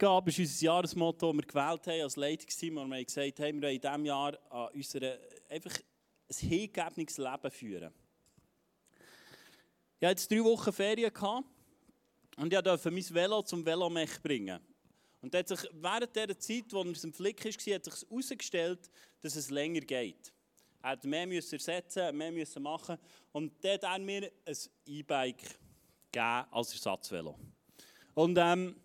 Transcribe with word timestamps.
Hingabe 0.00 0.30
ist 0.30 0.38
unser 0.38 0.64
Jahresmotto, 0.64 1.30
das 1.30 1.36
wir 1.36 1.46
gewählt 1.46 1.86
haben 1.86 2.00
als 2.00 2.16
Leitungsteam. 2.16 2.78
Und 2.78 2.88
wir 2.88 2.96
haben 2.96 3.04
gesagt, 3.04 3.38
hey, 3.38 3.52
wir 3.52 3.60
wollen 3.60 3.74
in 3.74 3.80
diesem 3.82 4.04
Jahr 4.06 4.38
an 4.48 4.68
unserer, 4.72 5.18
einfach 5.46 5.76
ein 5.76 6.48
hingegebenes 6.48 7.18
Leben 7.18 7.50
führen. 7.50 7.92
Ich 9.98 10.06
hatte 10.06 10.12
jetzt 10.12 10.30
drei 10.30 10.42
Wochen 10.42 10.72
Ferien 10.72 11.12
gehabt 11.12 11.44
und 12.38 12.50
ich 12.50 12.60
durfte 12.60 12.90
mein 12.90 13.14
Velo 13.14 13.42
zum 13.42 13.66
Velomech 13.66 14.22
bringen. 14.22 14.58
Und 15.20 15.34
hat 15.34 15.48
sich 15.48 15.60
während 15.72 16.16
dieser 16.16 16.38
Zeit, 16.38 16.64
wo 16.70 16.80
er 16.80 16.86
im 16.86 17.12
Flick 17.12 17.44
war, 17.44 17.74
hat 17.74 17.84
sich 17.84 18.08
herausgestellt, 18.08 18.90
dass 19.20 19.36
es 19.36 19.50
länger 19.50 19.80
geht. 19.80 20.32
Er 20.82 20.96
musste 20.96 21.08
mehr 21.08 21.28
ersetzen, 21.30 22.16
mehr 22.16 22.32
müssen 22.32 22.62
machen. 22.62 22.96
Und 23.32 23.52
dann 23.62 23.72
hat 23.72 23.82
er 23.82 23.98
mir 23.98 24.32
ein 24.46 24.56
E-Bike 24.86 25.42
gegeben 26.10 26.46
als 26.50 26.72
Ersatzvelo. 26.72 27.38
Und, 28.14 28.38
ähm, 28.40 28.76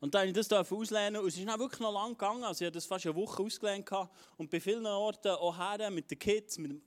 und 0.00 0.14
dann 0.14 0.32
durfte 0.32 0.54
ich 0.54 0.60
das 0.60 0.72
auslehnen 0.72 1.20
und 1.20 1.28
es 1.28 1.36
ist 1.36 1.48
dann 1.48 1.58
wirklich 1.58 1.80
noch 1.80 1.92
lang 1.92 2.10
gegangen. 2.10 2.44
Also 2.44 2.64
ich 2.64 2.66
hatte 2.66 2.76
das 2.76 2.86
fast 2.86 3.06
eine 3.06 3.16
Woche 3.16 3.42
ausgelehnt 3.42 3.90
und 4.36 4.50
bei 4.50 4.60
vielen 4.60 4.86
Orten 4.86 5.28
auch 5.32 5.56
her 5.58 5.90
mit 5.90 6.10
den 6.10 6.18
Kids, 6.18 6.58
mit 6.58 6.80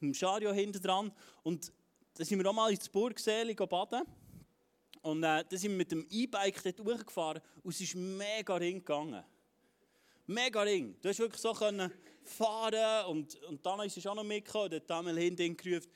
dem 0.00 0.14
Schario 0.14 0.52
hinten 0.52 0.82
dran. 0.82 1.12
Und 1.44 1.72
dann 2.14 2.26
sind 2.26 2.38
wir 2.38 2.50
auch 2.50 2.54
mal 2.54 2.70
ins 2.72 2.88
Burgseel 2.88 3.54
baden. 3.54 4.02
Und 5.02 5.22
äh, 5.22 5.44
dann 5.48 5.58
sind 5.58 5.70
wir 5.70 5.78
mit 5.78 5.92
dem 5.92 6.06
E-Bike 6.10 6.62
dort 6.62 6.80
hochgefahren 6.80 7.40
und 7.62 7.72
es 7.72 7.80
ist 7.80 7.94
mega 7.94 8.56
ring 8.56 8.78
gegangen. 8.78 9.24
Mega 10.26 10.60
ring. 10.60 10.96
Du 11.00 11.08
hast 11.08 11.18
wirklich 11.20 11.40
so 11.40 11.54
können 11.54 11.90
fahren 12.22 13.06
und, 13.06 13.34
und 13.44 13.64
dann 13.64 13.80
ist 13.80 13.96
es 13.96 14.06
auch 14.06 14.14
noch 14.14 14.24
mitgekommen 14.24 14.66
und 14.66 14.74
hat 14.74 14.90
einmal 14.90 15.18
hinten 15.18 15.56
gerufen, 15.56 15.90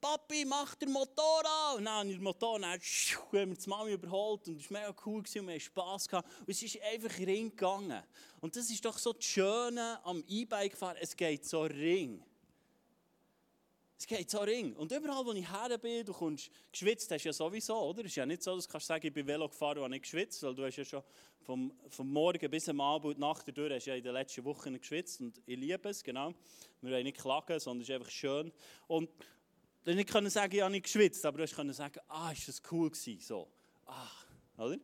Papi, 0.00 0.44
mach 0.44 0.74
den 0.74 0.92
Motor 0.92 1.42
an! 1.44 1.78
Und 1.78 1.84
dann 1.84 2.08
den 2.08 2.22
Motor, 2.22 2.58
dann 2.58 2.72
haben 2.72 2.80
wir 3.32 3.46
die 3.46 3.68
Mami 3.68 3.92
überholt 3.92 4.48
und 4.48 4.60
es 4.60 4.70
war 4.70 4.80
mega 4.80 4.94
cool 5.04 5.18
und 5.18 5.34
wir 5.34 5.42
hatten 5.42 5.60
Spass. 5.60 6.08
Und 6.12 6.48
es 6.48 6.62
ist 6.62 6.80
einfach 6.82 7.18
ring 7.18 7.50
gegangen. 7.50 8.02
Und 8.40 8.56
das 8.56 8.70
ist 8.70 8.84
doch 8.84 8.98
so 8.98 9.12
das 9.12 9.24
Schöne 9.24 9.98
am 10.04 10.22
E-Bike 10.28 10.76
fahren, 10.76 10.96
es 11.00 11.16
geht 11.16 11.44
so 11.44 11.62
ring. 11.62 12.22
Es 13.98 14.06
geht 14.06 14.30
so 14.30 14.40
ring. 14.40 14.74
Und 14.74 14.92
überall, 14.92 15.24
wo 15.24 15.32
ich 15.32 15.50
her 15.50 15.78
bin, 15.78 16.04
du 16.04 16.12
kommst 16.12 16.50
geschwitzt, 16.70 17.10
hast 17.10 17.24
du 17.24 17.28
ja 17.30 17.32
sowieso, 17.32 17.76
oder? 17.76 18.00
Es 18.00 18.08
ist 18.08 18.16
ja 18.16 18.26
nicht 18.26 18.42
so, 18.42 18.54
dass 18.54 18.66
du 18.66 18.72
kannst 18.72 18.86
sagen, 18.86 19.06
ich 19.06 19.12
bin 19.12 19.26
Velo 19.26 19.48
gefahren 19.48 19.78
und 19.78 19.84
habe 19.84 19.94
nicht 19.94 20.02
geschwitzt, 20.02 20.42
weil 20.42 20.54
du 20.54 20.66
hast 20.66 20.76
ja 20.76 20.84
schon 20.84 21.02
vom, 21.46 21.72
vom 21.88 22.12
Morgen 22.12 22.50
bis 22.50 22.68
am 22.68 22.80
Abend 22.80 23.14
und 23.14 23.18
Nacht 23.18 23.56
durch 23.56 23.72
hast 23.72 23.86
ja 23.86 23.94
in 23.94 24.02
den 24.02 24.12
letzten 24.12 24.44
Wochen 24.44 24.78
geschwitzt 24.78 25.20
und 25.20 25.40
ich 25.46 25.56
liebe 25.56 25.88
es, 25.88 26.02
genau. 26.02 26.34
Wir 26.82 26.92
wollen 26.92 27.04
nicht 27.04 27.16
klagen, 27.16 27.58
sondern 27.58 27.82
es 27.82 27.88
ist 27.88 27.94
einfach 27.94 28.10
schön. 28.10 28.52
Und 28.86 29.08
du 29.86 29.94
nicht 29.94 30.10
können 30.10 30.30
sagen, 30.30 30.54
ich 30.54 30.60
habe 30.60 30.72
nicht 30.72 30.84
geschwitzt, 30.84 31.24
aber 31.24 31.44
du 31.44 31.52
kannst 31.52 31.76
sagen, 31.76 32.00
ah, 32.08 32.32
ist 32.32 32.48
das 32.48 32.62
cool 32.70 32.90
gewesen, 32.90 33.20
so. 33.20 33.48
Ach, 33.86 34.26
oder? 34.58 34.78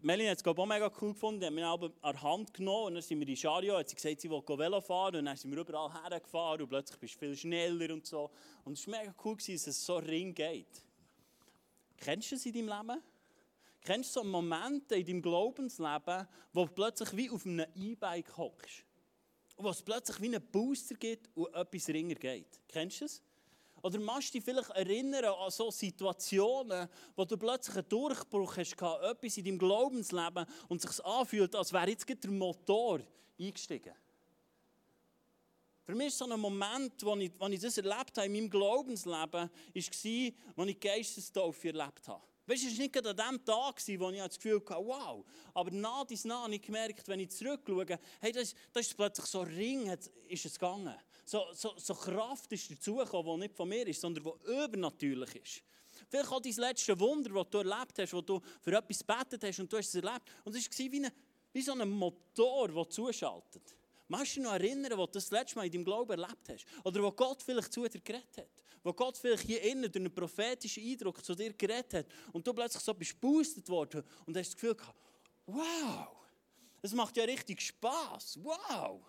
Melanie 0.00 0.28
hat 0.28 0.38
es 0.38 0.44
auch 0.44 0.66
mega 0.66 0.92
cool 1.00 1.14
gefunden. 1.14 1.40
Die 1.40 1.46
hat 1.46 1.54
mich 1.54 1.64
an 1.64 1.92
der 2.02 2.22
Hand 2.22 2.52
genommen 2.52 2.88
und 2.88 2.94
dann 2.94 3.02
sind 3.02 3.20
wir 3.20 3.26
in 3.26 3.36
Schario. 3.36 3.78
Hat 3.78 3.88
sie 3.88 3.94
gesagt, 3.94 4.20
sie 4.20 4.28
will 4.28 4.42
Velo 4.46 4.82
fahren 4.82 5.16
und 5.16 5.24
dann 5.24 5.36
sind 5.36 5.50
wir 5.50 5.58
überall 5.58 5.90
hergefahren 5.90 6.60
und 6.60 6.68
plötzlich 6.68 6.98
bist 6.98 7.14
du 7.14 7.18
viel 7.20 7.34
schneller 7.34 7.94
und 7.94 8.04
so. 8.04 8.30
Und 8.64 8.74
es 8.74 8.86
war 8.86 9.00
mega 9.00 9.14
cool, 9.24 9.34
dass 9.36 9.48
es 9.48 9.86
so 9.86 9.96
ring 9.96 10.34
geht. 10.34 10.84
Kennst 11.96 12.32
du 12.32 12.34
das 12.34 12.44
in 12.44 12.52
deinem 12.52 12.68
Leben? 12.68 13.02
Kennst 13.80 14.14
du 14.14 14.20
so 14.20 14.26
Momente 14.26 14.96
in 14.96 15.06
deinem 15.06 15.22
Glaubensleben, 15.22 16.28
wo 16.52 16.66
du 16.66 16.72
plötzlich 16.72 17.16
wie 17.16 17.30
auf 17.30 17.46
einem 17.46 17.66
E-Bike 17.74 18.36
hockst? 18.36 18.84
Und 19.56 19.64
wo 19.64 19.70
es 19.70 19.82
plötzlich 19.82 20.20
wie 20.20 20.26
einen 20.26 20.46
Booster 20.50 20.96
gibt 20.96 21.34
und 21.34 21.54
etwas 21.54 21.88
ringer 21.88 22.16
geht? 22.16 22.60
Kennst 22.68 23.00
du 23.00 23.04
das? 23.06 23.22
Oder 23.84 24.00
machst 24.00 24.30
du 24.30 24.38
dich 24.38 24.44
vielleicht 24.44 24.70
erinnern 24.70 25.26
an 25.26 25.50
so 25.50 25.70
Situationen, 25.70 26.88
wo 27.14 27.26
du 27.26 27.36
plötzlich 27.36 27.76
einen 27.76 27.88
Durchbruch 27.90 28.56
hast, 28.56 28.72
etwas 28.72 29.36
in 29.36 29.44
deinem 29.44 29.58
Glaubensleben 29.58 30.46
und 30.68 30.80
sich 30.80 31.04
anfühlt, 31.04 31.54
als 31.54 31.70
wäre 31.70 31.90
jetzt 31.90 32.08
der 32.08 32.30
Motor 32.30 33.00
eingestiegen. 33.38 33.92
Für 35.82 35.94
mich 35.94 36.06
ist 36.06 36.16
so 36.16 36.24
ein 36.24 36.40
Moment, 36.40 36.94
wo 37.02 37.14
ich, 37.16 37.30
wo 37.38 37.46
ich 37.48 37.60
das 37.60 37.76
erlebt 37.76 38.16
habe 38.16 38.24
in 38.24 38.32
meinem 38.32 38.48
Glaubensleben, 38.48 39.32
war, 39.32 39.50
als 39.74 40.04
ich 40.06 40.80
Geistestaufe 40.80 41.68
erlebt 41.68 42.08
habe. 42.08 42.24
Weißt 42.46 42.62
du, 42.62 42.68
es 42.68 42.78
war 42.78 42.84
nicht 42.84 43.06
an 43.06 43.34
dem 43.34 43.44
Tag, 43.44 43.82
wo 43.98 44.08
ich 44.08 44.18
das 44.18 44.36
Gefühl 44.36 44.62
hatte, 44.66 44.82
wow. 44.82 45.22
Aber 45.52 45.70
nach 45.70 46.06
dies 46.06 46.24
nach 46.24 46.44
habe 46.44 46.54
ich 46.54 46.62
gemerkt, 46.62 47.06
wenn 47.06 47.20
ich 47.20 47.32
zurückschaue, 47.32 47.98
hey, 48.20 48.32
das, 48.32 48.54
das 48.72 48.86
ist 48.86 48.96
plötzlich 48.96 49.26
so 49.26 49.42
ring, 49.42 49.94
ist 50.28 50.46
es 50.46 50.54
gegangen. 50.54 50.96
So, 51.24 51.46
so, 51.52 51.74
so 51.76 51.94
Kraft 51.94 52.52
ist 52.52 52.70
dazugekommen, 52.70 53.40
die 53.40 53.46
nicht 53.46 53.56
von 53.56 53.68
mir 53.68 53.86
ist, 53.86 54.00
sondern 54.00 54.24
die 54.24 54.50
übernatürlich 54.50 55.36
ist. 55.36 55.62
Vielleicht 56.08 56.30
auch 56.30 56.40
dein 56.40 56.52
letzte 56.52 56.98
Wunder, 56.98 57.30
das 57.30 57.50
du 57.50 57.58
erlebt 57.58 57.98
hast, 57.98 58.12
wo 58.12 58.20
du 58.20 58.40
für 58.60 58.72
etwas 58.72 58.98
gebetet 58.98 59.44
hast 59.44 59.60
und 59.60 59.72
du 59.72 59.76
hast 59.78 59.88
es 59.88 59.94
erlebt. 59.94 60.22
Und 60.44 60.54
es 60.54 60.66
war 60.66 60.92
wie, 60.92 60.96
eine, 60.96 61.12
wie 61.52 61.62
so 61.62 61.72
ein 61.72 61.88
Motor, 61.88 62.68
der 62.68 62.88
zuschaltet. 62.90 63.76
Magst 64.08 64.36
du 64.36 64.40
dich 64.40 64.44
noch 64.44 64.52
erinnern, 64.52 64.98
wo 64.98 65.06
du 65.06 65.12
das 65.12 65.30
letzte 65.30 65.56
Mal 65.56 65.66
in 65.66 65.72
deinem 65.72 65.84
Glauben 65.84 66.10
erlebt 66.10 66.48
hast? 66.48 66.66
Oder 66.84 67.02
wo 67.02 67.10
Gott 67.12 67.42
vielleicht 67.42 67.72
zu 67.72 67.88
dir 67.88 68.00
geredet 68.00 68.36
hat? 68.36 68.62
Wo 68.82 68.92
Gott 68.92 69.16
vielleicht 69.16 69.44
hier 69.44 69.62
innen 69.62 69.90
durch 69.90 69.96
einen 69.96 70.14
prophetischen 70.14 70.82
Eindruck 70.82 71.24
zu 71.24 71.34
dir 71.34 71.54
geredet 71.54 71.94
hat 71.94 72.06
und 72.32 72.46
du 72.46 72.52
plötzlich 72.52 72.82
so 72.82 72.92
bist 72.92 73.18
boostet 73.18 73.66
worden 73.70 74.04
und 74.26 74.36
hast 74.36 74.48
das 74.48 74.54
Gefühl 74.54 74.74
gehabt, 74.74 74.98
wow, 75.46 76.08
das 76.82 76.92
macht 76.92 77.16
ja 77.16 77.24
richtig 77.24 77.62
Spaß, 77.62 78.40
wow. 78.42 79.00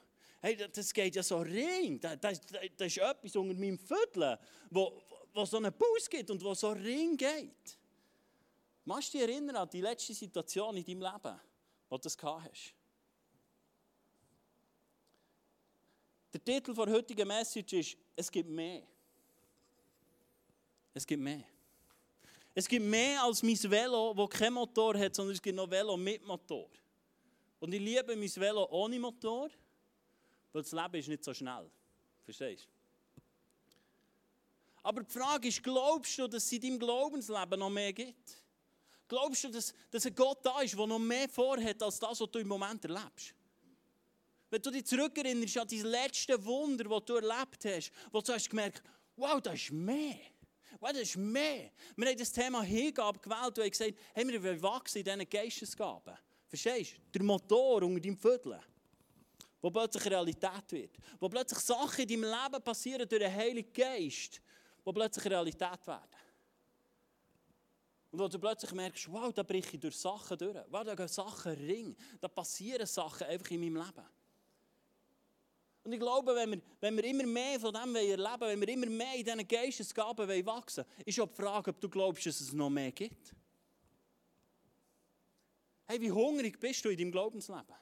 Hey, 0.46 0.56
das 0.56 0.94
geht 0.94 1.16
ja 1.16 1.24
so 1.24 1.40
ring. 1.40 2.00
Das, 2.00 2.20
das, 2.20 2.40
das 2.78 2.86
ist 2.86 2.98
etwas 3.00 3.36
unter 3.36 3.56
meinem 3.56 3.80
Viertel, 3.80 4.38
wo, 4.70 5.02
wo 5.34 5.44
so 5.44 5.58
einen 5.58 5.74
Bus 5.74 6.08
gibt 6.08 6.30
und 6.30 6.44
wo 6.44 6.54
so 6.54 6.70
ring 6.70 7.18
geht. 7.18 7.80
Machst 8.84 9.12
du 9.12 9.18
dich 9.18 9.28
erinnern 9.28 9.56
an 9.56 9.68
die 9.68 9.82
letzte 9.82 10.14
Situation 10.14 10.78
in 10.78 10.86
deinem 10.86 11.02
Leben, 11.02 11.42
wo 11.90 11.98
du 11.98 12.04
das 12.04 12.16
gehabt 12.16 12.48
hast? 12.48 12.76
Der 16.32 16.44
Titel 16.44 16.76
der 16.76 16.94
heutigen 16.94 17.28
Message 17.28 17.74
ist, 17.74 17.98
es 18.16 18.32
gibt 18.32 18.48
mehr. 18.48 18.84
Es 20.94 21.08
gibt 21.08 21.24
mehr. 21.24 21.44
Es 22.54 22.68
gibt 22.68 22.86
mehr 22.86 23.24
als 23.24 23.42
mein 23.42 23.58
Velo, 23.64 24.14
das 24.14 24.30
kein 24.30 24.54
Motor 24.54 24.96
hat, 24.96 25.16
sondern 25.16 25.34
es 25.34 25.42
gibt 25.42 25.56
noch 25.56 25.72
Velo 25.72 25.98
mit 25.98 26.24
Motor. 26.24 26.70
Und 27.60 27.74
ich 27.74 27.82
liebe 27.82 28.16
mein 28.16 28.36
Velo 28.36 28.68
ohne 28.70 29.00
Motor. 29.00 29.50
Weil 30.56 30.62
das 30.62 30.72
Leben 30.72 30.96
ist 30.96 31.10
nicht 31.10 31.22
so 31.22 31.34
schnell. 31.34 31.70
Verstehst 32.24 32.64
du? 32.64 33.22
Aber 34.84 35.04
die 35.04 35.12
Frage 35.12 35.50
ist, 35.50 35.62
glaubst 35.62 36.18
du, 36.18 36.30
dass 36.30 36.46
es 36.46 36.52
in 36.54 36.62
deinem 36.62 36.80
Glaubensleben 36.80 37.60
noch 37.60 37.70
mehr 37.70 37.92
gibt? 37.92 38.42
Glaubst 39.06 39.44
du, 39.44 39.50
dass, 39.50 39.74
dass 39.92 40.06
ein 40.06 40.16
Gott 40.16 40.46
da 40.46 40.62
ist, 40.62 40.78
der 40.78 40.88
noch 40.88 40.98
mehr 40.98 41.28
vorhat, 41.28 41.84
als 41.84 42.00
das, 42.00 42.22
was 42.22 42.32
du 42.32 42.40
im 42.40 42.48
Moment 42.48 42.86
erlebst? 42.86 43.36
Wenn 44.50 44.62
du 44.62 44.72
dich 44.72 44.86
zurückerinnerst 44.86 45.58
an 45.58 45.68
dein 45.68 45.82
letzte 45.82 46.46
Wunder, 46.46 46.86
das 46.86 47.04
du 47.04 47.16
erlebt 47.16 47.66
hast, 47.66 47.92
wo 48.10 48.22
du 48.22 48.32
hast 48.32 48.50
gemerkt, 48.50 48.82
wow, 49.18 49.42
das 49.42 49.56
ist 49.56 49.72
mehr. 49.74 50.20
Wow, 50.80 50.94
das 50.94 51.02
ist 51.02 51.18
mehr. 51.18 51.70
Wir 51.98 52.08
haben 52.08 52.18
das 52.18 52.32
Thema 52.32 52.64
Hingabe 52.64 53.20
gewählt 53.20 53.58
und 53.58 53.64
haben 53.66 53.72
gesagt, 53.72 53.96
hey, 54.14 54.26
wir 54.26 54.42
wollen 54.42 54.62
wachsen 54.62 55.00
in 55.00 55.04
diesen 55.04 55.30
Geistesgaben. 55.30 56.16
Verstehst 56.48 56.94
du? 56.94 57.20
Der 57.20 57.24
Motor 57.24 57.84
unter 57.84 58.00
deinem 58.00 58.18
Viertel 58.18 58.58
wo 59.66 59.72
plötzlich 59.72 60.06
Realität 60.06 60.72
wird. 60.72 60.96
Wo 61.20 61.28
plötzlich 61.28 61.58
Sachen 61.58 62.08
in 62.08 62.22
deinem 62.22 62.32
Leben 62.32 62.64
passieren 62.64 63.10
durch 63.10 63.20
den 63.20 63.34
Heiligen 63.34 63.74
Geist, 63.74 64.40
wo 64.84 64.94
plötzlich 64.94 65.26
Realität 65.26 65.88
werden. 65.88 66.16
Und 68.12 68.20
wo 68.20 68.28
du 68.28 68.38
plötzlich 68.38 68.72
merkst, 68.74 69.12
wow, 69.12 69.34
da 69.34 69.42
breche 69.42 69.74
ich 69.74 69.80
durch 69.80 69.98
Sachen 69.98 70.38
durch. 70.38 70.56
Wow, 70.70 70.84
da 70.84 70.94
gehen 70.94 71.08
Sachen 71.08 71.54
ring. 71.54 71.96
Da 72.22 72.28
passieren 72.28 72.86
Sachen 72.86 73.26
einfach 73.26 73.50
in 73.50 73.62
meinem 73.62 73.78
Leben. 73.78 74.06
Und 75.84 75.94
ich 75.94 76.00
glaube, 76.00 76.36
wenn 76.36 76.52
wir, 76.52 76.62
wenn 76.80 76.96
wir 76.98 77.04
immer 77.06 77.26
mehr 77.26 77.60
von 77.60 77.74
dem 77.74 77.96
erleben 77.96 78.42
wenn 78.42 78.62
wir 78.62 78.70
immer 78.70 78.86
mehr 78.86 79.16
in 79.16 79.24
diesen 79.24 79.48
Geistesgaben 79.48 80.46
wachsen 80.46 80.86
ist 81.04 81.20
auch 81.20 81.28
die 81.28 81.42
Frage, 81.42 81.72
ob 81.72 81.82
du 81.82 81.90
glaubst, 81.90 82.24
dass 82.28 82.40
es 82.40 82.54
noch 82.54 82.70
mehr 82.70 82.92
gibt. 82.92 83.34
Hey, 85.88 86.00
wie 86.00 86.12
hungrig 86.12 86.60
bist 86.60 86.86
du 86.86 86.90
in 86.90 86.98
deinem 87.00 87.12
Glaubensleben? 87.12 87.76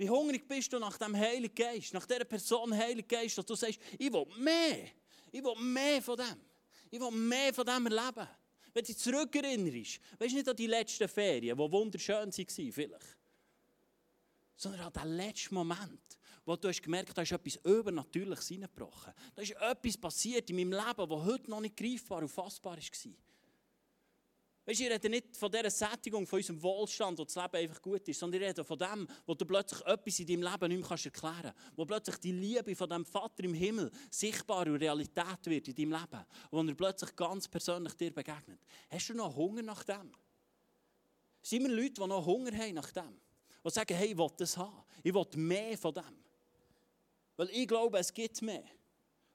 Wie 0.00 0.08
hungrig 0.08 0.48
bist 0.48 0.72
du 0.72 0.78
nach 0.78 0.96
dem 0.96 1.14
Heiligen 1.14 1.54
Geist, 1.54 1.92
nach 1.92 2.06
dieser 2.06 2.24
Person 2.24 2.74
Heiligen 2.74 3.06
Geist, 3.06 3.36
dass 3.36 3.44
du 3.44 3.54
sagst, 3.54 3.78
ich 3.98 4.10
will 4.10 4.24
mehr. 4.38 4.88
Ich 5.30 5.44
will 5.44 5.54
mehr 5.60 6.00
von 6.00 6.16
dem. 6.16 6.40
Ich 6.90 6.98
will 6.98 7.10
mehr 7.10 7.52
von 7.52 7.66
dem 7.66 7.84
erleben. 7.84 8.26
Wenn 8.72 8.82
du 8.82 8.86
dich 8.86 8.96
zurückerinnerst, 8.96 10.00
weißt 10.18 10.32
du 10.32 10.36
nicht 10.36 10.48
an 10.48 10.56
die 10.56 10.68
letzten 10.68 11.06
Ferien, 11.06 11.54
die 11.54 11.70
wunderschön 11.70 12.16
waren 12.16 12.72
vielleicht, 12.72 13.18
sondern 14.56 14.80
an 14.80 14.92
den 14.94 15.16
letzten 15.18 15.54
Moment, 15.54 16.18
wo 16.46 16.56
du 16.56 16.68
hast 16.68 16.82
gemerkt 16.82 17.10
hast, 17.10 17.16
da 17.16 17.20
ist 17.20 17.32
etwas 17.32 17.56
Übernatürliches 17.70 18.48
hineingebrochen. 18.48 19.12
Da 19.34 19.42
ist 19.42 19.50
etwas 19.50 19.98
passiert 19.98 20.48
in 20.48 20.56
meinem 20.56 20.72
Leben, 20.72 21.10
das 21.10 21.24
heute 21.26 21.50
noch 21.50 21.60
nicht 21.60 21.76
greifbar 21.76 22.22
und 22.22 22.28
fassbar 22.30 22.78
war. 22.78 23.12
Weißt 24.66 24.80
ich 24.80 24.90
rede 24.90 25.08
nicht 25.08 25.36
von 25.36 25.50
dieser 25.50 25.70
Sättigung, 25.70 26.26
von 26.26 26.38
unserem 26.38 26.62
Wohlstand, 26.62 27.18
wo 27.18 27.24
das 27.24 27.34
Leben 27.34 27.56
einfach 27.56 27.80
gut 27.80 28.06
ist, 28.06 28.20
sondern 28.20 28.42
ich 28.42 28.48
rede 28.48 28.64
von 28.64 28.78
dem, 28.78 29.08
wo 29.26 29.34
du 29.34 29.46
plötzlich 29.46 29.80
etwas 29.86 30.18
in 30.18 30.26
deinem 30.26 30.42
Leben 30.42 30.68
nicht 30.68 30.90
mehr 30.90 30.98
erklären 31.04 31.42
kannst. 31.42 31.76
Wo 31.76 31.84
plötzlich 31.86 32.16
die 32.18 32.32
Liebe 32.32 32.76
von 32.76 32.90
dem 32.90 33.04
Vater 33.04 33.44
im 33.44 33.54
Himmel 33.54 33.90
sichtbar 34.10 34.66
und 34.66 34.76
Realität 34.76 35.46
wird 35.46 35.68
in 35.68 35.74
deinem 35.74 36.00
Leben. 36.00 36.26
Wo 36.50 36.62
er 36.62 36.74
plötzlich 36.74 37.16
ganz 37.16 37.48
persönlich 37.48 37.94
dir 37.94 38.12
begegnet. 38.12 38.60
Hast 38.90 39.08
du 39.08 39.14
noch 39.14 39.34
Hunger 39.34 39.62
nach 39.62 39.82
dem? 39.84 40.12
Sind 41.42 41.62
wir 41.62 41.74
Leute, 41.74 41.94
die 41.94 42.06
noch 42.06 42.26
Hunger 42.26 42.52
haben 42.52 42.74
nach 42.74 42.92
dem? 42.92 43.18
Die 43.64 43.70
sagen, 43.70 43.94
hey, 43.94 44.12
ich 44.12 44.18
will 44.18 44.30
das 44.36 44.56
haben. 44.56 44.84
Ich 45.02 45.14
will 45.14 45.26
mehr 45.36 45.78
von 45.78 45.94
dem. 45.94 46.24
Weil 47.36 47.48
ich 47.50 47.66
glaube, 47.66 47.98
es 47.98 48.12
gibt 48.12 48.42
mehr. 48.42 48.64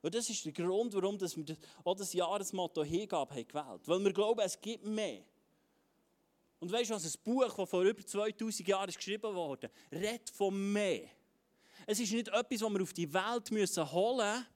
Und 0.05 0.13
das 0.13 0.29
ist 0.29 0.45
der 0.45 0.51
Grund, 0.51 0.93
warum 0.93 1.19
wir 1.19 1.57
auch 1.83 1.95
das 1.95 2.13
Jahresmotto 2.13 2.83
Hingabe 2.83 3.33
haben 3.33 3.47
gewählt 3.47 3.81
Weil 3.87 4.03
wir 4.03 4.13
glauben, 4.13 4.41
es 4.41 4.61
gibt 4.61 4.85
mehr. 4.85 5.23
Und 6.59 6.71
weißt 6.71 6.91
du 6.91 6.93
was, 6.93 7.05
ein 7.05 7.21
Buch, 7.23 7.51
das 7.51 7.67
vor 7.67 7.81
über 7.81 8.05
2000 8.05 8.67
Jahren 8.67 8.93
geschrieben 8.93 9.33
wurde, 9.33 9.71
redet 9.91 10.29
von 10.29 10.71
mehr. 10.71 11.09
Es 11.87 11.99
ist 11.99 12.11
nicht 12.11 12.27
etwas, 12.27 12.59
das 12.59 12.61
wir 12.61 12.83
auf 12.83 12.93
die 12.93 13.11
Welt 13.11 13.49
müssen 13.49 13.91
holen 13.91 14.35
müssen 14.35 14.47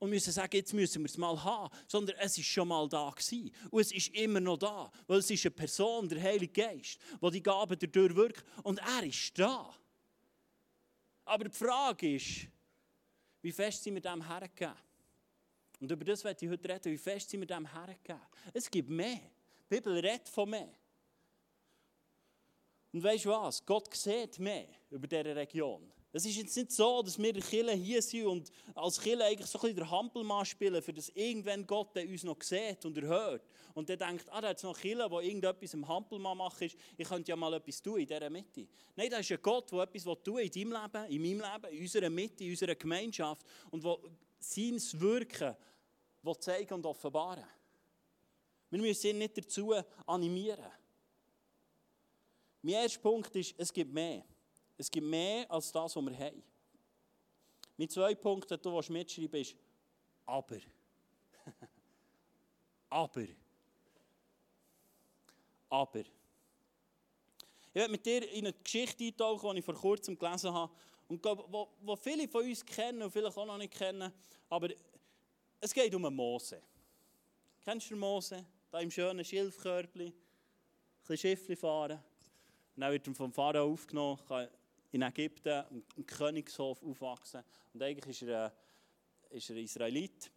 und 0.00 0.10
müssen 0.10 0.32
sagen, 0.32 0.56
jetzt 0.56 0.74
müssen 0.74 1.02
wir 1.02 1.08
es 1.08 1.16
mal 1.16 1.40
haben, 1.44 1.72
sondern 1.86 2.16
es 2.18 2.36
ist 2.38 2.46
schon 2.46 2.66
mal 2.66 2.88
da 2.88 3.08
gewesen. 3.10 3.54
Und 3.70 3.82
es 3.82 3.92
ist 3.92 4.16
immer 4.16 4.40
noch 4.40 4.56
da, 4.56 4.90
weil 5.06 5.20
es 5.20 5.30
ist 5.30 5.46
eine 5.46 5.52
Person, 5.52 6.08
der 6.08 6.20
Heilige 6.20 6.60
Geist, 6.60 6.98
der 7.22 7.30
die 7.30 7.42
Gaben 7.44 7.78
dadurch 7.78 8.16
wirkt 8.16 8.44
und 8.64 8.80
er 8.80 9.04
ist 9.04 9.38
da. 9.38 9.72
Aber 11.24 11.44
die 11.44 11.56
Frage 11.56 12.16
ist, 12.16 12.48
wie 13.40 13.52
fest 13.52 13.82
sind 13.82 13.94
wir 13.94 14.02
dem 14.02 14.26
hergegeben? 14.26 14.74
Und 15.80 15.90
über 15.90 16.04
das 16.04 16.24
werde 16.24 16.44
ich 16.44 16.50
heute 16.50 16.68
reden, 16.68 16.92
wie 16.92 16.98
fest 16.98 17.30
sind 17.30 17.40
wir 17.40 17.46
dem 17.46 17.70
hergegeben? 17.72 18.20
Es 18.52 18.70
gibt 18.70 18.88
mehr. 18.88 19.20
Die 19.70 19.76
Bibel 19.76 19.92
redet 19.94 20.28
von 20.28 20.50
mehr. 20.50 20.74
Und 22.92 23.02
weißt 23.02 23.26
du 23.26 23.30
was? 23.30 23.64
Gott 23.64 23.94
sieht 23.94 24.38
mehr 24.38 24.68
über 24.90 25.06
diese 25.06 25.36
Region. 25.36 25.92
Es 26.10 26.24
ist 26.24 26.36
jetzt 26.36 26.56
nicht 26.56 26.72
so, 26.72 27.02
dass 27.02 27.18
wir 27.18 27.34
Kille 27.34 27.72
hier 27.72 28.00
sind 28.00 28.26
und 28.26 28.50
als 28.74 28.98
Kille 28.98 29.24
eigentlich 29.24 29.48
so 29.48 29.58
ein 29.58 29.62
bisschen 29.62 29.76
der 29.76 29.90
Hampelmann 29.90 30.44
spielen, 30.46 30.80
für 30.80 30.94
das 30.94 31.10
irgendwann 31.10 31.66
Gott 31.66 31.94
uns 31.96 32.24
noch 32.24 32.40
sieht 32.42 32.82
und 32.86 32.96
erhört. 32.96 33.42
Und 33.74 33.90
der 33.90 33.98
denkt, 33.98 34.26
ah, 34.30 34.40
da 34.40 34.48
hat 34.48 34.62
noch 34.62 34.78
Kille, 34.78 35.10
wo 35.10 35.20
irgendetwas 35.20 35.74
im 35.74 35.86
Hampelmann 35.86 36.38
macht, 36.38 36.62
ich 36.62 36.76
könnte 37.06 37.30
ja 37.30 37.36
mal 37.36 37.52
etwas 37.52 37.82
tun 37.82 38.00
in 38.00 38.06
dieser 38.06 38.30
Mitte. 38.30 38.66
Nein, 38.96 39.10
da 39.10 39.18
ist 39.18 39.30
ein 39.30 39.38
Gott, 39.42 39.70
der 39.70 39.80
etwas 39.80 40.04
tun 40.24 40.38
in 40.38 40.50
deinem 40.50 40.82
Leben, 40.82 41.04
in 41.10 41.22
meinem 41.22 41.52
Leben, 41.52 41.76
in 41.76 41.82
unserer 41.82 42.10
Mitte, 42.10 42.44
in 42.44 42.50
unserer 42.50 42.74
Gemeinschaft 42.74 43.46
und 43.70 43.84
wo 43.84 44.00
sein 44.38 44.80
Wirken 45.00 45.56
zeigen 46.40 46.74
und 46.74 46.86
offenbaren. 46.86 47.44
Wir 48.70 48.80
müssen 48.80 49.08
ihn 49.08 49.18
nicht 49.18 49.36
dazu 49.36 49.74
animieren. 50.06 50.70
Mein 52.62 52.74
erster 52.74 53.00
Punkt 53.00 53.34
ist, 53.36 53.54
es 53.56 53.72
gibt 53.72 53.92
mehr. 53.92 54.24
Es 54.78 54.90
gibt 54.90 55.06
mehr 55.06 55.50
als 55.50 55.72
das, 55.72 55.94
was 55.96 56.04
wir 56.04 56.16
haben. 56.16 56.42
Mein 57.76 57.88
zweiter 57.88 58.20
Punkt, 58.20 58.50
den 58.50 58.60
du 58.62 58.80
mitschreiben 58.92 59.40
ist, 59.40 59.56
aber. 60.24 60.58
aber. 62.90 63.26
Aber. 65.68 66.00
Ich 66.00 67.74
werde 67.74 67.90
mit 67.90 68.06
dir 68.06 68.28
in 68.32 68.46
eine 68.46 68.52
Geschichte 68.52 69.04
eintauchen, 69.04 69.52
die 69.52 69.58
ich 69.58 69.64
vor 69.64 69.74
kurzem 69.74 70.18
gelesen 70.18 70.52
habe. 70.52 70.72
Und 71.08 71.22
glaube, 71.22 71.68
wo 71.80 71.96
viele 71.96 72.28
von 72.28 72.44
uns 72.44 72.64
kennen 72.64 73.02
und 73.02 73.10
vielleicht 73.10 73.36
auch 73.36 73.46
noch 73.46 73.58
nicht 73.58 73.72
kennen. 73.72 74.12
Aber 74.48 74.68
es 75.60 75.74
geht 75.74 75.94
um 75.94 76.02
Mose. 76.14 76.62
Kennst 77.64 77.90
du 77.90 77.96
Mose? 77.96 78.44
Da 78.70 78.80
im 78.80 78.90
schönen 78.90 79.24
Schilfkörbchen. 79.24 80.06
Ein 80.06 80.14
bisschen 81.00 81.16
Schiffli 81.16 81.56
fahren. 81.56 82.02
Und 82.76 82.80
dann 82.80 82.92
wird 82.92 83.06
er 83.06 83.14
vom 83.14 83.32
Pharao 83.32 83.72
aufgenommen, 83.72 84.18
in 84.90 85.02
Ägypten 85.02 85.84
im 85.96 86.06
Königshof 86.06 86.82
aufwachsen. 86.82 87.42
Und 87.74 87.82
eigentlich 87.82 88.22
ist 88.22 88.28
er, 88.28 88.52
ist 89.30 89.50
er 89.50 89.56
Israelit. 89.56 90.30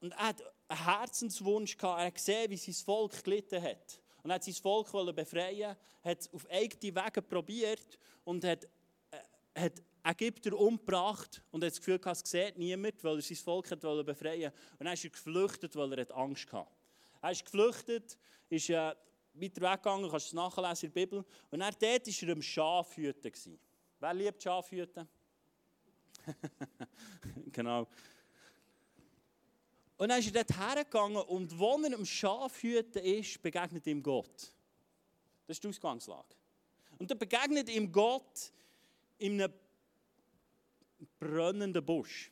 Und 0.00 0.12
er 0.12 0.28
hat 0.28 0.42
einen 0.68 0.84
Herzenswunsch 0.84 1.76
gehabt. 1.76 2.00
Er 2.00 2.06
hat 2.06 2.14
gesehen, 2.14 2.50
wie 2.50 2.56
sein 2.56 2.74
Volk 2.74 3.24
gelitten 3.24 3.62
hat. 3.62 4.00
Und 4.22 4.30
er 4.30 4.34
hat 4.34 4.44
sein 4.44 4.54
Volk 4.54 4.90
befreien, 5.14 5.76
hat 6.02 6.20
es 6.20 6.32
auf 6.32 6.48
eigene 6.50 6.94
Wege 6.94 7.22
probiert 7.22 7.98
und 8.24 8.44
hat, 8.44 8.64
äh, 9.10 9.60
hat 9.60 9.82
Ägypter 10.04 10.58
umgebracht 10.58 11.42
und 11.50 11.62
hat 11.62 11.70
das 11.70 11.78
Gefühl 11.78 11.98
gehabt, 11.98 12.24
es 12.24 12.30
sieht 12.30 12.56
niemand, 12.56 13.02
weil 13.04 13.16
er 13.16 13.22
sein 13.22 13.36
Volk 13.36 13.70
hat 13.70 13.80
befreien 13.80 14.52
Und 14.78 14.84
dann 14.84 14.94
ist 14.94 15.04
er 15.04 15.10
geflüchtet, 15.10 15.74
weil 15.76 15.92
er 15.92 16.16
Angst 16.16 16.52
hatte. 16.52 16.70
Er 17.20 17.32
ist 17.32 17.44
geflüchtet, 17.44 18.16
ist 18.48 18.70
äh, 18.70 18.94
weiter 19.40 19.60
weggegangen, 19.60 20.10
kannst 20.10 20.26
du 20.26 20.28
es 20.28 20.32
nachlesen 20.34 20.88
in 20.88 20.94
der 20.94 21.00
Bibel. 21.00 21.24
Und 21.50 21.60
dann 21.60 21.74
dort 21.78 22.06
war 22.06 22.28
er 22.28 22.32
am 22.32 22.42
Schafhüten. 22.42 23.58
Wer 24.00 24.14
liebt 24.14 24.42
Schafhüten? 24.42 25.08
genau. 27.52 27.86
Und 29.96 30.08
dann 30.08 30.20
ist 30.20 30.34
er 30.34 30.44
dort 30.44 30.58
hergegangen 30.58 31.22
und 31.22 31.58
wo 31.58 31.76
er 31.82 31.94
am 31.94 32.06
Schafhüten 32.06 33.02
ist, 33.02 33.42
begegnet 33.42 33.86
ihm 33.86 34.02
Gott. 34.02 34.52
Das 35.46 35.56
ist 35.56 35.64
die 35.64 35.68
Ausgangslage. 35.68 36.36
Und 36.98 37.10
dann 37.10 37.18
begegnet 37.18 37.68
ihm 37.68 37.90
Gott 37.90 38.52
in 39.18 39.40
einem 39.40 39.52
brennenden 41.18 41.84
Busch. 41.84 42.30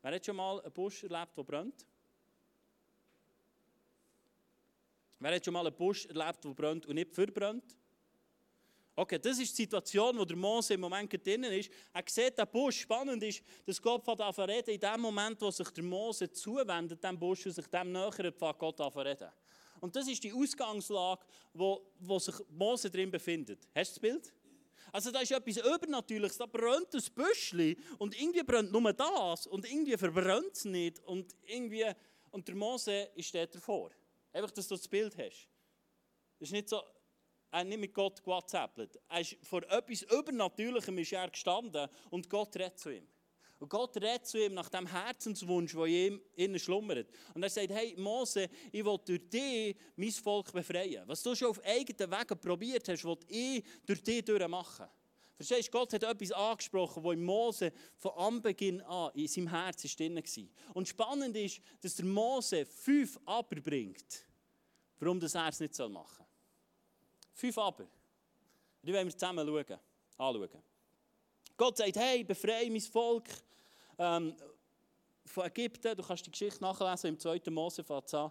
Wer 0.00 0.14
hat 0.14 0.24
schon 0.24 0.36
mal 0.36 0.60
einen 0.60 0.72
Busch 0.72 1.02
erlebt, 1.02 1.36
der 1.36 1.42
brennt? 1.42 1.86
Wer 5.18 5.34
hat 5.34 5.44
schon 5.44 5.54
mal 5.54 5.66
einen 5.66 5.76
Busch 5.76 6.06
erlebt, 6.06 6.44
der 6.44 6.50
brennt 6.50 6.86
und 6.86 6.94
nicht 6.94 7.14
verbrennt? 7.14 7.76
Okay, 8.96 9.18
das 9.18 9.38
ist 9.40 9.58
die 9.58 9.62
Situation, 9.62 10.16
wo 10.16 10.24
der 10.24 10.36
Mose 10.36 10.74
im 10.74 10.80
Moment 10.80 11.12
drinnen 11.26 11.52
ist. 11.52 11.68
Er 11.92 12.04
sieht 12.06 12.38
den 12.38 12.46
Busch. 12.46 12.82
Spannend 12.82 13.22
ist, 13.24 13.42
dass 13.66 13.82
Gott 13.82 14.04
von 14.04 14.44
reden 14.44 14.70
in 14.70 14.78
dem 14.78 15.00
Moment, 15.00 15.40
wo 15.40 15.50
sich 15.50 15.68
der 15.70 15.82
Mose 15.82 16.30
zuwendet, 16.30 17.02
dem 17.02 17.18
Busch, 17.18 17.44
und 17.46 17.52
sich 17.52 17.66
dem 17.66 17.90
nähert, 17.90 18.38
fängt 18.38 18.58
Gott 18.58 18.80
reden. 18.96 19.30
Und 19.80 19.96
das 19.96 20.06
ist 20.06 20.22
die 20.22 20.32
Ausgangslage, 20.32 21.24
wo, 21.52 21.92
wo 21.98 22.18
sich 22.20 22.36
Mose 22.50 22.88
drin 22.88 23.10
befindet. 23.10 23.68
Hast 23.74 23.96
du 23.96 24.00
das 24.00 24.10
Bild? 24.12 24.32
Also 24.92 25.10
da 25.10 25.20
ist 25.20 25.32
etwas 25.32 25.56
Übernatürliches, 25.56 26.38
da 26.38 26.46
brennt 26.46 26.94
ein 26.94 27.02
Büschli 27.16 27.76
und 27.98 28.18
irgendwie 28.18 28.44
brennt 28.44 28.70
nur 28.70 28.92
das 28.92 29.48
und 29.48 29.68
irgendwie 29.68 29.96
verbrennt 29.96 30.52
es 30.54 30.66
nicht 30.66 31.00
und 31.00 31.34
irgendwie, 31.46 31.86
und 32.30 32.46
der 32.46 32.54
Mose 32.54 33.10
steht 33.18 33.56
davor. 33.56 33.90
Einfach, 34.34 34.50
dass 34.50 34.68
du 34.68 34.74
das 34.74 34.88
Bild 34.88 35.16
hast. 35.16 35.48
Es 36.40 36.48
ist 36.48 36.52
nicht 36.52 36.68
so, 36.68 36.82
er 37.50 37.60
hat 37.60 37.66
nicht 37.68 37.78
mit 37.78 37.94
Gott 37.94 38.22
gewhatsappt. 38.22 38.98
Er 39.08 39.20
ist 39.20 39.36
vor 39.44 39.62
etwas 39.62 40.02
Übernatürlichem 40.02 40.98
ist 40.98 41.12
er 41.12 41.30
gestanden 41.30 41.88
und 42.10 42.28
Gott 42.28 42.56
redet 42.56 42.78
zu 42.78 42.90
ihm. 42.90 43.06
Und 43.60 43.68
Gott 43.68 43.96
redet 43.96 44.26
zu 44.26 44.44
ihm 44.44 44.54
nach 44.54 44.68
dem 44.68 44.88
Herzenswunsch, 44.88 45.72
der 45.72 45.86
in 45.86 46.20
ihm 46.34 46.58
schlummert. 46.58 47.08
Und 47.32 47.44
er 47.44 47.48
sagt, 47.48 47.70
hey 47.70 47.94
Mose, 47.96 48.48
ich 48.72 48.84
will 48.84 48.98
durch 49.04 49.30
dich 49.30 49.76
mein 49.94 50.10
Volk 50.10 50.52
befreien. 50.52 51.06
Was 51.06 51.22
du 51.22 51.34
schon 51.36 51.48
auf 51.48 51.64
eigenen 51.64 52.10
Wegen 52.10 52.40
probiert 52.40 52.88
hast, 52.88 53.04
will 53.04 53.18
ich 53.28 53.64
durch 53.86 54.02
dich 54.02 54.26
machen. 54.48 54.88
Verstehst 55.36 55.68
du, 55.68 55.72
Gott 55.72 55.92
hat 55.92 56.02
etwas 56.02 56.30
angesprochen, 56.30 57.02
was 57.02 57.14
in 57.14 57.24
Mose 57.24 57.72
von 57.96 58.12
Anbeginn 58.12 58.80
an 58.82 59.10
in 59.14 59.26
seinem 59.26 59.48
Herz 59.48 59.82
drin 59.96 60.16
war. 60.16 60.74
Und 60.74 60.88
spannend 60.88 61.36
ist, 61.36 61.60
dass 61.80 61.96
der 61.96 62.04
Mose 62.04 62.64
fünf 62.64 63.18
Aber 63.26 63.56
bringt, 63.60 64.24
warum 65.00 65.18
das 65.18 65.34
er 65.34 65.48
es 65.48 65.60
nicht 65.60 65.76
machen 65.78 65.90
soll. 66.18 66.26
Fünf 67.34 67.58
Aber. 67.58 67.86
Die 68.82 68.92
wollen 68.92 69.06
wir 69.06 69.16
zusammen 69.16 69.46
schauen, 69.46 69.80
anschauen. 70.18 70.62
Gott 71.56 71.76
sagt, 71.76 71.96
hey, 71.96 72.22
befreie 72.22 72.70
mein 72.70 72.80
Volk 72.80 73.28
ähm, 73.98 74.34
von 75.26 75.46
Ägypten. 75.46 75.96
Du 75.96 76.02
kannst 76.02 76.26
die 76.26 76.30
Geschichte 76.30 76.62
nachlesen 76.62 77.10
im 77.10 77.18
2. 77.18 77.40
Mose, 77.50 77.82
fängt 77.82 78.08
2. 78.08 78.30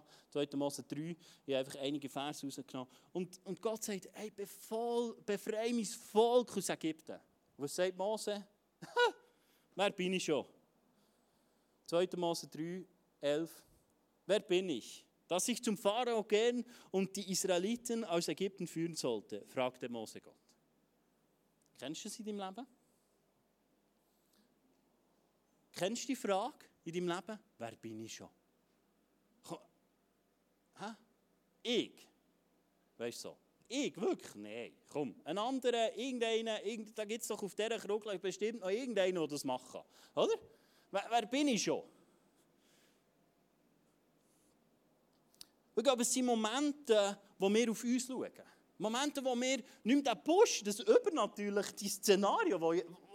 Mose 0.54 0.82
3. 0.82 1.16
Ich 1.46 1.54
habe 1.54 1.58
einfach 1.58 1.80
einige 1.80 2.08
Verse 2.08 2.46
rausgenommen. 2.46 2.92
Und, 3.12 3.40
und 3.44 3.60
Gott 3.60 3.82
sagt, 3.82 4.08
hey, 4.12 4.30
befreie 4.30 5.72
mein 5.72 5.84
Volk 5.84 6.56
aus 6.56 6.68
Ägypten. 6.68 7.18
Was 7.56 7.74
sagt 7.74 7.96
Mose? 7.96 8.46
Wer 9.74 9.90
bin 9.90 10.14
ich 10.14 10.24
schon? 10.24 10.46
2. 11.86 12.08
Mose 12.16 12.48
3, 12.48 12.86
11. 13.20 13.64
Wer 14.26 14.40
bin 14.40 14.68
ich? 14.70 15.04
Dass 15.26 15.48
ich 15.48 15.62
zum 15.62 15.76
Pharao 15.76 16.22
gehen 16.22 16.64
und 16.90 17.16
die 17.16 17.30
Israeliten 17.30 18.04
aus 18.04 18.28
Ägypten 18.28 18.66
führen 18.66 18.94
sollte, 18.94 19.44
fragte 19.46 19.88
Mose 19.88 20.20
Gott. 20.20 20.34
Kennst 21.78 22.04
du 22.04 22.08
das 22.08 22.18
in 22.18 22.24
deinem 22.26 22.38
Leben? 22.38 22.66
Kennst 25.72 26.04
du 26.04 26.06
die 26.08 26.16
Frage? 26.16 26.66
In 26.84 26.92
deinem 26.92 27.08
Leben? 27.08 27.38
Wer 27.58 27.72
bin 27.76 28.04
ich 28.04 28.14
schon? 28.14 28.28
Hä? 30.78 30.94
Ich? 31.62 32.08
Weißt 32.98 33.24
du 33.24 33.28
so? 33.28 33.38
Ich? 33.68 33.96
Wirklich? 34.00 34.34
Nein. 34.34 34.72
Komm. 34.88 35.14
Ein 35.24 35.38
anderer, 35.38 35.96
irgendeiner, 35.96 36.62
irgend, 36.64 36.96
da 36.98 37.04
gibt 37.04 37.22
es 37.22 37.28
doch 37.28 37.42
auf 37.42 37.54
dieser 37.54 37.78
Krugel 37.78 38.18
bestimmt 38.18 38.60
noch 38.60 38.70
irgendeinen, 38.70 39.14
der 39.14 39.26
das 39.26 39.44
machen 39.44 39.80
kann. 40.14 40.24
Oder? 40.24 40.34
Wer, 40.90 41.06
wer 41.08 41.26
bin 41.26 41.48
ich 41.48 41.62
schon? 41.62 41.82
Ich 45.76 45.82
glaube, 45.82 46.02
es 46.02 46.12
sind 46.12 46.26
Momente, 46.26 47.18
wo 47.38 47.52
wir 47.52 47.70
auf 47.70 47.82
uns 47.82 48.06
schauen. 48.06 48.30
Momente, 48.78 49.24
wo 49.24 49.34
wir 49.34 49.56
nicht 49.56 49.64
mehr 49.84 50.14
den 50.14 50.22
Busch, 50.22 50.62
das 50.62 50.80
übernatürliche 50.80 51.88
Szenario, 51.88 52.60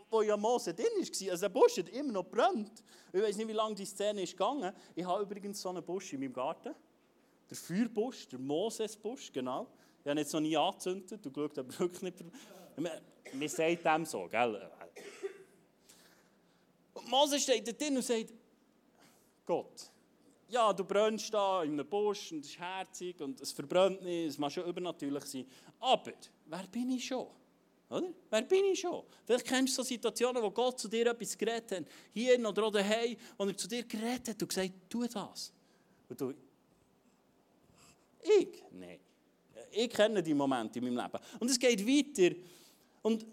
wo, 0.09 0.21
ja 0.21 0.37
Mose 0.37 0.73
drin 0.73 0.85
war. 0.85 1.31
Also 1.31 1.41
der 1.41 1.49
Busch 1.49 1.77
hat 1.77 1.89
immer 1.89 2.11
noch 2.11 2.25
brennt. 2.25 2.83
Ich 3.13 3.21
weiß 3.21 3.37
nicht, 3.37 3.47
wie 3.47 3.53
lange 3.53 3.75
die 3.75 3.85
Szene 3.85 4.23
ist 4.23 4.31
gegangen. 4.31 4.73
Ich 4.95 5.05
habe 5.05 5.23
übrigens 5.23 5.61
so 5.61 5.69
einen 5.69 5.83
Busch 5.83 6.13
in 6.13 6.19
meinem 6.19 6.33
Garten. 6.33 6.73
Der 7.49 7.57
Feuerbusch, 7.57 8.27
der 8.27 8.39
Mosesbusch, 8.39 9.31
genau. 9.31 9.67
Ich 10.03 10.09
habe 10.09 10.19
jetzt 10.19 10.33
noch 10.33 10.39
nie 10.39 10.55
angezündet, 10.55 11.25
du 11.25 11.31
schaust 11.33 11.59
aber 11.59 11.79
wirklich 11.79 12.01
nicht. 12.01 12.23
Man 13.33 13.47
sagt 13.47 13.85
dem 13.85 14.05
so, 14.05 14.27
gell? 14.27 14.69
Und 16.93 17.09
Moses 17.09 17.43
steht 17.43 17.67
da 17.67 17.71
drin 17.71 17.95
und 17.95 18.03
sagt, 18.03 18.33
Gott, 19.45 19.89
ja, 20.47 20.73
du 20.73 20.83
brennst 20.83 21.33
da 21.33 21.63
in 21.63 21.73
einem 21.73 21.87
Busch 21.87 22.31
und 22.31 22.43
es 22.43 22.51
ist 22.51 22.59
herzig 22.59 23.19
und 23.21 23.39
es 23.41 23.51
verbrennt 23.51 24.01
nicht, 24.03 24.29
es 24.29 24.37
muss 24.37 24.53
schon 24.53 24.65
übernatürlich 24.65 25.23
sein. 25.25 25.45
Aber, 25.79 26.13
wer 26.45 26.67
bin 26.71 26.91
ich 26.91 27.05
schon? 27.05 27.27
Oder? 27.89 28.09
Wer 28.29 28.41
bin 28.43 28.65
ich 28.65 28.79
schon? 28.79 29.03
Vielleicht 29.25 29.45
kennst 29.45 29.77
du 29.77 29.81
so 29.81 29.87
Situationen, 29.87 30.43
wo 30.43 30.51
Gott 30.51 30.79
zu 30.79 30.87
dir 30.87 31.07
etwas 31.07 31.35
geredet 31.37 31.71
hat, 31.71 31.85
hier 32.13 32.47
oder 32.47 32.63
auch 32.63 32.71
daheim, 32.71 33.17
wo 33.37 33.45
er 33.45 33.57
zu 33.57 33.67
dir 33.67 33.83
geredet 33.83 34.29
hat 34.29 34.41
und 34.41 34.47
gesagt 34.47 34.71
tu 34.87 35.07
das. 35.07 35.51
Und 36.07 36.21
du, 36.21 36.33
ich? 38.21 38.63
Nein. 38.71 38.99
Ich 39.71 39.89
kenne 39.89 40.21
die 40.21 40.33
Momente 40.33 40.79
in 40.79 40.85
meinem 40.85 40.97
Leben. 40.97 41.23
Und 41.39 41.49
es 41.49 41.59
geht 41.59 41.85
weiter. 41.85 42.35
Und, 43.01 43.25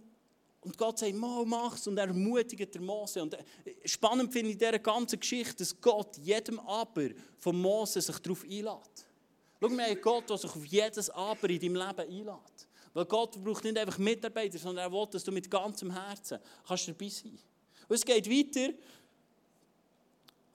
und 0.60 0.76
Gott 0.76 0.98
sagt, 0.98 1.14
mal 1.14 1.44
mach's. 1.44 1.86
Und 1.86 1.98
er 1.98 2.08
ermutigt 2.08 2.74
der 2.74 2.80
Mose. 2.80 3.22
Und 3.22 3.34
äh, 3.34 3.44
spannend 3.84 4.32
finde 4.32 4.48
ich 4.48 4.54
in 4.54 4.58
dieser 4.58 4.78
ganzen 4.78 5.18
Geschichte, 5.18 5.56
dass 5.56 5.78
Gott 5.80 6.16
jedem 6.18 6.58
Aber 6.60 7.08
von 7.38 7.60
Mose 7.60 8.00
sich 8.00 8.18
darauf 8.18 8.42
einlädt. 8.42 9.06
Schau 9.60 9.68
mal, 9.68 9.96
Gott, 9.96 10.28
der 10.28 10.38
sich 10.38 10.50
auf 10.54 10.64
jedes 10.64 11.10
Aber 11.10 11.48
in 11.48 11.60
deinem 11.60 11.74
Leben 11.74 12.28
einlädt. 12.28 12.65
Weil 12.96 13.04
Gott 13.04 13.44
braucht 13.44 13.62
nicht 13.62 13.76
einfach 13.76 13.98
Mitarbeiter, 13.98 14.56
sondern 14.56 14.86
er 14.86 14.90
will, 14.90 15.06
dass 15.10 15.22
du 15.22 15.30
mit 15.30 15.50
ganzem 15.50 15.90
Herzen 15.90 16.38
kannst 16.66 16.88
dabei 16.88 17.08
sein 17.10 17.30
kannst. 17.30 17.44
Und 17.90 17.94
es 17.94 18.04
geht 18.06 18.30
weiter. 18.30 18.72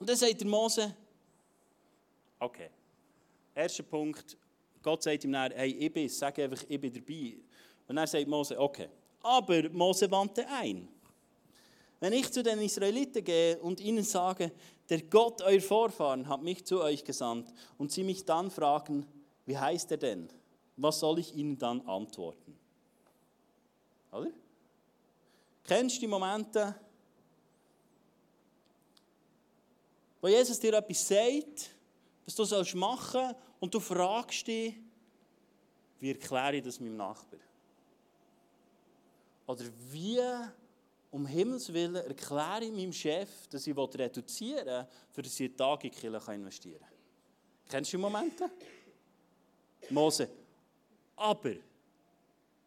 Und 0.00 0.08
dann 0.08 0.16
sagt 0.16 0.40
der 0.40 0.48
Mose, 0.48 0.92
okay, 2.40 2.68
erster 3.54 3.84
Punkt, 3.84 4.36
Gott 4.82 5.04
sagt 5.04 5.22
ihm 5.22 5.30
dann, 5.30 5.52
hey, 5.52 5.70
ich 5.70 5.92
bin 5.92 6.08
sag 6.08 6.36
einfach, 6.40 6.64
ich 6.68 6.80
bin 6.80 6.92
dabei. 6.92 7.36
Und 7.86 7.94
dann 7.94 8.08
sagt 8.08 8.26
Mose, 8.26 8.58
okay. 8.58 8.88
Aber 9.22 9.70
Mose 9.70 10.10
wandte 10.10 10.44
ein. 10.48 10.88
Wenn 12.00 12.12
ich 12.12 12.28
zu 12.32 12.42
den 12.42 12.60
Israeliten 12.60 13.22
gehe 13.22 13.56
und 13.60 13.78
ihnen 13.78 14.02
sage, 14.02 14.50
der 14.88 15.02
Gott 15.02 15.42
euer 15.42 15.60
Vorfahren 15.60 16.26
hat 16.26 16.42
mich 16.42 16.64
zu 16.64 16.82
euch 16.82 17.04
gesandt, 17.04 17.54
und 17.78 17.92
sie 17.92 18.02
mich 18.02 18.24
dann 18.24 18.50
fragen, 18.50 19.06
wie 19.46 19.56
heißt 19.56 19.92
er 19.92 19.98
denn? 19.98 20.28
Was 20.82 20.98
soll 20.98 21.20
ich 21.20 21.32
ihnen 21.36 21.56
dann 21.56 21.80
antworten? 21.82 22.58
Oder? 24.10 24.32
Kennst 25.62 25.96
du 25.96 26.00
die 26.00 26.06
Momente, 26.08 26.74
wo 30.20 30.26
Jesus 30.26 30.58
dir 30.58 30.74
etwas 30.74 31.06
sagt, 31.06 31.70
was 32.24 32.34
du 32.34 32.42
sollst 32.42 32.74
machen 32.74 33.32
und 33.60 33.72
du 33.72 33.78
fragst 33.78 34.44
dich, 34.48 34.74
wie 36.00 36.10
erkläre 36.10 36.56
ich 36.56 36.64
das 36.64 36.80
meinem 36.80 36.96
Nachbar? 36.96 37.38
Oder 39.46 39.64
wie, 39.88 40.18
um 41.12 41.24
Himmels 41.26 41.72
Willen, 41.72 41.94
erkläre 41.94 42.64
ich 42.64 42.72
meinem 42.72 42.92
Chef, 42.92 43.46
dass 43.46 43.68
ich 43.68 43.76
reduzieren 43.76 44.66
will, 44.66 44.86
für 45.12 45.22
dass 45.22 45.38
ich 45.38 45.54
Tag 45.54 45.84
in 45.84 45.92
die 45.92 45.96
Kirche 45.96 46.32
investieren 46.32 46.80
kann? 46.80 46.88
Kennst 47.68 47.92
du 47.92 47.98
die 47.98 48.02
Momente? 48.02 48.50
Mose. 49.88 50.41
Aber, 51.22 51.52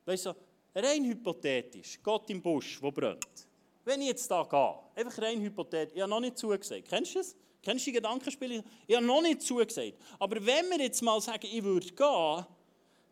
weißt 0.06 0.28
du, 0.28 0.36
rein 0.74 1.04
hypothetisch, 1.04 2.00
Gott 2.02 2.30
im 2.30 2.42
Busch, 2.42 2.82
wo 2.82 2.90
brennt. 2.90 3.48
Wenn 3.84 4.00
ich 4.02 4.08
jetzt 4.08 4.32
da 4.32 4.44
gehe, 4.44 5.04
einfach 5.04 5.22
rein 5.22 5.42
hypothetisch, 5.42 5.94
ich 5.94 6.02
habe 6.02 6.10
noch 6.10 6.22
nicht 6.22 6.38
zugesagt. 6.38 6.88
Kennst 6.88 7.16
du 7.16 7.20
das? 7.20 7.36
Kennst 7.62 7.86
du 7.86 7.90
die 7.90 7.98
Gedankenspiele? 7.98 8.64
Ich 8.88 8.96
habe 8.96 9.06
noch 9.06 9.22
nicht 9.22 9.42
zugesagt. 9.42 9.96
Aber 10.18 10.38
wenn 10.38 10.70
wir 10.70 10.80
jetzt 10.80 11.02
mal 11.02 11.20
sagen, 11.20 11.46
ich 11.52 11.62
würde 11.62 11.86
gehen, 11.86 12.46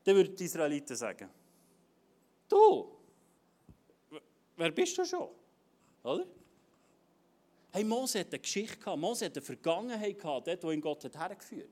dann 0.06 0.16
würden 0.16 0.34
die 0.34 0.46
Israeliten 0.46 0.96
sagen, 0.96 1.30
du, 2.48 2.96
wer 4.56 4.72
bist 4.72 4.98
du 4.98 5.04
schon? 5.04 5.28
Oder? 6.04 6.26
Hey, 7.74 7.84
Mose 7.84 8.22
hat 8.22 8.28
eine 8.28 8.40
Geschichte 8.40 8.78
gehabt, 8.78 8.98
Mose 8.98 9.26
hat 9.26 9.36
eine 9.36 9.46
Vergangenheit 9.46 10.18
gehabt, 10.18 10.48
dort, 10.48 10.64
wo 10.64 10.72
ihn 10.72 10.80
Gott 10.80 11.04
hat 11.04 11.18
hergeführt 11.18 11.70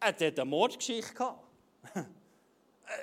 hat. 0.00 0.20
Er 0.20 0.28
hat 0.28 0.38
eine 0.38 0.48
Mordgeschichte 0.48 1.12
gehabt. 1.12 1.44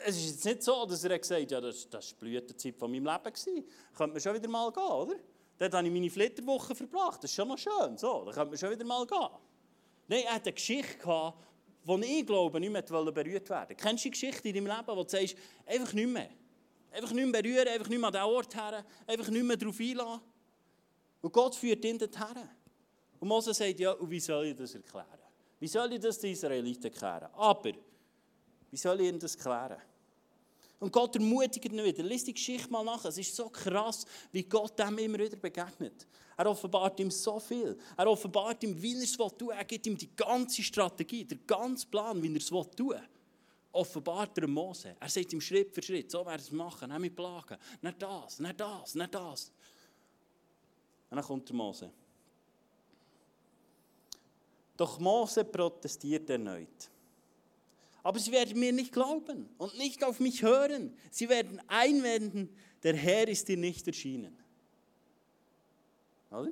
es 0.05 0.17
ist 0.17 0.31
jetzt 0.31 0.45
nicht 0.45 0.63
so, 0.63 0.85
dass 0.85 1.03
er 1.03 1.17
gesagt 1.17 1.41
hat, 1.41 1.51
ja, 1.51 1.61
das, 1.61 1.91
war 1.91 1.99
die 1.99 2.15
Blütezeit 2.15 2.75
von 2.75 2.91
meinem 2.91 3.05
Leben. 3.05 3.65
Könnte 3.95 4.13
man 4.13 4.21
schon 4.21 4.35
wieder 4.35 4.47
mal 4.47 4.71
gehen, 4.71 4.83
oder? 4.83 5.15
Dort 5.57 5.73
habe 5.73 5.87
ich 5.87 5.93
meine 5.93 6.09
Flitterwoche 6.09 6.75
verbracht. 6.75 7.23
Das 7.23 7.29
ist 7.31 7.35
schon 7.35 7.47
noch 7.47 7.57
schön. 7.57 7.97
So, 7.97 8.23
da 8.25 8.31
könnte 8.31 8.49
man 8.49 8.57
schon 8.57 8.71
wieder 8.71 8.85
mal 8.85 9.05
gehen. 9.05 9.29
Nein, 10.07 10.23
er 10.25 10.35
hat 10.35 10.43
eine 10.43 10.53
Geschichte 10.53 10.97
gehabt, 10.97 11.37
die 11.83 12.19
ich 12.19 12.25
glaube, 12.25 12.59
nicht 12.59 12.71
mehr 12.71 12.81
berührt 12.81 13.49
werden 13.49 13.77
Kennst 13.77 14.05
du 14.05 14.09
die 14.09 14.11
Geschichte 14.11 14.49
in 14.49 14.55
deinem 14.55 14.67
Leben, 14.67 14.87
wo 14.87 15.03
du 15.03 15.09
sagst, 15.09 15.35
einfach 15.65 15.93
nicht 15.93 16.09
mehr. 16.09 16.29
Einfach 16.91 17.11
nicht 17.11 17.27
mehr 17.27 17.41
berühren, 17.41 17.67
einfach 17.67 17.89
nicht 17.89 17.99
mehr 17.99 18.07
an 18.07 18.13
den 18.13 18.23
Ort 18.23 18.55
her, 18.55 18.85
einfach 19.07 19.29
nicht 19.29 19.43
mehr 19.43 19.57
darauf 19.57 19.79
einlassen. 19.79 20.21
Und 21.21 21.33
Gott 21.33 21.55
führt 21.55 21.85
ihn 21.85 21.97
dorthin. 21.97 22.49
Und 23.19 23.27
Mose 23.27 23.53
sagt, 23.53 23.79
ja, 23.79 23.91
und 23.91 24.09
wie 24.09 24.19
soll 24.19 24.47
ich 24.47 24.55
das 24.55 24.75
erklären? 24.75 25.05
Wie 25.59 25.67
soll 25.67 25.93
ich 25.93 25.99
das 25.99 26.19
den 26.19 26.31
Israeliten 26.31 26.85
erklären? 26.85 27.29
Aber, 27.33 27.71
wie 28.71 28.77
soll 28.77 29.01
ich 29.01 29.09
ihnen 29.09 29.19
das 29.19 29.35
erklären? 29.35 29.81
Und 30.79 30.91
Gott 30.91 31.15
ermutigt 31.15 31.65
ihn 31.65 31.83
wieder. 31.83 32.03
Lies 32.03 32.23
die 32.23 32.33
Geschichte 32.33 32.71
mal 32.71 32.83
nach. 32.83 33.05
Es 33.05 33.15
ist 33.15 33.35
so 33.35 33.49
krass, 33.49 34.03
wie 34.31 34.41
Gott 34.41 34.79
dem 34.79 34.97
immer 34.97 35.19
wieder 35.19 35.37
begegnet. 35.37 36.07
Er 36.35 36.49
offenbart 36.49 36.99
ihm 36.99 37.11
so 37.11 37.39
viel. 37.39 37.77
Er 37.95 38.07
offenbart 38.07 38.63
ihm, 38.63 38.81
wie 38.81 38.95
er 38.95 39.03
es 39.03 39.15
tun 39.15 39.31
will. 39.39 39.51
Er 39.51 39.63
gibt 39.63 39.85
ihm 39.85 39.95
die 39.95 40.09
ganze 40.15 40.63
Strategie, 40.63 41.23
den 41.23 41.45
ganzen 41.45 41.91
Plan, 41.91 42.21
wie 42.23 42.33
er 42.33 42.37
es 42.37 42.47
tun 42.47 42.65
will. 42.77 43.01
Offenbart 43.71 44.35
er 44.39 44.47
Mose. 44.47 44.95
Er 44.99 45.07
sagt 45.07 45.31
ihm 45.33 45.39
Schritt 45.39 45.71
für 45.71 45.83
Schritt, 45.83 46.09
so 46.09 46.25
werden 46.25 46.41
es 46.41 46.51
machen, 46.51 46.89
nicht 46.89 46.99
mit 46.99 47.15
Plagen. 47.15 47.57
Nicht 47.79 48.01
das, 48.01 48.39
nicht 48.39 48.59
das, 48.59 48.95
nicht 48.95 49.13
das. 49.13 49.51
Und 51.11 51.17
dann 51.17 51.25
kommt 51.25 51.47
der 51.47 51.55
Mose. 51.55 51.91
Doch 54.75 54.97
Mose 54.97 55.45
protestiert 55.45 56.27
erneut. 56.27 56.89
Aber 58.03 58.19
sie 58.19 58.31
werden 58.31 58.59
mir 58.59 58.73
nicht 58.73 58.91
glauben 58.91 59.49
und 59.57 59.77
nicht 59.77 60.03
auf 60.03 60.19
mich 60.19 60.41
hören. 60.41 60.95
Sie 61.11 61.29
werden 61.29 61.61
einwenden, 61.67 62.49
der 62.81 62.95
Herr 62.95 63.27
ist 63.27 63.47
dir 63.47 63.57
nicht 63.57 63.85
erschienen. 63.85 64.37
Oder? 66.31 66.51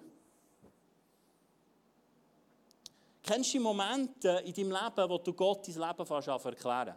Kennst 3.24 3.54
du 3.54 3.60
Momente 3.60 4.44
in 4.46 4.54
deinem 4.54 4.72
Leben, 4.72 5.10
wo 5.10 5.18
du 5.18 5.34
Gott 5.34 5.68
dein 5.68 5.76
Leben 5.76 6.06
fast 6.06 6.28
erklären 6.28 6.96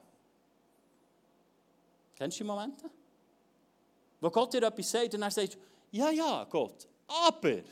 Kennst 2.14 2.40
du 2.40 2.44
Momente? 2.44 2.90
Wo 4.20 4.30
Gott 4.30 4.52
dir 4.52 4.62
etwas 4.62 4.90
sagt 4.90 5.14
und 5.14 5.22
er 5.22 5.30
sagt, 5.30 5.58
ja, 5.90 6.10
ja, 6.10 6.44
Gott, 6.44 6.86
aber 7.06 7.62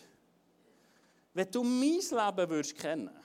wenn 1.32 1.50
du 1.50 1.62
mein 1.62 2.00
Leben 2.00 2.50
würdest 2.50 2.76
kennen 2.76 3.19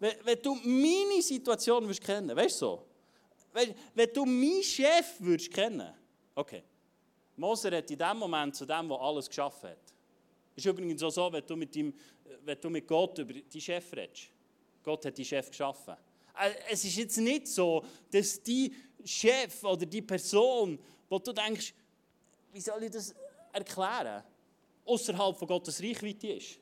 wenn, 0.00 0.14
wenn 0.24 0.42
du 0.42 0.54
meine 0.54 1.22
Situation 1.22 1.84
würdest 1.84 2.02
kennen, 2.02 2.34
weißt 2.34 2.56
du 2.56 2.66
so? 2.66 2.86
Wenn, 3.52 3.74
wenn 3.94 4.12
du 4.12 4.24
meinen 4.24 4.62
Chef 4.62 5.20
würdest 5.20 5.52
kennen, 5.52 5.92
okay. 6.34 6.62
Mose 7.36 7.70
hat 7.70 7.90
in 7.90 7.98
dem 7.98 8.16
Moment 8.18 8.54
zu 8.54 8.66
dem, 8.66 8.88
der 8.88 9.00
alles 9.00 9.28
geschaffen 9.28 9.70
hat. 9.70 9.94
Ist 10.54 10.66
übrigens 10.66 11.02
auch 11.02 11.10
so, 11.10 11.32
wenn 11.32 11.46
du 11.46 11.56
mit, 11.56 11.74
dem, 11.74 11.94
wenn 12.44 12.60
du 12.60 12.68
mit 12.68 12.86
Gott 12.86 13.18
über 13.18 13.32
die 13.32 13.60
Chef 13.60 13.92
redest. 13.94 14.28
Gott 14.82 15.04
hat 15.04 15.16
die 15.16 15.24
Chef 15.24 15.48
geschaffen. 15.48 15.94
Äh, 16.38 16.52
es 16.70 16.84
ist 16.84 16.96
jetzt 16.96 17.18
nicht 17.18 17.48
so, 17.48 17.84
dass 18.10 18.42
die 18.42 18.74
Chef 19.04 19.64
oder 19.64 19.86
die 19.86 20.02
Person, 20.02 20.78
wo 21.08 21.18
du 21.18 21.32
denkst, 21.32 21.74
wie 22.52 22.60
soll 22.60 22.82
ich 22.84 22.90
das 22.90 23.14
erklären, 23.52 24.22
außerhalb 24.84 25.36
von 25.36 25.48
Gottes 25.48 25.82
Reichweite 25.82 26.28
ist. 26.28 26.58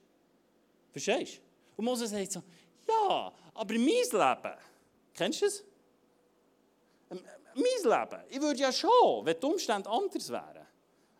Verstehst 0.90 1.38
du? 1.38 1.40
Und 1.76 1.84
Mose 1.84 2.06
sagt 2.06 2.32
so, 2.32 2.42
ja, 2.88 3.32
aber 3.54 3.74
mein 3.74 3.86
Leben, 3.86 4.54
kennst 5.14 5.42
du 5.42 5.46
es? 5.46 5.64
Ähm, 7.10 7.20
mein 7.54 7.64
Leben, 7.64 8.22
ich 8.28 8.40
würde 8.40 8.60
ja 8.60 8.72
schon, 8.72 9.24
wenn 9.24 9.38
die 9.38 9.46
Umstände 9.46 9.88
anders 9.88 10.30
wären. 10.30 10.66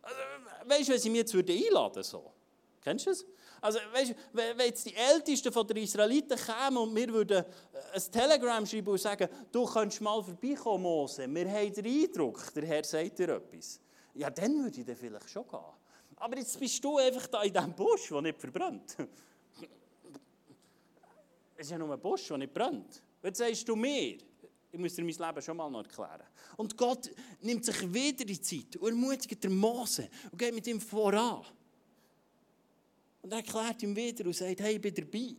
Also, 0.02 0.18
weißt 0.64 0.88
du, 0.88 0.92
wenn 0.92 1.00
sie 1.00 1.10
mich 1.10 1.18
jetzt 1.18 1.34
einladen 1.34 2.02
so. 2.02 2.32
Kennst 2.82 3.06
du 3.06 3.10
es? 3.10 3.26
Also, 3.60 3.78
weißt, 3.92 4.14
wenn 4.32 4.58
jetzt 4.60 4.87
die 4.87 4.94
Ältesten 4.94 5.52
von 5.52 5.66
der 5.66 5.76
Israeliten 5.78 6.38
kämen 6.38 6.78
und 6.78 6.94
wir 6.94 7.08
würden 7.08 7.44
äh, 7.44 7.94
ein 7.94 8.12
Telegram 8.12 8.64
schreiben 8.64 8.88
und 8.88 9.00
sagen, 9.00 9.28
du 9.50 9.64
kannst 9.64 10.00
mal 10.00 10.22
vorbeikommen, 10.22 10.82
Mose, 10.82 11.26
wir 11.28 11.50
haben 11.50 11.72
den 11.72 11.87
Eindruck, 11.87 12.54
der 12.54 12.64
Herr 12.66 12.84
sagt 12.84 13.18
dir 13.18 13.30
etwas. 13.30 13.80
Ja, 14.14 14.30
dann 14.30 14.62
würde 14.62 14.80
ich 14.80 14.87
dann 14.87 14.96
vielleicht 14.96 15.30
schon 15.30 15.46
gehen. 15.46 15.58
Aber 16.16 16.37
jetzt 16.37 16.58
bist 16.58 16.82
du 16.82 16.98
einfach 16.98 17.26
da 17.26 17.42
in 17.42 17.52
diesem 17.52 17.75
Busch, 17.75 18.08
der 18.08 18.22
nicht 18.22 18.40
verbrennt. 18.40 18.96
Es 21.60 21.66
ist 21.66 21.72
ja 21.72 21.78
nur 21.78 21.92
ein 21.92 22.00
Busch, 22.00 22.28
der 22.28 22.38
nicht 22.38 22.54
brennt. 22.54 23.02
Jetzt 23.20 23.38
sagst 23.38 23.68
du 23.68 23.74
mir, 23.74 24.16
ich 24.70 24.78
muss 24.78 24.94
dir 24.94 25.02
mein 25.02 25.12
Leben 25.12 25.42
schon 25.42 25.56
mal 25.56 25.68
noch 25.68 25.82
erklären. 25.82 26.22
Und 26.56 26.76
Gott 26.76 27.10
nimmt 27.40 27.64
sich 27.64 27.92
wieder 27.92 28.24
die 28.24 28.40
Zeit 28.40 28.76
und 28.76 28.90
ermutigt 28.90 29.42
den 29.42 29.56
Mose 29.56 30.08
und 30.30 30.38
geht 30.38 30.54
mit 30.54 30.68
ihm 30.68 30.80
voran. 30.80 31.44
Und 33.22 33.32
er 33.32 33.38
erklärt 33.38 33.82
ihm 33.82 33.96
wieder 33.96 34.24
und 34.24 34.36
sagt, 34.36 34.60
hey, 34.60 34.76
ich 34.76 34.80
bin 34.80 34.94
dabei. 34.94 35.34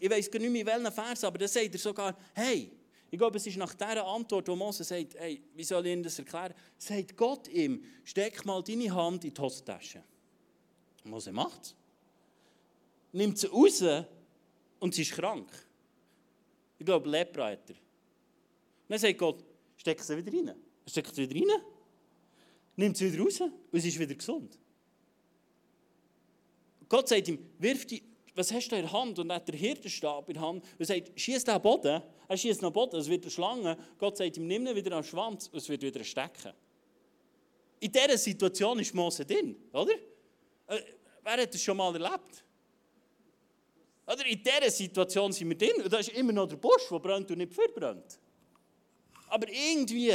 ich 0.00 0.10
weiß 0.10 0.28
gar 0.32 0.40
nicht 0.40 0.50
mehr, 0.50 0.66
welchen 0.66 0.90
Vers, 0.90 1.22
aber 1.22 1.38
da 1.38 1.46
sagt 1.46 1.74
er 1.74 1.78
sogar, 1.78 2.16
hey, 2.34 2.72
ich 3.08 3.18
glaube, 3.18 3.36
es 3.36 3.46
ist 3.46 3.56
nach 3.56 3.74
dieser 3.74 4.04
Antwort, 4.04 4.48
wo 4.48 4.56
Mose 4.56 4.82
sagt, 4.82 5.14
hey, 5.14 5.40
wie 5.54 5.62
soll 5.62 5.86
ich 5.86 5.92
Ihnen 5.92 6.02
das 6.02 6.18
erklären? 6.18 6.54
Sagt 6.76 7.16
Gott 7.16 7.46
ihm, 7.46 7.84
steck 8.02 8.44
mal 8.44 8.64
deine 8.64 8.92
Hand 8.92 9.24
in 9.24 9.32
die 9.32 9.40
Hosentasche. 9.40 10.02
Mose 11.04 11.30
macht 11.30 11.62
es. 11.62 11.74
Nimmt 13.12 13.38
sie 13.38 13.46
raus 13.46 13.80
und 14.80 14.94
sie 14.94 15.02
ist 15.02 15.12
krank. 15.12 15.50
Ich 16.78 16.86
glaube, 16.86 17.08
Lepra 17.08 17.50
hat 17.50 17.70
er. 17.70 17.76
Dann 18.88 18.98
sagt 18.98 19.18
Gott, 19.18 19.44
steck 19.76 20.00
sie 20.00 20.16
wieder 20.16 20.32
rein. 20.32 20.54
Steckt 20.86 21.14
sie 21.14 21.28
wieder 21.28 21.40
rein, 21.40 21.62
nimmt 22.76 22.96
sie 22.96 23.12
wieder 23.12 23.22
raus 23.22 23.40
und 23.40 23.80
sie 23.80 23.88
ist 23.88 23.98
wieder 23.98 24.14
gesund. 24.14 24.58
Gott 26.88 27.08
sagt 27.08 27.28
ihm, 27.28 27.38
wirf 27.58 27.84
die, 27.84 28.02
was 28.34 28.52
hast 28.52 28.68
du 28.68 28.76
in 28.76 28.82
der 28.82 28.92
Hand? 28.92 29.18
Und 29.18 29.28
er 29.28 29.36
hat 29.36 29.48
den 29.48 29.56
Hirtenstab 29.56 30.28
in 30.28 30.34
der 30.34 30.42
Hand 30.42 30.64
und 30.78 30.84
sagt, 30.86 31.20
schieß 31.20 31.44
den 31.44 31.60
Boden. 31.60 32.02
Er 32.28 32.36
schießt 32.36 32.62
nach 32.62 32.70
Boden, 32.70 32.96
es 32.96 33.08
wird 33.08 33.24
eine 33.24 33.30
Schlange. 33.30 33.76
Gott 33.98 34.16
sagt 34.16 34.36
ihm, 34.36 34.46
nimm 34.46 34.66
ihn 34.66 34.74
wieder 34.74 34.96
am 34.96 35.02
Schwanz 35.02 35.48
und 35.48 35.58
es 35.58 35.68
wird 35.68 35.82
wieder 35.82 36.02
stecken. 36.04 36.52
In 37.80 37.92
dieser 37.92 38.16
Situation 38.16 38.78
ist 38.78 38.94
Mose 38.94 39.24
drin, 39.24 39.56
oder? 39.72 39.92
Äh, 40.68 40.80
wer 41.22 41.42
hat 41.42 41.52
das 41.52 41.62
schon 41.62 41.76
mal 41.76 41.92
erlebt? 41.94 42.44
Oder 44.10 44.24
in 44.24 44.42
dieser 44.42 44.70
Situation 44.70 45.32
sind 45.32 45.50
wir 45.50 45.58
drin 45.58 45.82
und 45.84 45.92
da 45.92 45.98
ist 45.98 46.08
immer 46.08 46.32
noch 46.32 46.48
der 46.48 46.56
Busch, 46.56 46.88
der 46.90 46.98
brennt 46.98 47.30
und 47.30 47.36
nicht 47.36 47.52
verbrennt. 47.52 48.18
Aber 49.28 49.46
irgendwie 49.50 50.14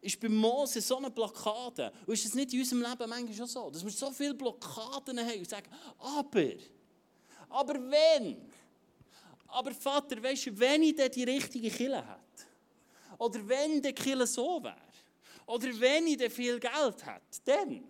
ist 0.00 0.20
bei 0.20 0.28
Mose 0.28 0.80
so 0.80 0.98
eine 0.98 1.10
Blockade. 1.10 1.92
Und 2.06 2.14
ist 2.14 2.26
es 2.26 2.34
nicht 2.34 2.52
in 2.52 2.60
unserem 2.60 2.82
Leben 2.82 3.10
manchmal 3.10 3.34
schon 3.34 3.46
so, 3.46 3.70
dass 3.70 3.84
wir 3.84 3.90
so 3.90 4.12
viele 4.12 4.34
Blockaden 4.34 5.18
haben 5.18 5.38
und 5.38 5.50
sagen, 5.50 5.68
aber, 5.98 6.52
aber 7.48 7.74
wenn, 7.90 8.48
aber 9.48 9.72
Vater, 9.72 10.22
weißt 10.22 10.46
du, 10.46 10.58
wenn 10.60 10.84
ich 10.84 10.94
die 10.94 11.24
richtige 11.24 11.70
Kille 11.70 11.98
hätte, 11.98 12.46
oder 13.18 13.48
wenn 13.48 13.82
der 13.82 13.94
Kille 13.94 14.28
so 14.28 14.62
wäre, 14.62 14.76
oder 15.46 15.68
wenn 15.80 16.06
ich 16.06 16.32
viel 16.32 16.60
Geld 16.60 17.04
hätte, 17.04 17.40
dann, 17.44 17.84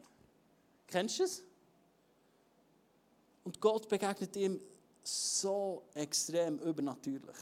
kennst 0.86 1.18
du 1.18 1.24
es? 1.24 1.44
Und 3.44 3.60
Gott 3.60 3.86
begegnet 3.88 4.34
ihm 4.36 4.58
so 5.02 5.82
extrem 5.94 6.58
übernatürlich. 6.58 7.36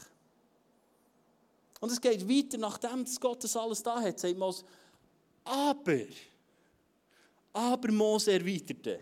Und 1.79 1.91
es 1.91 1.99
geht 1.99 2.27
weiter, 2.27 2.57
nachdem 2.57 3.05
Gott 3.19 3.43
das 3.43 3.55
alles 3.55 3.81
da 3.81 4.01
hat, 4.01 4.19
sagt 4.19 4.37
Mose, 4.37 4.63
aber, 5.43 6.05
aber 7.53 7.91
Mose 7.91 8.33
erwiderte, 8.33 8.99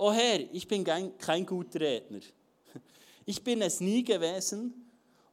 O 0.00 0.10
Herr, 0.10 0.40
ich 0.54 0.66
bin 0.66 0.82
kein, 0.82 1.18
kein 1.18 1.44
guter 1.44 1.78
Redner. 1.78 2.20
Ich 3.26 3.44
bin 3.44 3.60
es 3.60 3.80
nie 3.80 4.02
gewesen 4.02 4.72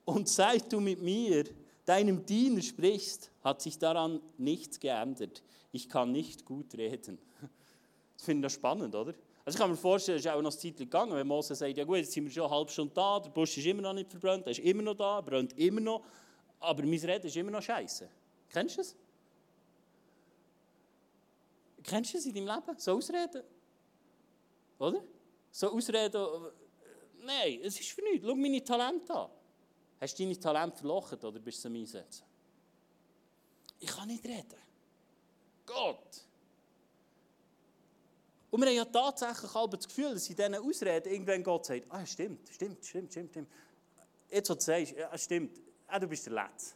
und 0.03 0.27
seit 0.27 0.73
du 0.73 0.81
mit 0.81 1.01
mir, 1.01 1.45
deinem 1.85 2.25
Diener, 2.25 2.61
sprichst, 2.61 3.31
hat 3.45 3.61
sich 3.61 3.79
daran 3.79 4.19
nichts 4.37 4.77
geändert. 4.77 5.41
Ich 5.71 5.87
kann 5.87 6.11
nicht 6.11 6.43
gut 6.43 6.73
reden. 6.75 7.17
Das 8.17 8.25
finde 8.25 8.47
ich 8.47 8.53
spannend, 8.55 8.95
oder? 8.95 9.13
Also 9.47 9.55
ich 9.55 9.61
kann 9.61 9.71
mir 9.71 9.77
vorstellen, 9.77 10.17
es 10.17 10.25
ist 10.25 10.29
auch 10.29 10.41
noch 10.41 10.51
eine 10.51 10.59
Zeit 10.59 10.75
gegangen, 10.75 11.13
wenn 11.13 11.25
Mose 11.25 11.55
sagt, 11.55 11.77
ja 11.77 11.85
gut, 11.85 11.99
jetzt 11.99 12.11
sind 12.11 12.25
wir 12.25 12.31
schon 12.31 12.43
eine 12.43 12.53
halbe 12.53 12.69
Stunde 12.69 12.93
da, 12.93 13.17
der 13.17 13.29
Busch 13.29 13.57
ist 13.57 13.65
immer 13.65 13.81
noch 13.81 13.93
nicht 13.93 14.11
verbrannt, 14.11 14.45
er 14.45 14.51
ist 14.51 14.59
immer 14.59 14.83
noch 14.83 14.95
da, 14.95 15.21
brennt 15.21 15.57
immer 15.57 15.79
noch, 15.79 16.03
aber 16.59 16.83
mein 16.83 16.99
Reden 16.99 17.27
ist 17.27 17.37
immer 17.37 17.51
noch 17.51 17.61
scheiße. 17.61 18.09
Kennst 18.49 18.75
du 18.75 18.81
es? 18.81 18.95
Kennst 21.81 22.13
du 22.13 22.17
es 22.17 22.25
in 22.25 22.33
deinem 22.33 22.47
Leben? 22.47 22.77
So 22.77 22.97
ausreden? 22.97 23.41
Oder? 24.79 25.01
So 25.49 25.71
ausreden, 25.71 26.27
nein, 27.21 27.61
es 27.63 27.79
ist 27.79 27.91
für 27.91 28.01
nichts, 28.01 28.27
schau 28.27 28.35
meine 28.35 28.61
Talente 28.61 29.13
an. 29.13 29.29
Hast 30.01 30.19
du 30.19 30.23
deine 30.23 30.37
Talente 30.37 30.75
verlochen 30.75 31.19
oder 31.19 31.39
bist 31.39 31.63
du 31.63 31.69
am 31.69 31.75
Einsetzen? 31.75 32.25
Ich 33.79 33.87
kann 33.87 34.09
nicht 34.09 34.25
reden. 34.25 34.59
Gott! 35.65 36.26
Und 38.57 38.63
wir 38.63 38.69
haben 38.69 38.77
ja 38.77 38.85
tatsächlich 38.85 39.51
das 39.51 39.87
Gefühl, 39.87 40.15
dass 40.15 40.27
in 40.27 40.35
diesen 40.35 40.55
Ausreden 40.55 41.13
irgendwann 41.13 41.43
Gott 41.43 41.67
sagt, 41.67 41.83
ah, 41.89 42.03
stimmt, 42.03 42.49
stimmt, 42.49 42.83
stimmt, 42.83 43.11
stimmt, 43.11 43.29
stimmt. 43.29 43.49
Jetzt, 44.31 44.49
was 44.49 44.57
du 44.57 44.63
sagst, 44.63 44.95
ja, 44.97 45.15
stimmt, 45.15 45.61
ah, 45.85 45.99
du 45.99 46.07
bist 46.07 46.25
der 46.25 46.33
Letzte. 46.33 46.75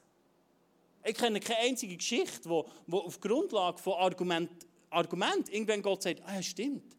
Ich 1.04 1.16
kenne 1.16 1.40
keine 1.40 1.62
einzige 1.62 1.98
Geschichte, 1.98 2.48
wo, 2.48 2.70
wo 2.86 3.00
auf 3.00 3.20
Grundlage 3.20 3.80
von 3.80 3.94
Argument, 3.94 4.52
Argument 4.92 5.50
irgendwann 5.52 5.82
Gott 5.82 6.04
sagt, 6.04 6.22
ah, 6.24 6.40
stimmt. 6.44 6.96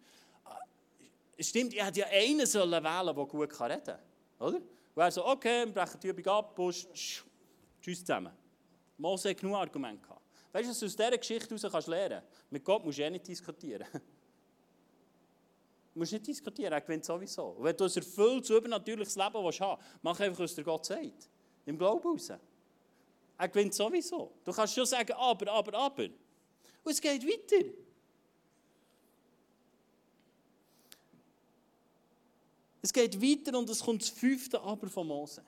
Es 1.37 1.51
stimmt, 1.51 1.75
ich 1.75 1.85
hätte 1.85 2.01
ja 2.01 2.07
einen 2.11 2.45
sollen 2.45 2.83
wählen, 2.83 3.15
der 3.15 3.25
gut 3.25 3.61
reden 3.61 3.85
kann. 3.85 3.99
Oder? 4.41 4.57
Und 4.57 4.67
er 4.97 5.13
so, 5.13 5.25
okay, 5.25 5.65
wir 5.65 5.75
brechen 5.75 6.01
die 6.01 6.09
Übung 6.09 6.27
ab, 6.27 6.57
Busch, 6.57 6.89
tschüss 7.81 8.01
zusammen. 8.01 8.33
Mose 8.99 9.31
hat 9.31 9.37
genug 9.37 9.55
Argumente 9.55 10.03
gehabt. 10.03 10.23
Weißt 10.51 10.65
du, 10.65 10.71
was 10.71 10.81
du 10.81 10.87
aus 10.87 10.97
dieser 10.97 11.19
Geschichte 11.19 11.55
heraus 11.55 11.71
kannst 11.71 11.87
lernen? 11.87 12.23
Mit 12.51 12.65
Gott 12.65 12.85
musst 12.85 12.99
du 12.99 13.03
eh 13.03 13.11
nicht 13.11 13.29
diskutieren. 13.29 13.87
Du 15.93 15.99
musst 15.99 16.13
nicht 16.13 16.27
diskutieren, 16.27 16.73
er 16.73 16.81
gewinnt 16.81 17.05
sowieso. 17.05 17.49
Und 17.49 17.65
wenn 17.65 17.77
du 17.77 17.85
ein 17.85 17.93
erfülltes, 17.93 18.51
übernatürliches 18.51 19.17
Leben 19.17 19.35
willst 19.35 19.61
haben 19.61 19.83
mach 20.01 20.19
einfach, 20.19 20.41
was 20.41 20.55
der 20.55 20.65
Gott 20.65 20.87
sagt. 20.87 21.29
Im 21.67 21.77
Glauben 21.77 22.09
raus. 22.09 22.31
Er 23.39 23.49
gewinnt 23.49 23.75
sowieso. 23.75 24.33
Du 24.45 24.53
kannst 24.53 24.75
schon 24.75 24.87
sagen, 24.87 25.13
aber, 25.13 25.51
aber, 25.51 25.75
aber. 25.75 26.05
Und 26.05 26.93
es 26.93 27.01
geht 27.01 27.27
weiter. 27.27 27.71
Es 32.81 32.93
geht 32.93 33.21
weiter 33.21 33.57
und 33.57 33.71
es 33.71 33.81
kommt 33.81 34.03
das 34.03 34.09
fünfte 34.09 34.61
Aber 34.61 34.89
von 34.89 35.07
Mose. 35.07 35.45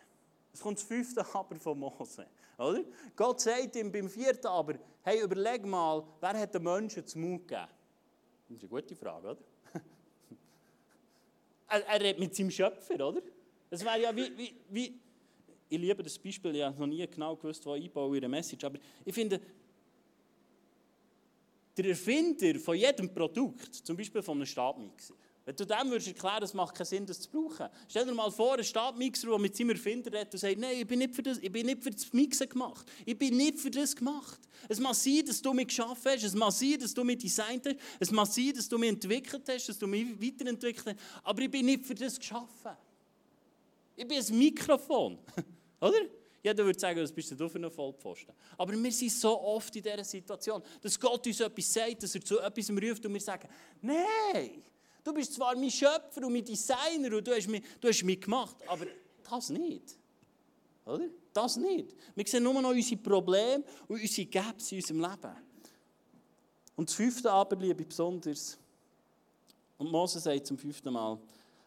Es 0.53 0.61
kommt 0.61 0.79
das 0.79 0.85
fünfte 0.85 1.27
Aber 1.35 1.57
von 1.57 1.79
Mose. 1.79 2.27
Oder? 2.57 2.85
Gott 3.17 3.41
sagt 3.41 3.75
ihm 3.75 3.91
beim 3.91 4.09
vierten 4.09 4.47
Aber, 4.47 4.75
hey, 5.03 5.21
überleg 5.21 5.65
mal, 5.67 6.05
wer 6.21 6.39
hat 6.39 6.55
den 6.55 6.63
Menschen 6.63 7.05
zum 7.05 7.23
Mut 7.23 7.49
gegeben? 7.49 7.67
Das 8.49 8.57
ist 8.57 8.63
eine 8.63 8.69
gute 8.69 8.95
Frage, 8.95 9.31
oder? 9.31 9.54
Er, 11.75 11.87
er 11.87 12.01
redet 12.01 12.19
mit 12.19 12.35
seinem 12.35 12.51
Schöpfer, 12.51 13.09
oder? 13.09 13.23
Das 13.71 13.85
wäre 13.85 14.01
ja 14.01 14.15
wie, 14.15 14.37
wie, 14.37 14.55
wie, 14.71 15.01
ich 15.69 15.79
liebe 15.79 16.03
das 16.03 16.19
Beispiel, 16.19 16.55
ich 16.55 16.63
habe 16.63 16.79
noch 16.79 16.87
nie 16.87 17.07
genau 17.07 17.37
gewusst, 17.37 17.65
wo 17.67 17.73
einbaue 17.73 18.17
ihre 18.17 18.29
Message, 18.29 18.65
aber 18.65 18.79
ich 19.05 19.15
finde, 19.15 19.41
der 21.77 21.87
Erfinder 21.87 22.59
von 22.61 22.77
jedem 22.77 23.13
Produkt, 23.13 23.75
zum 23.75 23.97
Beispiel 23.97 24.23
von 24.23 24.39
einem 24.39 24.47
Stabmixer, 24.47 25.15
wenn 25.47 25.57
du 25.57 25.67
dem 25.67 25.91
würdest 25.91 26.09
erklären, 26.09 26.43
es 26.43 26.55
macht 26.55 26.75
keinen 26.75 26.87
Sinn, 26.87 27.05
das 27.05 27.21
zu 27.21 27.31
brauchen. 27.31 27.69
Stell 27.87 28.07
dir 28.07 28.15
mal 28.15 28.31
vor, 28.31 28.57
ein 28.57 28.65
Stabmixer, 28.65 29.29
der 29.29 29.39
mit 29.39 29.55
seinem 29.55 29.71
Erfinder 29.71 30.11
redet 30.11 30.33
und 30.33 30.41
sagt, 30.41 30.59
nein, 30.59 30.77
ich 30.79 30.87
bin 30.87 31.01
nicht 31.01 31.15
für 31.15 31.23
das, 31.23 31.37
ich 31.39 31.53
bin 31.53 31.67
nicht 31.67 31.83
für 31.83 31.91
das 31.91 32.11
Mixen 32.15 32.49
gemacht. 32.49 32.91
Ich 33.05 33.19
bin 33.19 33.37
nicht 33.37 33.59
für 33.59 33.71
das 33.71 33.95
gemacht. 33.95 34.41
Es 34.69 34.81
mag 34.81 34.95
sein, 34.95 35.23
dass 35.27 35.43
du 35.43 35.53
mich 35.53 35.67
geschaffen 35.67 36.13
hast, 36.13 36.25
es 36.25 36.35
mag 36.35 36.51
sein, 36.51 36.79
dass 36.81 36.95
du 36.95 37.05
mich 37.05 37.19
designt 37.19 37.67
hast, 37.67 37.77
es 38.01 38.11
mag 38.11 38.27
sein, 38.27 38.53
dass 38.55 38.69
du 38.69 38.79
mich 38.79 38.89
entwickelt 38.89 39.47
hast, 39.47 39.69
dass 39.69 39.79
du 39.79 39.87
mich 39.87 40.07
weiterentwickelt 40.19 40.97
hast, 40.97 41.21
aber 41.23 41.43
ich 41.43 41.51
bin 41.51 41.67
nicht 41.67 41.85
für 41.85 41.95
das 41.95 42.19
geschaffen. 42.19 42.73
Ich 43.97 44.09
bin 44.09 44.19
ein 44.19 44.39
Mikrofon, 44.39 45.19
oder? 45.81 46.01
Jeder 46.43 46.65
würde 46.65 46.79
sagen, 46.79 47.01
was 47.01 47.13
bist 47.13 47.39
du 47.39 47.49
für 47.49 47.59
ein 47.59 47.71
Vollpfosten. 47.71 48.35
Aber 48.59 48.73
wir 48.75 48.93
sind 48.93 49.13
so 49.13 49.41
oft 49.41 49.75
in 49.77 49.83
dieser 49.83 50.05
Situation, 50.05 50.63
dass 50.83 51.01
Gott 51.01 51.27
uns 51.27 51.41
etwas 51.41 51.73
sagt, 51.73 52.03
dass 52.03 52.15
er 52.15 52.23
zu 52.23 52.39
etwas 52.39 52.71
ruft 52.71 53.07
und 53.07 53.15
wir 53.15 53.21
sagen, 53.21 53.49
nein, 53.81 54.63
Du 55.05 55.13
bist 55.13 55.35
zwar 55.35 55.55
mein 55.55 55.71
Schöpfer 55.71 56.27
und 56.27 56.33
mein 56.33 56.45
Designer 56.45 57.15
und 57.15 57.27
du 57.27 57.37
hast 57.37 57.47
mich, 57.47 57.63
du 57.79 57.89
hast 57.89 58.03
mich 58.03 58.21
gemacht, 58.21 58.57
aber 58.67 58.87
das 59.29 59.51
nicht. 59.51 59.99
Oder? 60.87 61.09
Das 61.33 61.57
nicht. 61.57 61.95
Wir 62.15 62.27
sehen 62.27 62.43
nur 62.43 62.61
noch 62.61 62.71
unsere 62.71 63.01
Probleme 63.01 63.65
und 63.87 64.01
unsere 64.01 64.27
Gaps 64.27 64.73
in 64.73 64.79
unserem 64.79 65.01
Leben. 65.01 65.37
Und 66.77 66.89
das 66.89 66.97
fünfte 66.97 67.31
aber, 67.31 67.57
liebe 67.57 67.85
besonders, 67.85 68.59
und 69.77 69.91
Mose 69.91 70.21
sagt 70.21 70.47
zum 70.47 70.57
fünften 70.57 70.93
Mal, 70.93 71.19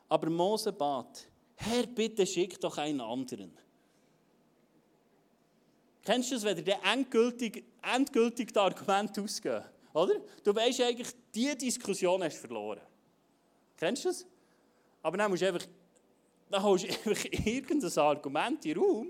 aber 0.10 0.30
Mose 0.30 0.72
bat, 0.72 1.28
Herr, 1.56 1.86
bitte 1.86 2.26
schick 2.26 2.60
doch 2.60 2.78
einen 2.78 3.02
anderen. 3.02 3.52
Kennst 6.04 6.32
du 6.32 6.36
das, 6.36 6.44
wenn 6.44 6.64
dir 6.64 6.80
endgültig, 6.84 7.66
endgültig 7.82 8.54
das 8.54 8.64
Argument 8.64 9.20
ausgehen? 9.20 9.64
Oder? 9.94 10.22
Du 10.44 10.56
weißt 10.56 10.82
eigentlich, 10.82 11.10
diese 11.34 11.56
Diskussion 11.56 12.24
hast 12.24 12.36
du 12.38 12.48
verloren. 12.48 12.80
Kennst 13.78 14.06
du 14.06 14.10
das? 14.10 14.26
Aber 15.02 15.18
dann 15.18 15.30
musst 15.30 15.44
du 15.44 15.48
einfach, 15.48 15.68
dann 16.50 16.64
holst 16.64 16.86
du 16.86 16.90
einfach 17.10 17.26
irgendein 17.46 17.98
Argument 17.98 18.66
in 18.66 18.74
den 18.74 18.84
Raum, 18.84 19.08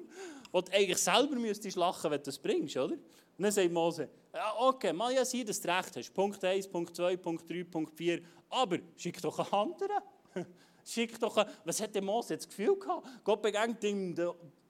wo 0.51 0.62
du 0.62 0.71
eigentlich 0.71 0.97
selber 0.97 1.36
müsstest 1.36 1.77
lachen, 1.77 2.12
wenn 2.12 2.19
du 2.19 2.25
das 2.25 2.38
bringst, 2.38 2.77
oder? 2.77 2.93
Und 2.93 3.43
dann 3.43 3.51
sagt 3.51 3.71
Mose, 3.71 4.10
ja, 4.34 4.53
okay, 4.60 4.93
mal 4.93 5.13
ja 5.13 5.23
sein, 5.23 5.45
dass 5.45 5.62
du 5.62 5.67
recht 5.67 5.95
hast. 5.95 6.13
Punkt 6.13 6.43
1, 6.43 6.67
Punkt 6.67 6.95
2, 6.95 7.17
Punkt 7.17 7.49
3, 7.49 7.63
Punkt 7.63 7.95
4. 7.95 8.21
Aber 8.49 8.77
schick 8.95 9.21
doch 9.21 9.38
einen 9.39 9.51
anderen. 9.51 10.03
schick 10.86 11.19
doch 11.19 11.38
einen, 11.38 11.49
was 11.63 11.82
hat 11.82 11.93
der 11.93 12.01
Mose 12.01 12.34
jetzt 12.34 12.45
das 12.45 12.49
Gefühl 12.49 12.77
gehabt? 12.77 13.08
Gott 13.23 13.41
begegnet 13.41 13.84
ihm 13.84 14.15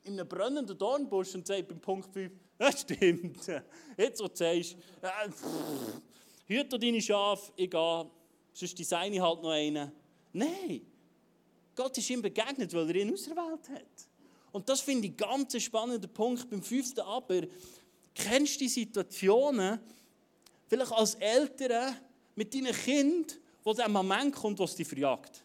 in 0.04 0.14
einem 0.14 0.28
brennenden 0.28 0.78
Dornbusch 0.78 1.36
und 1.36 1.48
sagt 1.48 1.68
beim 1.70 1.80
Punkt 1.80 2.12
5, 2.14 2.32
das 2.58 2.82
stimmt. 2.82 3.48
Jetzt, 3.98 4.22
wo 4.22 4.28
du 4.28 4.36
sagst, 4.36 4.76
äh, 5.02 5.30
hüte 6.46 6.78
deine 6.78 7.02
Schafe, 7.02 7.52
ich 7.56 7.70
gehe 7.70 8.12
sonst 8.58 8.78
design 8.80 9.14
ich 9.14 9.22
halt 9.22 9.42
noch 9.44 9.52
einen. 9.52 9.92
Nein. 10.34 10.82
Gott 11.76 11.98
ist 11.98 12.10
ihm 12.10 12.22
begegnet, 12.22 12.74
weil 12.74 12.90
er 12.90 12.96
ihn 12.96 13.14
auserwählt 13.14 13.70
hat. 13.70 14.10
Und 14.52 14.68
das 14.68 14.82
finde 14.82 15.08
ich 15.08 15.18
ganz 15.18 15.62
spannender 15.62 16.08
Punkt 16.08 16.50
beim 16.50 16.64
fünften 16.64 17.02
Aber. 17.02 17.42
Kennst 18.16 18.56
du 18.56 18.60
die 18.60 18.70
Situationen, 18.70 19.80
vielleicht 20.66 20.92
als 20.92 21.14
Eltern 21.16 21.96
mit 22.34 22.54
deinen 22.54 22.74
Kind, 22.74 23.40
wo 23.64 23.74
der 23.74 23.88
Moment 23.90 24.34
kommt, 24.34 24.58
wo 24.58 24.64
es 24.64 24.76
dich 24.76 24.88
verjagt? 24.88 25.44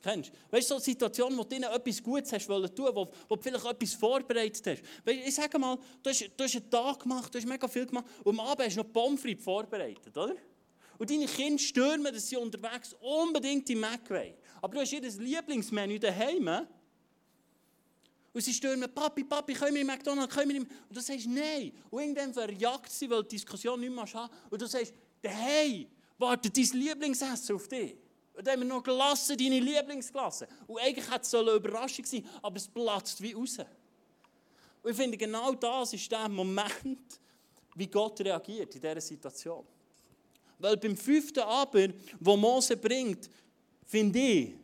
Kennst 0.00 0.30
du? 0.30 0.34
Weißt 0.52 0.70
du, 0.70 0.74
so 0.74 0.80
Situationen, 0.80 1.36
wo 1.36 1.42
du 1.42 1.56
ihnen 1.56 1.64
etwas 1.64 2.00
Gutes 2.00 2.32
hast 2.32 2.48
wollen 2.48 2.72
tun, 2.72 2.90
wo, 2.94 3.10
wo 3.28 3.34
du 3.34 3.42
vielleicht 3.42 3.64
etwas 3.64 3.94
vorbereitet 3.94 4.64
hast. 4.64 4.82
Weißt, 5.04 5.26
ich 5.26 5.34
sage 5.34 5.58
mal, 5.58 5.76
du 6.00 6.10
hast, 6.10 6.30
du 6.36 6.44
hast 6.44 6.54
einen 6.54 6.70
Tag 6.70 7.00
gemacht, 7.00 7.34
du 7.34 7.38
hast 7.38 7.48
mega 7.48 7.66
viel 7.66 7.86
gemacht 7.86 8.06
und 8.22 8.38
am 8.38 8.46
Abend 8.46 8.66
hast 8.66 8.76
du 8.76 8.82
noch 8.82 8.92
Pommes 8.92 9.20
vorbereitet, 9.42 10.16
oder? 10.16 10.36
Und 10.98 11.10
deine 11.10 11.26
Kinder 11.26 11.62
stürmen, 11.62 12.12
dass 12.12 12.28
sie 12.28 12.36
unterwegs 12.36 12.94
unbedingt 13.00 13.70
im 13.70 13.80
Mac 13.80 14.10
wollen. 14.10 14.34
Aber 14.60 14.74
du 14.74 14.80
hast 14.80 14.92
ihr 14.92 15.00
Lieblingsmenü 15.00 15.98
daheim. 15.98 16.66
Und 18.32 18.40
sie 18.40 18.52
stürmen, 18.52 18.92
Papi, 18.92 19.24
Papi, 19.24 19.54
können 19.54 19.74
wir 19.74 19.80
in 19.82 19.86
McDonald's, 19.86 20.34
können 20.34 20.50
wir 20.50 20.56
in... 20.56 20.62
Und 20.62 20.96
du 20.96 21.00
sagst, 21.00 21.26
nein. 21.26 21.72
Und 21.90 22.02
irgendwann 22.02 22.34
verjagt 22.34 22.90
sie, 22.90 23.08
weil 23.08 23.22
die 23.22 23.36
Diskussion 23.36 23.80
nicht 23.80 23.94
mehr 23.94 24.12
haben. 24.12 24.32
Und 24.50 24.60
du 24.60 24.66
sagst, 24.66 24.92
hey, 25.22 25.88
wartet 26.18 26.56
dein 26.56 26.80
Lieblingsessen 26.80 27.54
auf 27.54 27.68
dich. 27.68 27.96
Und 28.34 28.46
dann 28.46 28.54
haben 28.54 28.60
wir 28.60 28.74
noch 28.74 28.82
gelassen, 28.82 29.36
deine 29.36 29.60
Lieblingsklasse. 29.60 30.46
Und 30.66 30.80
eigentlich 30.80 31.10
hätte 31.10 31.22
es 31.22 31.34
eine 31.34 31.50
Überraschung 31.52 32.04
sein 32.04 32.24
aber 32.42 32.56
es 32.56 32.68
platzt 32.68 33.20
wie 33.22 33.32
raus. 33.32 33.58
Und 34.82 34.90
ich 34.90 34.96
finde, 34.96 35.16
genau 35.16 35.54
das 35.54 35.92
ist 35.92 36.10
der 36.10 36.28
Moment, 36.28 37.20
wie 37.74 37.86
Gott 37.86 38.20
reagiert 38.20 38.74
in 38.74 38.80
dieser 38.80 39.00
Situation. 39.00 39.66
Weil 40.58 40.76
beim 40.76 40.96
fünften 40.96 41.40
Aber, 41.40 41.88
wo 42.18 42.36
Mose 42.36 42.76
bringt, 42.76 43.28
finde 43.86 44.18
ich, 44.18 44.54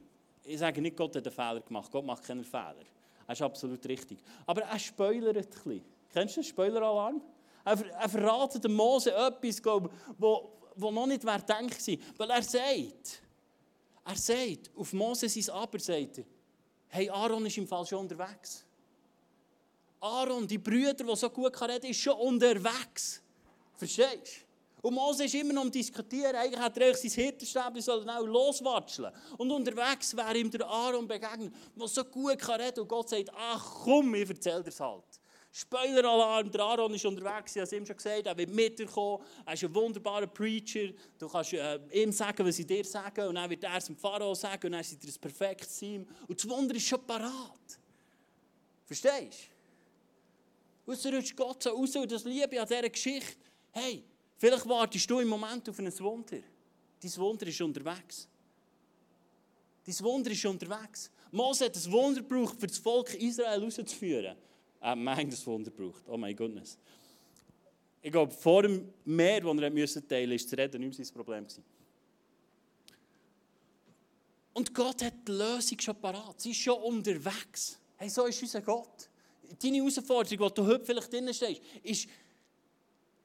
ich 0.45 0.59
sage 0.59 0.81
nicht, 0.81 0.97
Gott 0.97 1.17
hat 1.17 1.27
einen 1.27 1.35
Fehler 1.35 1.61
gemacht, 1.61 1.91
Gott 1.91 2.05
macht 2.05 2.25
keinen 2.25 2.45
Fehler. 2.45 2.85
Das 3.27 3.39
ist 3.39 3.43
absolut 3.43 3.87
richtig. 3.87 4.19
Aber 4.47 4.63
er 4.63 4.79
spoilert 4.79 5.49
ein. 5.67 5.83
Kennst 6.13 6.37
du 6.37 6.41
den 6.41 6.49
Spoiler-Alarm? 6.49 7.23
Er, 7.65 7.87
er 7.87 8.09
verratet 8.09 8.69
Mose 8.69 9.13
etwas, 9.15 9.63
glaube 9.63 9.91
wo, 10.19 10.53
wo 10.77 10.91
noch 10.91 11.07
nicht 11.07 11.25
wer 11.25 11.39
denkt. 11.39 11.81
Weil 12.19 12.31
er 12.31 12.43
sagt, 12.43 13.23
er 14.05 14.17
sagt, 14.17 14.71
auf 14.77 14.93
Mose 14.93 15.29
sein 15.29 15.55
Aber 15.55 15.79
er, 15.89 16.09
hey, 16.89 17.09
Aaron 17.09 17.47
ist 17.47 17.57
im 17.57 17.67
Fall 17.67 17.87
schon 17.87 18.01
unterwegs. 18.01 18.65
Aaron, 20.01 20.47
die 20.47 20.59
Brüder, 20.59 20.93
die 20.93 21.17
so 21.17 21.31
gut 21.31 21.59
reden 21.63 21.81
können, 21.81 21.91
ist 21.91 22.01
schon 22.01 22.19
unterwegs. 22.19 23.23
Verstehst? 23.77 24.45
Und 24.85 24.93
Mose 24.93 25.25
ist 25.25 25.35
immer 25.35 25.55
noch 25.55 25.63
am 25.63 25.71
Diskutieren. 25.71 26.37
Eigentlich 26.37 26.61
hat 26.61 26.77
er 26.77 26.95
sein 26.95 27.11
Hirtenstäbchen 27.11 27.81
sollen 27.81 28.11
auch 28.11 28.27
loswatscheln. 28.27 29.11
Und 29.39 29.51
unterwegs 29.51 30.15
wäre 30.15 30.37
ihm 30.37 30.51
der 30.51 30.67
Aaron 30.67 31.09
begegnet, 31.09 31.55
der 31.75 31.89
so 31.89 32.05
gut 32.05 32.39
kann 32.39 32.61
reden 32.61 32.81
Und 32.81 32.89
Gott 32.89 33.09
sagt, 33.09 33.31
ach 33.35 33.65
komm, 33.83 34.15
ich 34.15 34.29
erzähle 34.29 34.63
dir 34.63 34.79
halt. 34.79 35.05
Spoiler-Alarm, 35.51 36.51
der 36.51 36.61
Aaron 36.61 36.93
ist 36.93 37.07
unterwegs, 37.07 37.57
ich 37.57 37.63
habe 37.63 37.65
es 37.65 37.73
ihm 37.73 37.87
schon 37.87 37.97
gesagt, 37.97 38.27
er 38.27 38.37
wird 38.37 38.51
mitkommen, 38.51 39.25
er 39.47 39.55
ist 39.55 39.65
ein 39.65 39.75
wunderbarer 39.75 40.27
Preacher, 40.27 40.93
du 41.19 41.29
kannst 41.29 41.55
äh, 41.55 41.79
ihm 41.91 42.13
sagen, 42.13 42.47
was 42.47 42.59
ich 42.59 42.67
dir 42.67 42.85
sage, 42.85 43.27
und 43.27 43.37
dann 43.37 43.49
wird 43.49 43.65
er 43.65 43.79
es 43.79 43.87
dem 43.87 43.97
Pharao 43.97 44.35
sagen, 44.35 44.67
und 44.67 44.73
dann 44.73 44.85
seid 44.85 45.03
ihr 45.03 45.11
ein 45.11 45.21
perfektes 45.21 45.79
Team. 45.79 46.07
Und 46.29 46.39
das 46.39 46.51
Wunder 46.51 46.75
ist 46.75 46.87
schon 46.87 47.07
parat. 47.07 47.79
Verstehst 48.85 49.49
du? 50.85 50.95
So 50.95 51.09
rutscht 51.09 51.35
Gott 51.35 51.63
so 51.63 51.71
raus, 51.71 51.97
und 51.97 52.13
das 52.13 52.25
Liebe 52.25 52.61
an 52.61 52.69
dieser 52.69 52.91
Geschichte, 52.91 53.37
hey, 53.71 54.05
Vielleicht 54.37 54.69
wartest 54.69 55.09
du 55.09 55.21
im 55.21 55.29
Moment 55.29 55.69
auf 55.69 55.79
ein 55.79 55.99
Wunder. 56.01 56.39
Dein 57.01 57.17
Wunder 57.17 57.47
ist 57.47 57.61
unterwegs. 57.61 58.29
Dein 59.87 60.01
Wunder 60.01 60.31
ist 60.31 60.45
unterwegs. 60.45 61.11
Mose 61.31 61.67
hat 61.67 61.77
ein 61.77 61.93
Wunder 61.93 62.23
gebraucht, 62.23 62.59
für 62.59 62.67
das 62.67 62.79
Volk 62.79 63.15
Israel 63.15 63.63
rauszuführen. 63.63 64.37
Er 64.81 65.17
hat 65.17 65.33
das 65.33 65.47
Wunder 65.47 65.71
gebraucht. 65.71 66.03
Oh 66.09 66.17
mein 66.17 66.37
Gott. 66.37 66.53
Ich 68.03 68.13
glaube, 68.13 68.33
vor 68.33 68.63
dem 68.63 68.93
Meer, 69.05 69.41
das 69.41 69.59
er 69.59 69.71
müssen 69.71 70.07
teilen 70.07 70.31
musste, 70.31 70.45
ist 70.45 70.53
das 70.53 70.59
Reden 70.59 70.81
nicht 70.83 70.99
mehr 70.99 71.07
sein 71.07 71.15
Problem. 71.15 71.47
Und 74.53 74.75
Gott 74.75 75.03
hat 75.03 75.15
die 75.27 75.33
Lösung 75.33 75.81
schon 75.81 75.97
parat. 75.97 76.41
Sie 76.41 76.51
ist 76.51 76.61
schon 76.61 76.81
unterwegs. 76.81 77.79
Hey, 77.97 78.09
so 78.09 78.27
ist 78.27 78.41
unser 78.43 78.63
Gott. 78.63 79.09
Deine 79.61 79.79
Herausforderung, 79.79 80.49
die 80.49 80.55
du 80.55 80.67
heute 80.67 80.85
vielleicht 80.85 81.13
drin 81.13 81.33
stehst, 81.35 81.61
ist, 81.83 82.09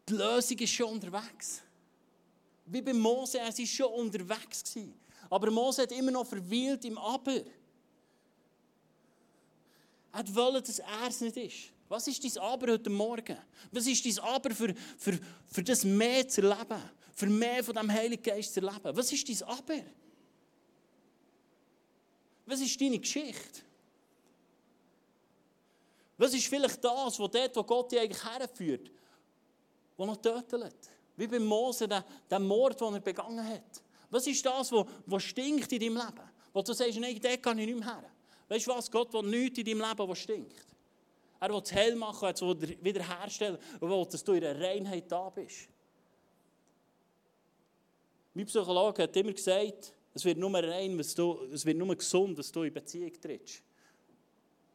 die 0.10 0.16
Lösung 0.16 0.58
ist 0.58 0.72
schon 0.72 0.94
unterwegs. 0.94 1.62
Wie 2.66 2.82
bei 2.82 2.94
Mose, 2.94 3.40
er 3.40 3.58
war 3.58 3.66
schon 3.66 3.94
unterwegs. 3.94 4.64
Aber 5.30 5.52
Mose 5.52 5.84
hat 5.84 5.92
immer 5.92 6.12
noch 6.12 6.26
verweilt 6.26 6.86
im 6.86 6.98
Aber. 6.98 7.42
Er 10.12 10.36
wollte, 10.36 10.64
dass 10.64 10.80
er 10.80 11.08
es 11.08 11.22
nicht 11.22 11.38
ist. 11.38 11.74
Was 11.88 12.08
ist 12.08 12.24
dein 12.24 12.44
Aber 12.44 12.74
heute 12.74 12.90
Morgen? 12.90 13.38
Was 13.72 13.88
ist 13.88 14.06
dein 14.06 14.24
Aber 14.24 14.52
für, 14.52 14.74
für, 14.98 15.20
für 15.52 15.64
das 15.64 15.84
mehr 15.84 16.28
zu 16.28 16.42
erleben? 16.42 16.82
Für 17.14 17.28
mehr 17.28 17.64
von 17.64 17.76
dem 17.76 17.92
Heiligen 17.92 18.22
Geist 18.22 18.54
zu 18.54 18.62
erleben? 18.62 18.96
Was 18.96 19.12
ist 19.12 19.28
dein 19.28 19.50
Aber? 19.50 19.82
Was 22.46 22.62
ist 22.62 22.80
deine 22.80 23.00
Geschichte? 23.00 23.62
Was 26.18 26.34
ist 26.34 26.48
vielleicht 26.48 26.84
das, 26.84 27.20
wo 27.20 27.28
dort, 27.28 27.56
wo 27.56 27.64
Gott 27.64 27.92
dich 27.92 28.00
eigentlich 28.00 28.24
herführt, 28.24 28.92
der 30.00 30.08
noch 30.08 30.18
tötet. 30.18 30.90
Wie 31.16 31.28
bei 31.28 31.40
Mose, 31.40 31.88
der, 31.88 32.06
der 32.30 32.40
Mord, 32.40 32.80
den 32.80 32.94
er 32.94 33.02
begangen 33.02 33.48
hat. 33.48 33.84
Was 34.10 34.26
ist 34.26 34.46
das, 34.46 34.72
was 34.72 35.24
stinkt 35.24 35.72
in 35.72 35.80
deinem 35.80 35.98
Leben? 35.98 36.30
Wo 36.54 36.62
du 36.62 36.74
sagst, 36.74 36.98
nein, 37.00 37.20
dort 37.22 37.44
kann 37.44 37.58
ich 37.60 37.68
nicht 37.68 37.80
mehr 37.80 37.88
her. 37.88 38.10
Weißt 38.48 38.66
du 38.66 38.72
was? 38.72 38.90
Gott 38.90 39.14
will 39.14 39.24
nichts 39.24 39.60
in 39.60 39.66
deinem 39.66 39.88
Leben, 39.88 40.10
was 40.10 40.20
stinkt. 40.20 40.66
Er 41.40 41.50
will 41.50 41.62
es 41.64 41.72
hell 41.72 41.96
machen, 41.96 42.28
er 42.28 42.42
will 42.42 42.64
es 42.64 42.84
wiederherstellen 42.84 43.60
und 43.80 43.90
will, 43.90 44.06
dass 44.06 44.24
du 44.24 44.34
in 44.34 44.42
der 44.42 44.60
Reinheit 44.60 45.12
da 45.12 45.30
bist. 45.30 45.70
Mein 48.34 48.46
Psychologe 48.46 49.04
hat 49.04 49.16
immer 49.16 49.34
gesagt, 49.34 49.94
es 50.14 50.26
wird 50.26 50.38
nur 50.38 50.54
rein, 50.54 50.98
du, 51.16 51.48
es 51.54 51.66
wird 51.66 51.78
nur 51.78 51.96
gesund, 51.96 52.38
dass 52.38 52.52
du 52.52 52.64
in 52.64 52.74
Beziehung 52.74 53.14
trittst. 53.22 53.62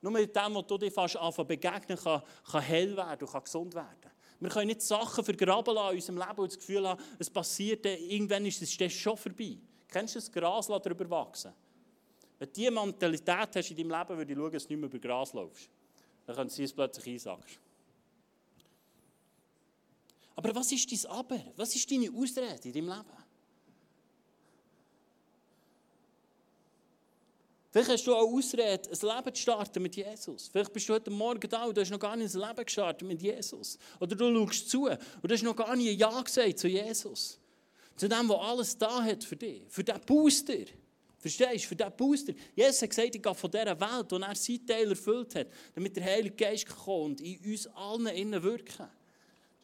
Nur 0.00 0.12
mit 0.12 0.36
dem, 0.36 0.54
was 0.54 0.66
du 0.66 0.78
dir 0.78 0.92
fast 0.92 1.16
anfangen 1.16 1.48
begegnen, 1.48 1.98
kann, 1.98 2.22
kann 2.50 2.62
hell 2.62 2.96
werden 2.96 3.26
und 3.26 3.32
kann 3.32 3.42
gesund 3.42 3.74
werden. 3.74 4.10
Wir 4.40 4.50
können 4.50 4.66
nicht 4.66 4.82
Sachen 4.82 5.24
vergraben 5.24 5.74
lassen 5.74 5.90
in 5.90 5.96
unserem 5.96 6.18
Leben 6.18 6.38
und 6.40 6.50
das 6.50 6.58
Gefühl 6.58 6.88
haben, 6.88 7.02
es 7.18 7.30
passiert, 7.30 7.86
irgendwann 7.86 8.44
ist 8.46 8.60
es 8.62 8.92
schon 8.92 9.16
vorbei. 9.16 9.56
Kennst 9.88 10.14
du 10.14 10.18
das 10.18 10.30
Gras 10.30 10.66
darüber 10.66 11.08
wachsen? 11.08 11.52
Wenn 12.38 12.48
du 12.48 12.52
diese 12.52 12.70
Mentalität 12.70 13.56
hast 13.56 13.70
in 13.70 13.76
deinem 13.76 13.90
Leben, 13.90 14.18
würde 14.18 14.32
ich 14.32 14.38
schauen, 14.38 14.52
dass 14.52 14.66
du 14.66 14.72
nicht 14.72 14.80
mehr 14.80 14.90
über 14.90 14.98
Gras 14.98 15.32
laufst. 15.32 15.70
Dann 16.26 16.36
können 16.36 16.50
sie 16.50 16.64
es 16.64 16.72
plötzlich 16.72 17.06
einsagen. 17.06 17.44
Aber 20.36 20.54
was 20.54 20.72
ist 20.72 20.90
dein 20.90 21.10
Aber? 21.10 21.40
Was 21.56 21.76
ist 21.76 21.90
deine 21.90 22.10
Ausrede 22.10 22.58
in 22.64 22.72
deinem 22.72 22.88
Leben? 22.88 23.23
Vielleicht 27.74 27.90
hast 27.90 28.06
du 28.06 28.14
auch 28.14 28.32
Ausrede, 28.32 28.88
ein 28.88 29.16
Leben 29.16 29.34
zu 29.34 29.42
starten 29.42 29.82
mit 29.82 29.96
Jesus. 29.96 30.46
Vielleicht 30.46 30.72
bist 30.72 30.88
du 30.88 30.92
heute 30.92 31.10
Morgen 31.10 31.50
da 31.50 31.64
und 31.64 31.76
du 31.76 31.80
hast 31.80 31.90
noch 31.90 31.98
gar 31.98 32.14
nicht 32.14 32.32
ein 32.32 32.40
Leben 32.40 32.64
gestartet 32.64 33.08
mit 33.08 33.20
Jesus. 33.20 33.76
Oder 33.98 34.14
du 34.14 34.32
schaust 34.32 34.70
zu 34.70 34.86
und 34.86 34.98
du 35.24 35.34
hast 35.34 35.42
noch 35.42 35.56
gar 35.56 35.70
ein 35.70 35.80
Ja 35.80 36.22
gesagt 36.22 36.56
zu 36.56 36.68
Jesus. 36.68 37.36
Zu 37.96 38.08
dem, 38.08 38.28
der 38.28 38.40
alles 38.40 38.78
da 38.78 39.02
hat 39.02 39.24
für 39.24 39.34
dich. 39.34 39.62
Für 39.66 39.82
diesen 39.82 40.00
Booster. 40.02 40.66
Verstehst 41.18 41.64
du? 41.64 41.68
Für 41.70 41.74
diesen 41.74 41.96
Booster. 41.96 42.32
Jesus 42.54 42.80
hat 42.80 42.90
gesagt, 42.90 43.16
ich 43.16 43.20
gehe 43.20 43.34
von 43.34 43.50
dieser 43.50 43.80
Welt, 43.80 44.06
wo 44.08 44.16
er 44.18 44.34
seinen 44.36 44.66
Teil 44.68 44.90
erfüllt 44.90 45.34
hat, 45.34 45.48
damit 45.74 45.96
der 45.96 46.04
Heilige 46.04 46.36
Geist 46.36 46.68
kommt 46.68 47.20
und 47.20 47.20
in 47.22 47.40
uns 47.44 47.66
allen 47.66 48.06
innen 48.06 48.40
wirken. 48.40 48.86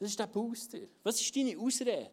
Das 0.01 0.11
ist 0.11 0.18
der 0.18 0.27
Booster. 0.27 0.81
Was 1.05 1.20
ist 1.20 1.37
deine 1.37 1.57
Ausrede, 1.57 2.11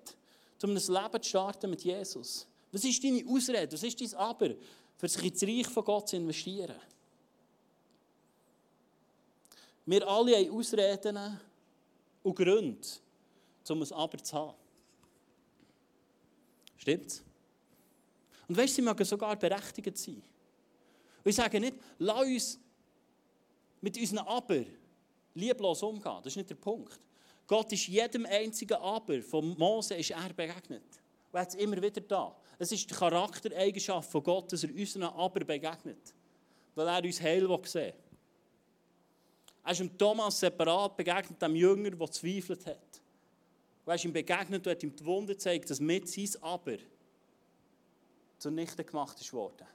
um 0.61 0.69
ein 0.69 0.75
Leben 0.75 1.23
zu 1.23 1.29
starten 1.29 1.71
mit 1.71 1.83
Jesus? 1.83 2.45
Was 2.71 2.83
ist 2.83 3.03
deine 3.03 3.25
Ausrede? 3.27 3.73
Was 3.73 3.81
ist 3.81 3.99
dein 3.99 4.13
Aber? 4.13 4.53
Für 4.97 5.07
sich 5.07 5.23
ins 5.23 5.43
Reich 5.43 5.67
von 5.67 5.83
Gott 5.83 6.09
zu 6.09 6.17
investieren. 6.17 6.75
Wir 9.85 10.07
alle 10.07 10.35
haben 10.35 10.51
Ausreden 10.51 11.39
und 12.23 12.35
Gründe, 12.35 12.87
um 13.69 13.81
es 13.81 13.91
aber 13.91 14.17
zu 14.17 14.35
haben. 14.35 14.57
Stimmt's? 16.77 17.23
Und 18.47 18.57
weißt 18.57 18.73
du, 18.73 18.75
sie 18.75 18.81
mögen 18.81 19.05
sogar 19.05 19.35
berechtigt 19.35 19.97
sein. 19.97 20.15
Und 21.23 21.29
ich 21.29 21.35
sage 21.35 21.59
nicht, 21.59 21.75
lass 21.99 22.25
uns 22.25 22.59
mit 23.81 23.97
unseren 23.97 24.19
Aber 24.19 24.63
lieblos 25.33 25.83
umgehen. 25.83 26.17
Das 26.23 26.27
ist 26.27 26.37
nicht 26.37 26.49
der 26.49 26.55
Punkt. 26.55 26.99
Gott 27.45 27.71
ist 27.71 27.87
jedem 27.87 28.25
einzigen 28.25 28.77
Aber 28.77 29.21
von 29.21 29.57
Mose 29.57 29.95
ist 29.95 30.11
er 30.11 30.33
begegnet. 30.33 30.83
Und 31.31 31.33
er 31.33 31.41
hat 31.41 31.49
es 31.49 31.55
immer 31.55 31.81
wieder 31.81 32.01
da. 32.01 32.35
Es 32.59 32.71
ist 32.71 32.89
die 32.89 32.93
Charaktereigenschaft 32.93 34.11
von 34.11 34.23
Gott, 34.23 34.51
dass 34.51 34.63
er 34.63 34.73
unseren 34.73 35.03
Aber 35.03 35.39
begegnet. 35.41 36.13
Weil 36.75 36.87
er 36.87 37.03
uns 37.03 37.21
heil 37.21 37.47
sehen 37.63 37.73
will. 37.73 37.93
Er 39.63 39.71
ist 39.71 39.79
dem 39.79 39.97
Thomas 39.97 40.39
separat 40.39 40.95
begegnet, 40.95 41.41
dem 41.41 41.55
Jünger, 41.55 41.91
der 41.91 42.11
zweifelt 42.11 42.65
hat. 42.65 43.01
Und 43.85 43.91
er 43.91 43.95
ist 43.95 44.05
ihm 44.05 44.13
begegnet 44.13 44.65
und 44.65 44.71
hat 44.71 44.83
ihm 44.83 44.95
die 44.95 45.05
Wunde 45.05 45.33
gezeigt, 45.33 45.69
dass 45.69 45.79
mit 45.79 46.07
sein 46.09 46.29
Aber 46.41 46.77
zunichte 48.37 48.83
gemacht 48.83 49.19
ist 49.19 49.33
worden. 49.33 49.67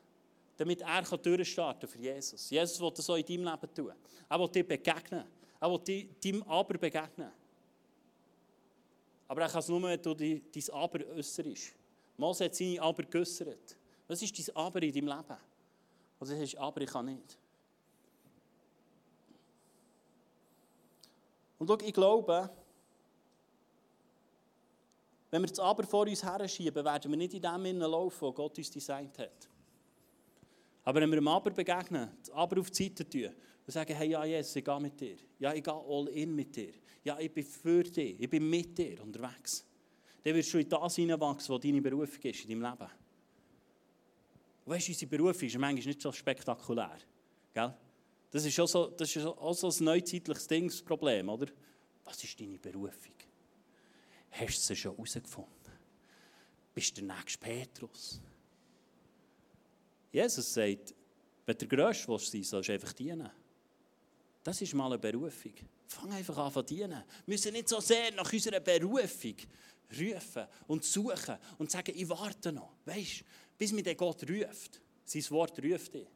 damit 0.57 0.81
er 0.81 1.03
durchstarten 1.03 1.89
kann 1.89 1.89
für 1.89 1.99
Jesus. 1.99 2.51
Jesus 2.51 2.81
will 2.81 2.93
das 2.95 3.09
auch 3.11 3.17
in 3.17 3.27
deinem 3.27 3.45
Leben 3.53 3.75
tun. 3.75 3.93
Er 4.29 4.39
will 4.39 4.49
dir 4.49 4.67
begegnen. 4.67 5.25
Er 5.61 5.71
will 5.71 6.09
deinem 6.23 6.43
Aber 6.45 6.79
begegnen. 6.79 7.33
Aber 9.29 9.41
er 9.41 9.49
kann 9.49 9.61
es 9.61 9.69
nur, 9.69 9.83
wenn 9.83 10.01
du 10.01 10.15
dein 10.15 10.43
Aber 10.73 11.05
äußerst. 11.07 11.73
Mose 12.23 12.45
hat 12.45 12.55
seine 12.55 12.81
Aber 12.81 13.03
geäußert. 13.03 13.77
Was 14.07 14.23
ist 14.23 14.39
dein 14.39 14.57
Aber 14.57 14.83
in 14.83 14.93
deinem 14.93 15.09
Leben? 15.09 15.39
Also 16.21 16.37
sagst 16.37 16.57
Aber 16.57 16.81
ich 16.81 16.91
kann 16.91 17.07
nicht. 17.07 17.39
Und 21.59 21.69
schau, 21.69 21.79
ich 21.85 21.93
glaube, 21.93 22.51
wenn 25.31 25.43
wir 25.43 25.49
das 25.49 25.59
Aber 25.59 25.83
vor 25.83 26.07
uns 26.07 26.23
her 26.23 26.47
schieben, 26.47 26.85
werden 26.85 27.11
wir 27.11 27.19
nicht 27.19 27.35
in 27.35 27.43
dem 27.43 27.65
Innen 27.65 27.91
laufen, 27.91 28.21
wo 28.21 28.33
Gott 28.33 28.57
uns 28.57 28.71
designt 28.71 29.19
hat. 29.19 29.49
Aber 30.85 31.01
wenn 31.01 31.11
wir 31.11 31.17
dem 31.17 31.29
Aber 31.29 31.51
begegnen, 31.51 32.11
das 32.21 32.31
Aber 32.31 32.61
auf 32.61 32.71
die 32.71 32.85
Seite 32.85 33.09
tun 33.09 33.35
und 33.67 33.73
sagen, 33.73 33.95
hey, 33.95 34.11
ja, 34.11 34.25
Jesus, 34.25 34.57
ich 34.57 34.65
gehe 34.65 34.81
mit 34.81 35.01
dir. 35.01 35.17
Ja, 35.39 35.55
ich 35.55 35.65
gehe 35.65 35.75
all 35.75 36.09
in 36.09 36.35
mit 36.35 36.55
dir. 36.55 36.73
Ja, 37.03 37.19
ich 37.19 37.33
bin 37.33 37.45
für 37.45 37.83
dich. 37.83 38.21
Ich 38.21 38.31
bin 38.31 38.49
mit 38.49 38.77
dir 38.79 39.03
unterwegs. 39.03 39.65
Dann 40.25 40.35
wirst 40.35 40.53
du 40.55 40.59
in 40.59 40.69
das 40.69 40.97
hineinwachsen, 40.97 41.55
was 41.55 41.61
deine 41.61 41.83
Berufung 41.83 42.23
ist 42.23 42.45
in 42.45 42.61
deinem 42.61 42.71
Leben. 42.71 42.91
Und 44.65 44.73
weißt 44.73 44.89
du, 44.89 44.93
unsere 44.93 45.11
Berufung 45.11 45.49
ist 45.49 45.59
manchmal 45.59 45.87
nicht 45.87 46.01
so 46.01 46.13
spektakulär. 46.13 46.99
Gell? 47.53 47.75
Das 48.31 48.45
ist 48.45 48.59
auch 48.61 48.67
so, 48.67 49.69
ein 49.69 49.85
neuzeitliches 49.85 50.47
Dingsproblem, 50.47 51.29
oder? 51.29 51.47
Was 52.05 52.23
ist 52.25 52.41
deine 52.41 52.59
Berufung? 52.59 53.15
Hast 54.31 54.57
du 54.57 54.61
sie 54.63 54.77
schon 54.77 54.93
herausgefunden? 54.93 55.73
Bist 56.75 56.97
du 56.97 57.03
der 57.03 57.15
nächste 57.17 57.39
Petrus? 57.39 58.21
Jesus 60.11 60.55
sagt, 60.55 60.95
wenn 61.45 61.59
der 61.59 61.69
Grösste 61.69 62.09
willst 62.09 62.33
sein, 62.33 62.43
sollst 62.43 62.69
du 62.69 62.73
einfach 62.73 62.93
dienen. 62.93 63.31
Das 64.43 64.61
ist 64.61 64.75
mal 64.75 64.87
eine 64.87 64.99
Berufung. 64.99 65.53
Fang 65.87 66.11
einfach 66.13 66.37
an 66.39 66.53
zu 66.53 66.63
dienen. 66.63 67.05
Wir 67.27 67.35
müssen 67.35 67.53
nicht 67.53 67.69
so 67.69 67.81
sehr 67.81 68.13
nach 68.13 68.33
unserer 68.33 68.61
Berufung 68.61 69.37
rufen 69.93 70.47
und 70.67 70.85
suchen 70.85 71.37
und 71.59 71.71
sagen, 71.71 71.93
ich 71.95 72.09
warte 72.09 72.53
noch. 72.53 72.73
Weißt 72.85 73.21
du, 73.21 73.25
bis 73.59 73.73
mir 73.73 73.83
der 73.83 73.95
Gott 73.95 74.29
ruft. 74.29 74.81
Sein 75.05 75.25
Wort 75.31 75.63
ruft 75.63 75.95
dich. 75.95 76.07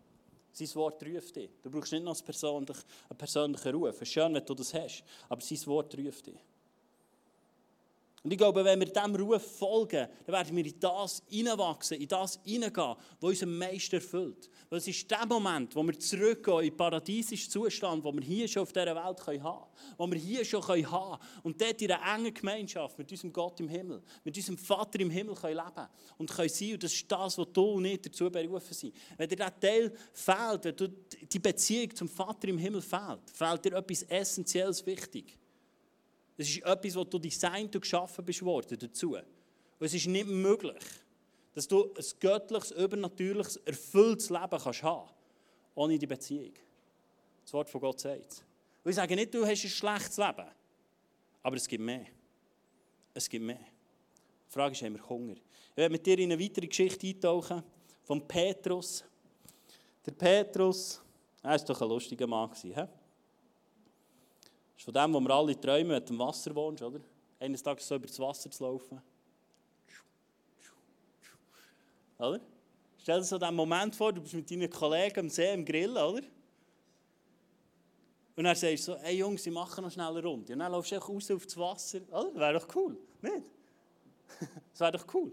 Sein 0.52 0.74
Wort 0.74 1.02
ruft 1.04 1.36
dich. 1.36 1.50
Du 1.62 1.70
brauchst 1.70 1.92
nicht 1.92 2.04
noch 2.04 2.16
einen 2.16 2.24
persönlichen, 2.24 2.76
einen 3.08 3.18
persönlichen 3.18 3.74
Ruf. 3.74 3.96
Es 3.96 4.02
ist 4.02 4.12
schön, 4.12 4.34
wenn 4.34 4.44
du 4.44 4.54
das 4.54 4.72
hast, 4.74 5.04
aber 5.28 5.40
sein 5.42 5.66
Wort 5.66 5.96
ruft 5.98 6.26
dich. 6.26 6.38
Und 8.26 8.32
ich 8.32 8.38
glaube, 8.38 8.64
wenn 8.64 8.80
wir 8.80 8.88
diesem 8.88 9.14
Ruf 9.14 9.56
folgen, 9.56 10.08
dann 10.24 10.34
werden 10.34 10.56
wir 10.56 10.66
in 10.66 10.80
das 10.80 11.22
hineinwachsen, 11.28 12.00
in 12.00 12.08
das 12.08 12.40
hineingehen, 12.42 12.96
was 13.20 13.30
uns 13.30 13.42
am 13.44 13.56
meisten 13.56 13.94
erfüllt. 13.94 14.50
Weil 14.68 14.80
es 14.80 14.88
ist 14.88 15.08
der 15.08 15.24
Moment, 15.26 15.76
wo 15.76 15.84
wir 15.84 15.96
zurückgehen 15.96 16.58
in 16.58 16.70
den 16.70 16.76
paradiesischen 16.76 17.48
Zustand, 17.48 18.02
wo 18.02 18.12
wir 18.12 18.22
hier 18.22 18.48
schon 18.48 18.62
auf 18.62 18.72
dieser 18.72 18.96
Welt 18.96 18.96
haben 18.96 19.24
können. 19.24 19.64
Wo 19.96 20.10
wir 20.10 20.18
hier 20.18 20.44
schon 20.44 20.60
haben 20.60 20.82
können. 20.82 21.18
Und 21.44 21.60
dort 21.60 21.80
in 21.80 21.92
einer 21.92 22.16
engen 22.16 22.34
Gemeinschaft 22.34 22.98
mit 22.98 23.08
unserem 23.12 23.32
Gott 23.32 23.60
im 23.60 23.68
Himmel, 23.68 24.02
mit 24.24 24.36
unserem 24.36 24.58
Vater 24.58 24.98
im 24.98 25.10
Himmel 25.10 25.36
können 25.36 25.58
leben 25.58 25.88
und 26.18 26.28
können 26.28 26.48
sein. 26.48 26.72
Und 26.72 26.82
das 26.82 26.94
ist 26.94 27.12
das, 27.12 27.38
was 27.38 27.46
du 27.52 27.62
und 27.62 27.84
ich 27.84 28.02
dazu 28.02 28.28
berufen 28.28 28.74
sind. 28.74 28.92
Wenn 29.16 29.28
dir 29.28 29.36
dieser 29.36 29.60
Teil 29.60 29.92
fehlt, 30.12 30.64
wenn 30.64 30.96
die 31.30 31.38
Beziehung 31.38 31.94
zum 31.94 32.08
Vater 32.08 32.48
im 32.48 32.58
Himmel 32.58 32.82
fehlt, 32.82 33.20
fehlt 33.32 33.64
dir 33.64 33.74
etwas 33.74 34.02
Essentielles 34.02 34.84
wichtig. 34.84 35.38
Das 36.36 36.48
ist 36.48 36.62
etwas, 36.62 36.96
was 36.96 37.08
du 37.08 37.18
designt 37.18 37.74
und 37.74 37.80
geschaffen 37.80 38.24
bist 38.24 38.42
worden 38.42 38.78
dazu. 38.78 39.14
Und 39.16 39.24
es 39.80 39.94
ist 39.94 40.06
nicht 40.06 40.26
möglich, 40.26 40.82
dass 41.54 41.66
du 41.66 41.94
ein 41.94 42.04
göttliches, 42.20 42.72
übernatürliches, 42.72 43.56
erfülltes 43.58 44.30
Leben 44.30 44.58
kannst 44.58 44.82
haben 44.82 45.08
ohne 45.74 45.98
die 45.98 46.06
Beziehung. 46.06 46.54
Das 47.44 47.52
Wort 47.52 47.70
von 47.70 47.80
Gott 47.80 48.00
sagt 48.00 48.32
es. 48.32 48.44
Ich 48.84 48.94
sage 48.94 49.14
nicht, 49.14 49.32
du 49.32 49.44
hast 49.44 49.64
ein 49.64 49.70
schlechtes 49.70 50.16
Leben, 50.16 50.46
aber 51.42 51.56
es 51.56 51.68
gibt 51.68 51.82
mehr. 51.82 52.06
Es 53.14 53.28
gibt 53.28 53.44
mehr. 53.44 53.56
Die 53.56 54.52
Frage 54.52 54.72
ist, 54.72 54.82
haben 54.82 54.94
wir 54.94 55.08
Hunger? 55.08 55.34
Ich 55.34 55.76
werde 55.76 55.92
mit 55.92 56.04
dir 56.04 56.18
in 56.18 56.32
eine 56.32 56.42
weitere 56.42 56.66
Geschichte 56.66 57.06
eintauchen, 57.06 57.62
von 58.02 58.26
Petrus. 58.26 59.04
Der 60.04 60.12
Petrus, 60.12 61.00
er 61.42 61.50
war 61.50 61.58
doch 61.58 61.82
ein 61.82 61.88
lustiger 61.88 62.26
Mann. 62.26 62.50
He? 62.62 62.74
Das 64.76 64.82
ist 64.82 64.84
von 64.84 64.94
dem, 64.94 65.14
wo 65.14 65.20
wir 65.20 65.30
alle 65.30 65.58
träumen, 65.58 65.90
wenn 65.92 66.04
du 66.04 66.12
im 66.12 66.18
Wasser 66.18 66.54
wohnst, 66.54 66.82
oder? 66.82 67.00
Eines 67.40 67.62
Tages 67.62 67.88
so 67.88 67.96
über 67.96 68.06
das 68.06 68.18
Wasser 68.18 68.50
zu 68.50 68.62
laufen. 68.62 69.00
Oder? 72.18 72.40
Stell 72.98 73.18
dir 73.18 73.24
so 73.24 73.38
den 73.38 73.54
Moment 73.54 73.96
vor, 73.96 74.12
du 74.12 74.20
bist 74.20 74.34
mit 74.34 74.50
deinen 74.50 74.68
Kollegen 74.68 75.20
am 75.20 75.30
See 75.30 75.52
im 75.52 75.64
Grill, 75.64 75.92
oder? 75.92 76.22
Und 78.36 78.44
dann 78.44 78.54
sagst 78.54 78.88
du 78.88 78.92
so, 78.92 78.98
hey 78.98 79.16
Jungs, 79.16 79.46
ich 79.46 79.52
mache 79.52 79.80
noch 79.80 79.90
schnell 79.90 80.08
eine 80.08 80.22
Runde. 80.22 80.52
Und 80.52 80.58
dann 80.58 80.70
laufst 80.70 80.92
du 80.92 80.96
raus 80.96 81.30
auf 81.30 81.46
das 81.46 81.56
Wasser. 81.56 82.00
Oder? 82.10 82.34
Wäre 82.34 82.60
doch 82.60 82.76
cool, 82.76 82.98
nicht? 83.22 83.46
das 84.72 84.80
wäre 84.80 84.92
doch 84.92 85.06
cool. 85.14 85.32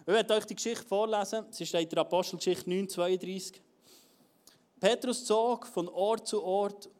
Ich 0.00 0.06
werde 0.06 0.34
euch 0.34 0.44
die 0.44 0.54
Geschichte 0.54 0.84
vorlesen. 0.84 1.46
Sie 1.50 1.64
steht 1.64 1.84
in 1.84 1.88
der 1.90 2.00
Apostelgeschichte 2.00 2.68
9,32. 2.68 3.54
Petrus 4.78 5.24
zog 5.24 5.66
von 5.66 5.88
Ort 5.88 6.28
zu 6.28 6.42
Ort 6.42 6.90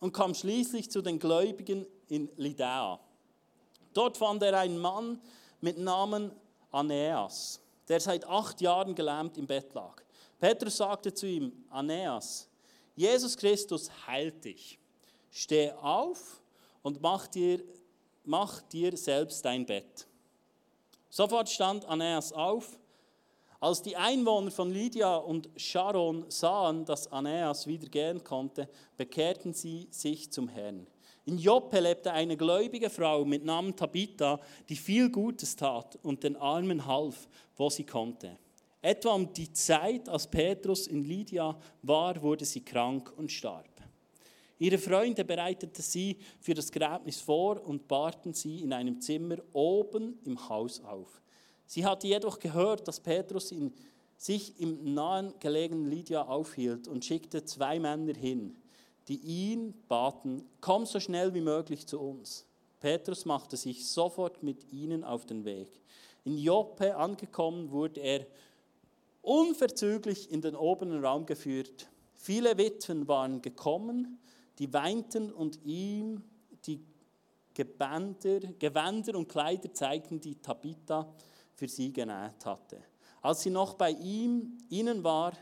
und 0.00 0.12
kam 0.12 0.34
schließlich 0.34 0.90
zu 0.90 1.02
den 1.02 1.18
Gläubigen 1.18 1.86
in 2.08 2.28
Lydäa. 2.36 2.98
Dort 3.92 4.16
fand 4.16 4.42
er 4.42 4.58
einen 4.58 4.78
Mann 4.78 5.20
mit 5.60 5.78
Namen 5.78 6.32
Aeneas, 6.72 7.60
der 7.88 8.00
seit 8.00 8.24
acht 8.26 8.60
Jahren 8.60 8.94
gelähmt 8.94 9.36
im 9.36 9.46
Bett 9.46 9.72
lag. 9.74 10.02
Petrus 10.38 10.78
sagte 10.78 11.12
zu 11.12 11.26
ihm, 11.26 11.52
Aeneas, 11.70 12.48
Jesus 12.96 13.36
Christus 13.36 13.90
heilt 14.06 14.44
dich. 14.44 14.78
Steh 15.30 15.70
auf 15.72 16.42
und 16.82 17.00
mach 17.00 17.26
dir, 17.26 17.62
mach 18.24 18.62
dir 18.62 18.96
selbst 18.96 19.44
dein 19.44 19.66
Bett. 19.66 20.06
Sofort 21.10 21.48
stand 21.48 21.84
Aeneas 21.86 22.32
auf, 22.32 22.79
als 23.60 23.82
die 23.82 23.96
Einwohner 23.96 24.50
von 24.50 24.72
Lydia 24.72 25.16
und 25.16 25.50
Sharon 25.56 26.24
sahen, 26.28 26.86
dass 26.86 27.12
Aeneas 27.12 27.66
wieder 27.66 27.88
gehen 27.88 28.24
konnte, 28.24 28.68
bekehrten 28.96 29.52
sie 29.52 29.86
sich 29.90 30.32
zum 30.32 30.48
Herrn. 30.48 30.86
In 31.26 31.38
Joppe 31.38 31.78
lebte 31.78 32.12
eine 32.12 32.36
gläubige 32.36 32.88
Frau 32.88 33.24
mit 33.24 33.44
Namen 33.44 33.76
Tabitha, 33.76 34.40
die 34.68 34.76
viel 34.76 35.10
Gutes 35.10 35.54
tat 35.54 35.98
und 36.02 36.24
den 36.24 36.36
Armen 36.36 36.86
half, 36.86 37.28
wo 37.56 37.68
sie 37.68 37.84
konnte. 37.84 38.38
Etwa 38.80 39.12
um 39.12 39.30
die 39.30 39.52
Zeit, 39.52 40.08
als 40.08 40.26
Petrus 40.26 40.86
in 40.86 41.04
Lydia 41.04 41.54
war, 41.82 42.20
wurde 42.22 42.46
sie 42.46 42.62
krank 42.62 43.12
und 43.18 43.30
starb. 43.30 43.68
Ihre 44.58 44.78
Freunde 44.78 45.24
bereiteten 45.24 45.82
sie 45.82 46.16
für 46.40 46.54
das 46.54 46.72
Gräbnis 46.72 47.20
vor 47.20 47.62
und 47.66 47.86
bahrten 47.86 48.32
sie 48.32 48.60
in 48.60 48.72
einem 48.72 49.00
Zimmer 49.00 49.36
oben 49.52 50.18
im 50.24 50.48
Haus 50.48 50.82
auf. 50.82 51.20
Sie 51.70 51.86
hatte 51.86 52.08
jedoch 52.08 52.40
gehört, 52.40 52.88
dass 52.88 52.98
Petrus 52.98 53.52
in, 53.52 53.72
sich 54.16 54.60
im 54.60 54.92
nahen 54.92 55.32
gelegenen 55.38 55.88
Lydia 55.88 56.22
aufhielt 56.22 56.88
und 56.88 57.04
schickte 57.04 57.44
zwei 57.44 57.78
Männer 57.78 58.12
hin, 58.12 58.56
die 59.06 59.20
ihn 59.20 59.72
baten, 59.86 60.44
komm 60.60 60.84
so 60.84 60.98
schnell 60.98 61.32
wie 61.32 61.40
möglich 61.40 61.86
zu 61.86 62.00
uns. 62.00 62.44
Petrus 62.80 63.24
machte 63.24 63.56
sich 63.56 63.86
sofort 63.88 64.42
mit 64.42 64.72
ihnen 64.72 65.04
auf 65.04 65.26
den 65.26 65.44
Weg. 65.44 65.68
In 66.24 66.38
Joppe 66.38 66.96
angekommen 66.96 67.70
wurde 67.70 68.00
er 68.00 68.26
unverzüglich 69.22 70.28
in 70.28 70.40
den 70.40 70.56
oberen 70.56 71.04
Raum 71.04 71.24
geführt. 71.24 71.88
Viele 72.14 72.58
Witwen 72.58 73.06
waren 73.06 73.42
gekommen, 73.42 74.18
die 74.58 74.72
weinten 74.72 75.30
und 75.30 75.64
ihm 75.64 76.24
die 76.66 76.84
Gewänder, 77.54 78.40
Gewänder 78.58 79.16
und 79.16 79.28
Kleider 79.28 79.72
zeigten, 79.72 80.20
die 80.20 80.34
Tabitha 80.34 81.14
für 81.60 81.68
sie 81.68 81.92
genäht 81.92 82.46
hatte. 82.46 82.78
Als 83.20 83.42
sie 83.42 83.50
noch 83.50 83.74
bei 83.74 83.90
ihm, 83.90 84.56
ihnen 84.70 85.04
war, 85.04 85.34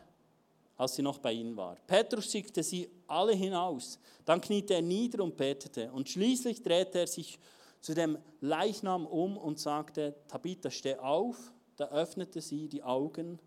als 0.76 0.96
sie 0.96 1.02
noch 1.02 1.18
bei 1.18 1.32
ihnen 1.32 1.56
war. 1.56 1.76
Petrus 1.86 2.32
schickte 2.32 2.64
sie 2.64 2.90
alle 3.06 3.34
hinaus. 3.34 4.00
Dann 4.24 4.40
kniete 4.40 4.74
er 4.74 4.82
nieder 4.82 5.22
und 5.22 5.36
betete. 5.36 5.92
Und 5.92 6.08
schließlich 6.08 6.60
drehte 6.60 6.98
er 6.98 7.06
sich 7.06 7.38
zu 7.80 7.94
dem 7.94 8.18
Leichnam 8.40 9.06
um 9.06 9.36
und 9.36 9.60
sagte, 9.60 10.16
Tabitha, 10.26 10.72
steh 10.72 10.96
auf. 10.96 11.36
Da 11.76 11.86
öffnete 11.90 12.40
sie 12.40 12.68
die 12.68 12.82
Augen. 12.82 13.38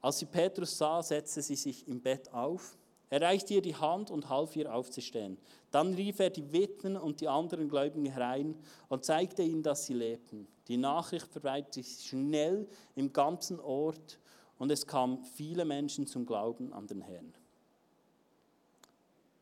Als 0.00 0.18
sie 0.18 0.26
Petrus 0.26 0.76
sah, 0.76 1.04
setzte 1.04 1.42
sie 1.42 1.54
sich 1.54 1.86
im 1.86 2.00
Bett 2.00 2.32
auf. 2.32 2.76
Er 3.10 3.20
reichte 3.20 3.54
ihr 3.54 3.62
die 3.62 3.74
Hand 3.74 4.12
und 4.12 4.28
half 4.28 4.54
ihr 4.54 4.72
aufzustehen. 4.72 5.36
Dann 5.72 5.94
rief 5.94 6.20
er 6.20 6.30
die 6.30 6.52
Witwen 6.52 6.96
und 6.96 7.20
die 7.20 7.26
anderen 7.26 7.68
Gläubigen 7.68 8.06
herein 8.06 8.56
und 8.88 9.04
zeigte 9.04 9.42
ihnen, 9.42 9.64
dass 9.64 9.86
sie 9.86 9.94
lebten. 9.94 10.46
Die 10.68 10.76
Nachricht 10.76 11.26
verbreitete 11.26 11.82
sich 11.82 12.08
schnell 12.08 12.68
im 12.94 13.12
ganzen 13.12 13.58
Ort 13.58 14.20
und 14.58 14.70
es 14.70 14.86
kamen 14.86 15.24
viele 15.24 15.64
Menschen 15.64 16.06
zum 16.06 16.24
Glauben 16.24 16.72
an 16.72 16.86
den 16.86 17.00
Herrn. 17.00 17.34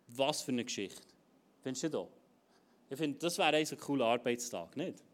Was 0.08 0.40
für 0.40 0.52
eine 0.52 0.64
Geschichte. 0.64 1.02
Findest 1.60 1.84
du 1.84 1.90
da? 1.90 2.08
Ich 2.88 2.96
finde, 2.96 3.18
das 3.18 3.36
wäre 3.36 3.54
ein 3.54 3.78
cooler 3.78 4.06
Arbeitstag, 4.06 4.74
nicht? 4.76 5.04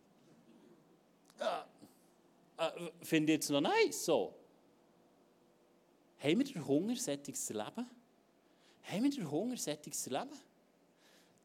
Äh, 1.41 2.65
äh, 2.65 2.91
finde 3.03 3.33
ich 3.33 3.39
jetzt 3.39 3.51
noch 3.51 3.61
nice 3.61 4.05
so. 4.05 4.33
Haben 6.19 6.39
wir 6.39 6.45
den 6.45 6.65
Hunger, 6.65 6.95
Sättiges 6.95 7.47
zu 7.47 7.59
erleben? 7.59 7.91
Haben 8.85 9.05
wir 9.05 9.11
den 9.11 9.31
Hunger, 9.31 9.57
Sättiges 9.57 10.03
zu 10.03 10.11
erleben? 10.11 10.39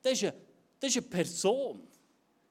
Das 0.01 0.13
ist, 0.13 0.23
eine, 0.23 0.33
das 0.79 0.89
ist 0.89 0.97
eine 0.97 1.07
Person, 1.07 1.87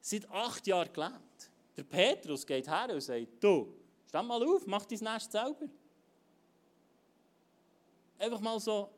seit 0.00 0.28
acht 0.30 0.66
Jahren 0.66 0.92
gelebt. 0.92 1.50
Der 1.76 1.82
Petrus 1.84 2.46
geht 2.46 2.66
her 2.68 2.88
und 2.92 3.00
sagt, 3.00 3.26
du, 3.40 3.74
steh 4.06 4.22
mal 4.22 4.42
auf, 4.42 4.66
mach 4.66 4.84
dein 4.84 4.98
Nest 4.98 5.30
selber. 5.30 5.68
Einfach 8.18 8.40
mal 8.40 8.58
so, 8.58 8.88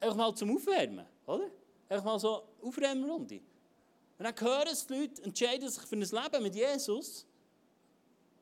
einfach 0.00 0.16
mal 0.16 0.34
zum 0.34 0.56
Aufwärmen, 0.56 1.06
oder? 1.26 1.50
Einfach 1.88 2.04
mal 2.04 2.18
so 2.18 2.44
Aufwärmrunde. 2.62 3.40
Und 4.18 4.24
dann 4.24 4.40
hören 4.40 4.68
es 4.72 4.86
die 4.86 4.94
Leute, 4.94 5.22
entscheiden 5.22 5.68
sich 5.68 5.84
für 5.84 5.96
ein 5.96 6.00
Leben 6.00 6.42
mit 6.42 6.54
Jesus. 6.54 7.26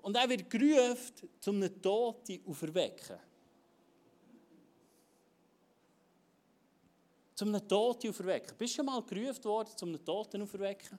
Und 0.01 0.17
er 0.17 0.29
wird 0.29 0.49
gerufen, 0.49 1.29
zum 1.41 1.57
einen 1.57 1.83
Toten 1.83 2.41
auferwecken. 2.47 3.19
Zum 7.37 7.49
einen 7.49 7.69
Toten 7.69 8.09
auferwecken. 8.09 8.57
Bist 8.57 8.73
du 8.73 8.77
schon 8.77 8.87
mal 8.87 9.03
gerufen 9.03 9.45
worden, 9.45 9.77
zum 9.77 9.91
einen 9.91 10.03
Toten 10.03 10.41
auferwecken? 10.41 10.99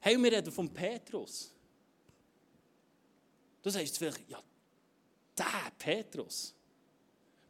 Hey, 0.00 0.16
wir 0.16 0.32
reden 0.32 0.50
von 0.50 0.72
Petrus. 0.72 1.52
Du 3.62 3.68
sagst 3.68 3.98
vielleicht, 3.98 4.26
ja, 4.26 4.42
der 5.36 5.70
Petrus. 5.78 6.54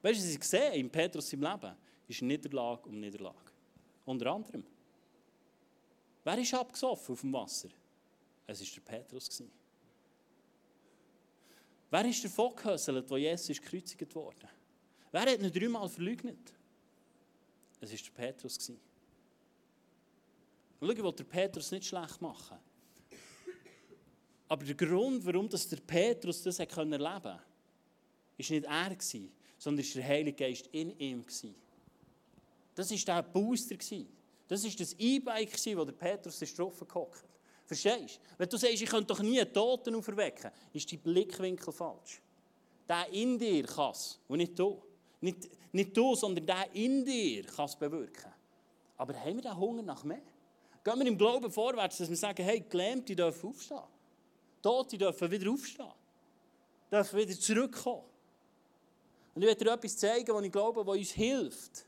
Weißt 0.03 0.19
du, 0.19 0.25
was 0.25 0.35
ich 0.35 0.43
sehe 0.43 0.75
in 0.75 0.91
Petrus 0.91 1.33
im 1.35 1.43
Leben? 1.43 1.77
Ist 2.09 2.23
Niederlage 2.23 2.89
um 2.89 2.99
Niederlage. 2.99 3.53
Unter 4.05 4.33
anderem. 4.33 4.65
Wer 6.25 6.39
ist 6.39 6.53
abgesoffen 6.53 7.13
auf 7.13 7.21
dem 7.21 7.33
Wasser? 7.33 7.69
Es 8.45 8.61
war 8.61 8.67
der 8.75 8.99
Petrus. 8.99 9.41
Wer 11.91 12.05
ist 12.07 12.25
der 12.25 12.51
gehöselt, 12.51 13.09
wo 13.09 13.17
Jesus 13.17 13.61
gekreuzigt 13.61 14.13
wurde? 14.17 14.60
Wer 15.13 15.23
hat 15.23 15.41
ihn 15.41 15.53
dreimal 15.53 15.89
verleugnet? 15.89 16.53
Es 17.81 17.91
war 17.91 17.99
der 17.99 18.11
Petrus. 18.27 18.59
Schau, 20.81 20.91
ich 20.91 21.03
will 21.03 21.13
der 21.13 21.25
Petrus 21.25 21.71
nicht 21.73 21.87
schlecht 21.87 22.21
machen. 22.21 22.59
Aber 24.49 24.65
der 24.65 24.75
Grund, 24.75 25.25
warum 25.25 25.49
das 25.49 25.69
der 25.69 25.79
Petrus 25.79 26.43
das 26.43 26.59
erleben 26.59 26.75
konnte, 26.75 27.01
war 27.01 27.41
nicht 28.37 28.51
er, 28.51 28.97
sondern 29.59 29.87
der 29.95 30.05
Heilige 30.05 30.45
Geist 30.45 30.69
in 30.73 30.99
ihm. 30.99 31.25
Das 32.75 32.91
war 32.91 33.23
der 33.23 33.23
Booster. 33.23 33.77
Das 34.49 34.65
war 34.65 34.71
das 34.77 34.93
E-Bike, 34.95 35.77
wo 35.77 35.85
der 35.85 35.93
Petrus 35.93 36.39
drauf 36.55 36.81
gehockt 36.81 37.25
Verstehst 37.67 38.17
du? 38.17 38.39
Wenn 38.39 38.49
du 38.49 38.57
sagst, 38.57 38.83
ich 38.83 38.89
könnte 38.89 39.07
doch 39.07 39.23
nie 39.23 39.41
einen 39.41 39.53
Toten 39.53 39.95
auferwecken, 39.95 40.51
ist 40.73 40.91
dein 40.91 40.99
Blickwinkel 40.99 41.73
falsch. 41.73 42.21
Der 42.89 43.09
in 43.13 43.39
dir 43.39 43.65
kann 43.65 43.93
es 43.93 44.19
und 44.27 44.39
nicht 44.39 44.59
du. 44.59 44.83
Nicht, 45.21 45.49
nicht 45.73 45.97
du, 45.97 46.15
sondern 46.15 46.47
der 46.47 46.75
in 46.75 47.05
dir 47.05 47.45
kann 47.45 47.67
es 47.67 47.77
bewirken. 47.77 48.33
Aber 48.97 49.15
haben 49.15 49.37
wir 49.37 49.43
den 49.43 49.57
Hunger 49.57 49.83
nach 49.83 50.05
mehr? 50.05 50.23
Gehen 50.83 50.99
wir 50.99 51.07
im 51.07 51.19
Glauben 51.19 51.51
vorwärts, 51.51 51.99
dass 51.99 52.09
wir 52.09 52.17
sagen, 52.17 52.43
hey, 52.43 52.61
Gelähmte 52.61 53.15
dürfen 53.15 53.51
aufstehen. 53.51 53.81
Tote 54.63 54.97
dürfen 54.97 55.31
wieder 55.31 55.51
aufstehen. 55.51 55.93
Dürfen 56.91 57.19
wieder 57.19 57.39
zurückkommen. 57.39 58.05
Und 59.35 59.43
ich 59.43 59.49
werde 59.49 59.65
dir 59.65 59.73
etwas 59.73 59.97
zeigen, 59.97 60.35
was 60.35 60.45
ich 60.45 60.53
glaube, 60.53 60.87
was 60.87 60.97
uns 60.97 61.11
hilft. 61.13 61.87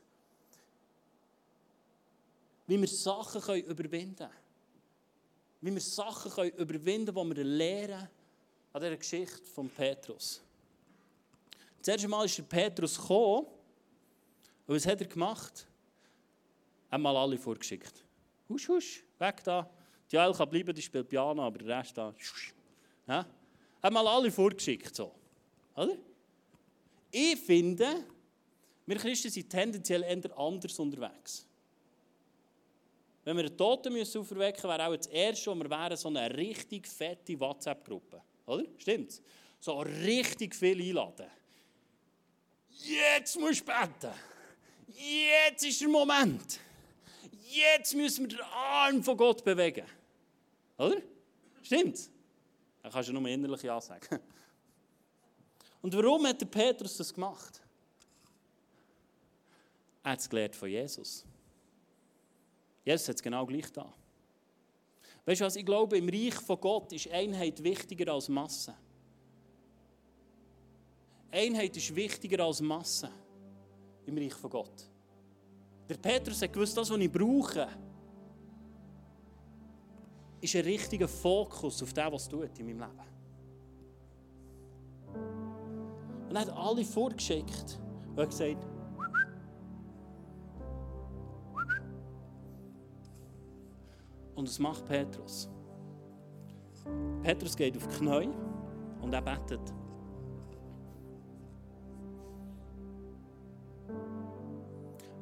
Wie 2.67 2.79
wir 2.79 2.87
Sachen 2.87 3.41
können 3.41 3.63
überwinden 3.63 4.15
können. 4.15 4.31
Wie 5.61 5.73
wir 5.73 5.81
Sachen 5.81 6.31
können 6.31 6.51
überwinden 6.51 7.13
können, 7.13 7.31
die 7.31 7.37
wir 7.37 7.43
lernen 7.43 8.09
an 8.71 8.81
dieser 8.81 8.97
Geschichte 8.97 9.43
von 9.43 9.69
Petrus. 9.69 10.41
Das 11.83 11.95
erste 11.95 12.07
Mal 12.07 12.23
ist 12.23 12.37
der 12.37 12.43
Petrus 12.43 12.97
gekommen. 12.97 13.45
Und 14.65 14.75
was 14.75 14.87
hat 14.87 15.01
er 15.01 15.07
gemacht? 15.07 15.67
Er 16.89 16.93
hat 16.93 17.01
mal 17.01 17.17
alle 17.17 17.37
vorgeschickt. 17.37 18.05
Husch, 18.47 18.69
husch, 18.69 19.03
weg 19.19 19.43
da. 19.43 19.69
Die 20.09 20.15
Joel 20.15 20.33
kann 20.33 20.49
bleiben, 20.49 20.73
die 20.73 20.81
spielt 20.81 21.09
Piano, 21.09 21.43
aber 21.43 21.57
der 21.57 21.79
Rest 21.79 21.97
da. 21.97 22.15
Ja? 23.05 23.19
Er 23.19 23.25
hat 23.81 23.91
mal 23.91 24.07
alle 24.07 24.31
vorgeschickt. 24.31 24.95
So. 24.95 25.13
Oder? 25.75 25.97
Ich 27.11 27.37
finde, 27.41 28.05
wir 28.85 28.95
Christen 28.95 29.29
sind 29.29 29.49
tendenziell 29.49 30.03
eher 30.03 30.37
anders 30.37 30.79
unterwegs. 30.79 31.45
Wenn 33.25 33.35
wir 33.35 33.43
einen 33.43 33.57
Toten 33.57 33.91
müssen 33.91 34.21
auferwecken 34.21 34.69
müssen, 34.69 34.69
wäre 34.69 34.87
auch 34.87 34.95
das 34.95 35.07
Erste, 35.07 35.51
was 35.51 35.59
wir 35.59 35.69
wären, 35.69 35.97
so 35.97 36.07
eine 36.07 36.33
richtig 36.33 36.87
fette 36.87 37.37
WhatsApp-Gruppe. 37.37 38.21
Oder? 38.45 38.63
Stimmt's? 38.77 39.21
So 39.59 39.79
richtig 39.79 40.55
viel 40.55 40.81
einladen. 40.81 41.27
Jetzt 42.83 43.39
musst 43.39 43.61
du 43.61 43.65
beten. 43.65 44.13
Jetzt 44.87 45.65
ist 45.65 45.79
der 45.79 45.87
Moment. 45.87 46.59
Jetzt 47.49 47.95
müssen 47.95 48.29
wir 48.29 48.37
den 48.37 48.41
Arm 48.41 49.03
von 49.03 49.15
Gott 49.15 49.43
bewegen. 49.43 49.85
Oder? 50.77 51.01
Stimmt's? 51.61 52.09
Dann 52.81 52.91
kannst 52.91 53.09
du 53.09 53.13
nur 53.13 53.25
innerlich 53.27 53.63
Ja 53.63 53.79
sagen. 53.79 54.19
Und 55.81 55.95
warum 55.95 56.27
hat 56.27 56.41
der 56.41 56.45
Petrus 56.45 56.97
das 56.97 57.13
gemacht? 57.13 57.61
Er 60.03 60.11
hat 60.11 60.19
es 60.19 60.29
gelernt 60.29 60.55
von 60.55 60.69
Jesus. 60.69 61.25
Jesus 62.83 63.07
hat 63.07 63.15
es 63.15 63.23
genau 63.23 63.45
gleich 63.45 63.71
da. 63.71 63.93
Weißt 65.25 65.39
du 65.39 65.45
was? 65.45 65.55
Ich 65.55 65.65
glaube, 65.65 65.97
im 65.97 66.09
Reich 66.09 66.35
von 66.35 66.59
Gott 66.59 66.91
ist 66.91 67.07
Einheit 67.09 67.63
wichtiger 67.63 68.13
als 68.13 68.27
Masse. 68.27 68.75
Einheit 71.33 71.75
ist 71.75 71.95
wichtiger 71.95 72.45
als 72.45 72.61
Masse 72.61 73.09
im 74.05 74.17
Reich 74.17 74.33
von 74.33 74.51
Gott. 74.51 74.89
Der 75.89 75.97
Petrus 75.97 76.41
hat 76.41 76.53
gewusst, 76.53 76.77
das, 76.77 76.91
was 76.91 76.97
ich 76.99 77.11
brauche, 77.11 77.67
ist 80.39 80.55
ein 80.55 80.63
richtiger 80.63 81.07
Fokus 81.07 81.81
auf 81.81 81.91
das, 81.91 82.11
was 82.11 82.29
tut 82.29 82.59
in 82.59 82.67
meinem 82.67 82.79
Leben. 82.79 83.13
Und 86.29 86.35
er 86.35 86.41
hat 86.41 86.49
alle 86.49 86.85
vorgeschickt 86.85 87.79
und 88.11 88.19
hat 88.19 88.29
gesagt, 88.29 88.67
Und 94.35 94.49
was 94.49 94.59
macht 94.59 94.85
Petrus? 94.85 95.47
Petrus 97.21 97.55
geht 97.55 97.77
auf 97.77 97.87
die 97.87 97.95
Knie 97.95 98.29
und 99.01 99.13
er 99.13 99.21
betet. 99.21 99.73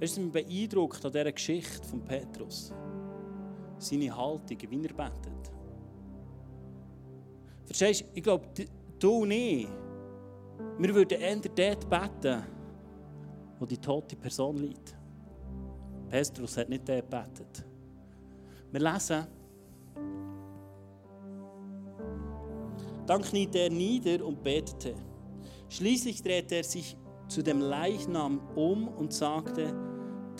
Weißt 0.01 0.17
du, 0.17 0.21
mich 0.21 0.31
beeindruckt 0.31 1.05
an 1.05 1.11
dieser 1.11 1.31
Geschichte 1.31 1.87
von 1.87 2.01
Petrus. 2.01 2.73
Seine 3.77 4.17
Haltung, 4.17 4.57
wie 4.67 4.87
er 4.87 4.93
betet. 4.93 5.51
Verstehst 7.65 8.01
du? 8.01 8.05
Ich 8.15 8.23
glaube, 8.23 8.47
du 8.97 9.11
und 9.11 9.29
ich, 9.29 9.67
wir 10.79 10.95
würden 10.95 11.21
eher 11.21 11.35
dort 11.35 11.87
beten, 11.87 12.43
wo 13.59 13.65
die 13.67 13.77
tote 13.77 14.15
Person 14.15 14.57
liegt. 14.57 14.95
Petrus 16.09 16.57
hat 16.57 16.69
nicht 16.69 16.89
dort 16.89 17.07
gebetet. 17.07 17.63
Wir 18.71 18.79
lesen, 18.79 19.27
dann 23.05 23.21
kniete 23.21 23.59
er 23.59 23.69
nieder 23.69 24.25
und 24.25 24.41
betete. 24.41 24.95
Schließlich 25.69 26.23
drehte 26.23 26.55
er 26.55 26.63
sich 26.63 26.97
zu 27.27 27.43
dem 27.43 27.61
Leichnam 27.61 28.41
um 28.55 28.87
und 28.87 29.13
sagte, 29.13 29.90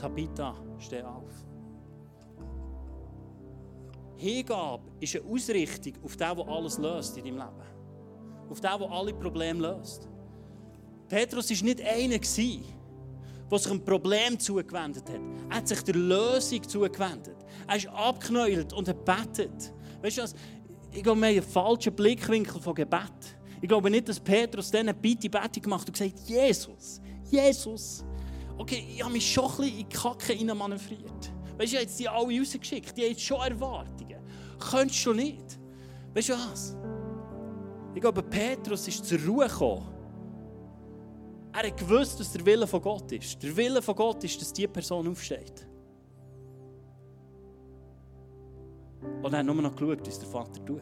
Tabitha, 0.02 0.56
steh 0.80 1.04
auf. 1.04 1.30
Hingabe 4.16 4.84
ist 5.00 5.16
eine 5.16 5.26
Ausrichtung 5.26 5.94
auf 6.04 6.18
das, 6.18 6.38
was 6.38 6.48
alles 6.48 6.78
löst 6.80 7.18
in 7.18 7.26
deinem 7.26 7.38
Leben. 7.38 8.50
Auf 8.50 8.60
das, 8.60 8.80
was 8.80 8.92
alle 8.92 9.14
Probleme 9.14 9.60
löst. 9.62 10.08
Petrus 11.08 11.50
war 11.52 11.66
nicht 11.66 11.82
einer, 11.82 12.18
der 12.18 12.24
sich 12.24 13.72
einem 13.72 13.86
Problem 13.86 14.40
zugewendet 14.40 15.08
hat. 15.08 15.20
Er 15.50 15.58
hat 15.58 15.68
sich 15.68 15.82
der 15.84 15.96
Lösung 15.96 16.68
zugewendet. 16.68 17.36
Er 17.68 17.76
ist 17.76 17.88
abgeknäult 17.88 18.74
und 18.74 18.88
hat 18.88 19.06
betet. 19.06 19.74
Weißt 20.02 20.18
du 20.18 20.22
was? 20.24 20.36
Ich 20.92 21.04
glaube, 21.04 21.22
wir 21.22 21.28
haben 21.28 21.36
einen 21.36 21.44
falschen 21.44 21.94
Blickwinkel 21.94 22.60
von 22.60 22.74
Gebet. 22.74 23.38
Ich 23.62 23.68
glaube 23.68 23.90
nicht, 23.92 24.10
dass 24.10 24.20
Petrus 24.20 24.72
dann 24.72 24.90
eine 24.90 24.94
Bitte 24.94 25.30
Bette 25.30 25.62
gemacht 25.62 25.82
hat 25.82 25.90
und 25.90 25.94
gesagt 25.94 26.28
Jesus, 26.28 27.02
Jesus. 27.30 28.04
Okay, 28.58 28.86
ich 28.96 29.04
habe 29.04 29.14
mich 29.14 29.32
schon 29.32 29.46
ein 29.46 29.58
bisschen 29.58 29.80
in 29.80 29.90
die 29.90 29.96
Kacke 29.96 30.56
manövriert. 30.56 31.32
Weißt 31.58 31.74
du, 31.74 31.78
ich 31.78 31.86
habe 31.86 31.98
die 31.98 32.10
alle 32.10 32.40
rausgeschickt. 32.40 32.98
Die 32.98 33.02
haben 33.02 33.10
jetzt 33.10 33.22
schon 33.22 33.40
Erwartungen. 33.42 34.18
Könntest 34.60 35.06
du 35.06 35.14
nicht? 35.14 35.60
Weißt 36.14 36.30
du 36.30 36.34
was? 36.34 36.76
Ich 37.94 38.02
glaube, 38.02 38.24
Petrus 38.24 38.88
ist 38.88 39.06
zur 39.06 39.20
Ruhe 39.20 39.48
gekommen. 39.48 39.88
Er 41.54 41.68
hat 41.68 41.78
gewusst, 41.78 42.20
dass 42.20 42.32
der 42.32 42.46
Wille 42.46 42.66
von 42.66 42.82
Gott 42.82 43.12
ist. 43.12 43.42
Der 43.44 43.56
Wille 43.56 43.82
von 43.82 43.96
Gott 43.96 44.24
ist, 44.24 44.40
dass 44.40 44.54
diese 44.54 44.70
Person 44.70 45.08
aufsteht. 45.08 45.68
Und 49.22 49.34
er 49.34 49.40
hat 49.40 49.46
nur 49.46 49.56
noch 49.56 49.76
geschaut, 49.76 50.08
was 50.08 50.20
der 50.20 50.30
Vater 50.30 50.66
tut. 50.66 50.82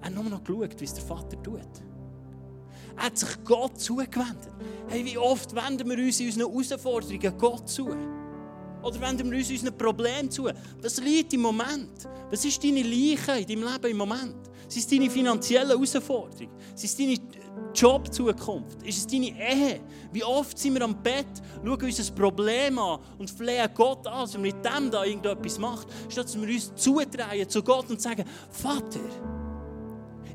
Er 0.00 0.06
hat 0.06 0.14
nur 0.14 0.24
noch 0.24 0.44
geschaut, 0.44 0.80
wie 0.80 0.84
es 0.84 0.94
der 0.94 1.04
Vater 1.04 1.42
tut. 1.42 1.82
Hat 3.02 3.18
sich 3.18 3.30
Gott 3.44 3.80
zugewendet. 3.80 4.52
Hey, 4.86 5.04
wie 5.04 5.18
oft 5.18 5.52
wenden 5.56 5.90
wir 5.90 5.98
uns 5.98 6.20
in 6.20 6.26
unseren 6.26 6.48
Herausforderungen 6.48 7.36
Gott 7.36 7.68
zu? 7.68 7.88
Oder 8.80 9.00
wenden 9.00 9.28
wir 9.28 9.38
uns 9.38 9.50
unseren 9.50 9.76
Problemen 9.76 10.30
zu? 10.30 10.48
Was 10.80 11.00
liegt 11.00 11.32
im 11.32 11.40
Moment? 11.40 12.08
Was 12.30 12.44
ist 12.44 12.62
deine 12.62 12.82
Leiche 12.82 13.40
in 13.40 13.46
deinem 13.48 13.72
Leben 13.72 13.90
im 13.90 13.96
Moment? 13.96 14.36
Sind 14.68 14.82
es 14.82 14.86
deine 14.86 15.10
finanziellen 15.10 15.70
Herausforderungen? 15.70 16.52
Sind 16.76 16.84
es 16.84 16.96
deine 16.96 17.16
Jobzukunft? 17.74 18.84
Ist 18.84 18.98
es 18.98 19.06
deine 19.08 19.30
Ehe? 19.30 19.80
Wie 20.12 20.22
oft 20.22 20.56
sind 20.56 20.74
wir 20.74 20.82
am 20.82 21.02
Bett, 21.02 21.26
schauen 21.56 21.82
uns 21.82 22.08
ein 22.08 22.14
Problem 22.14 22.78
an 22.78 23.00
und 23.18 23.28
flehen 23.28 23.68
Gott 23.74 24.06
an, 24.06 24.20
dass 24.20 24.34
er 24.34 24.40
mit 24.40 24.64
dem 24.64 24.92
da 24.92 25.04
irgendetwas 25.04 25.58
macht, 25.58 25.88
statt 26.08 26.26
dass 26.26 26.40
wir 26.40 26.48
uns 26.48 26.72
zudrehen 26.76 27.48
zu 27.48 27.64
Gott 27.64 27.90
und 27.90 28.00
sagen, 28.00 28.24
Vater, 28.48 29.00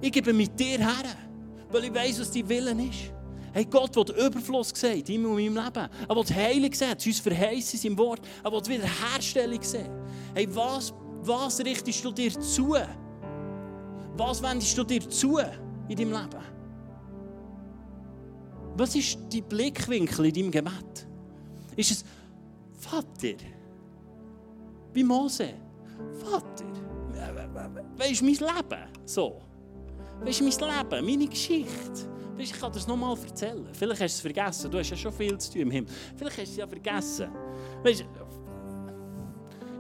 ich 0.02 0.12
gebe 0.12 0.34
mit 0.34 0.60
dir 0.60 0.80
her, 0.80 1.27
weil 1.70 1.86
ich 1.86 1.94
weiß, 1.94 2.22
was 2.22 2.32
dein 2.32 2.48
Willen 2.48 2.80
ist. 2.80 3.12
Hey, 3.54 3.66
Gott 3.66 3.96
will 3.96 4.26
Überfluss 4.26 4.70
sehen 4.76 5.04
in 5.08 5.22
meinem 5.22 5.56
Leben. 5.56 5.90
Er 6.08 6.16
will 6.16 6.36
Heilung 6.36 6.74
sehen, 6.74 7.00
zu 7.00 7.10
uns 7.10 7.20
verheißen 7.20 7.80
im 7.90 7.98
Wort. 7.98 8.22
Er 8.44 8.52
will 8.52 8.66
Wiederherstellung 8.68 9.64
sehen. 9.64 9.90
Hey, 10.34 10.48
was, 10.54 10.94
was 11.24 11.60
richtest 11.60 12.04
du 12.04 12.12
dir 12.12 12.32
zu? 12.40 12.76
Was 14.16 14.44
wendest 14.44 14.78
du 14.78 14.84
dir 14.84 15.10
zu 15.10 15.40
in 15.88 15.96
deinem 15.96 16.12
Leben? 16.12 16.44
Was 18.76 18.96
ist 18.96 19.18
dein 19.32 19.44
Blickwinkel 19.44 20.26
in 20.26 20.34
deinem 20.34 20.52
Gebet? 20.52 21.08
Ist 21.76 21.92
es, 21.92 22.06
Vater, 22.78 23.38
wie 24.94 25.04
Mose, 25.04 25.50
Vater, 26.24 26.66
weißt 27.98 28.22
du, 28.22 28.26
mein 28.26 28.36
Leben? 28.36 28.84
So. 29.06 29.47
Weißt 30.22 30.40
du, 30.42 30.44
mein 30.44 30.90
Leben, 30.90 31.06
meine 31.06 31.28
Geschichte. 31.28 32.08
Weißt, 32.38 32.54
ich 32.54 32.60
kann 32.60 32.72
das 32.72 32.88
nochmal 32.88 33.18
erzählen. 33.18 33.68
Vielleicht 33.74 34.02
hast 34.02 34.16
du 34.16 34.18
es 34.18 34.22
vergessen. 34.22 34.72
Du 34.72 34.78
hast 34.78 34.90
ja 34.90 34.98
schon 34.98 35.12
viel 35.12 35.38
zu 35.38 35.52
tun 35.52 35.62
im 35.62 35.72
Himmel. 35.72 35.92
Vielleicht 36.16 36.38
hast 36.38 36.48
du 36.48 36.52
es 36.52 36.58
ja 36.58 36.68
vergessen. 36.68 37.30
Weißt 37.84 38.06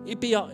ich 0.05 0.17
bin 0.17 0.29
ja. 0.29 0.49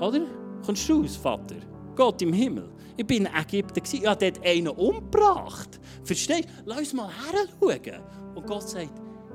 Oder? 0.00 0.26
Kommst 0.64 0.88
du 0.88 1.02
aus, 1.02 1.16
Vater? 1.16 1.56
Gott 1.96 2.20
im 2.22 2.32
Himmel. 2.32 2.70
Ich 2.96 3.06
bin 3.06 3.24
in 3.24 3.34
Ägypten. 3.34 3.82
Ich 3.90 4.06
habe 4.06 4.30
dort 4.30 4.46
einen 4.46 4.68
umgebracht. 4.68 5.80
Verstehst 6.04 6.44
du? 6.44 6.62
Lass 6.66 6.78
uns 6.78 6.92
mal 6.92 7.08
her 7.08 7.46
schauen. 7.58 8.02
Und 8.34 8.46
Gott 8.46 8.68
sagt: 8.68 8.92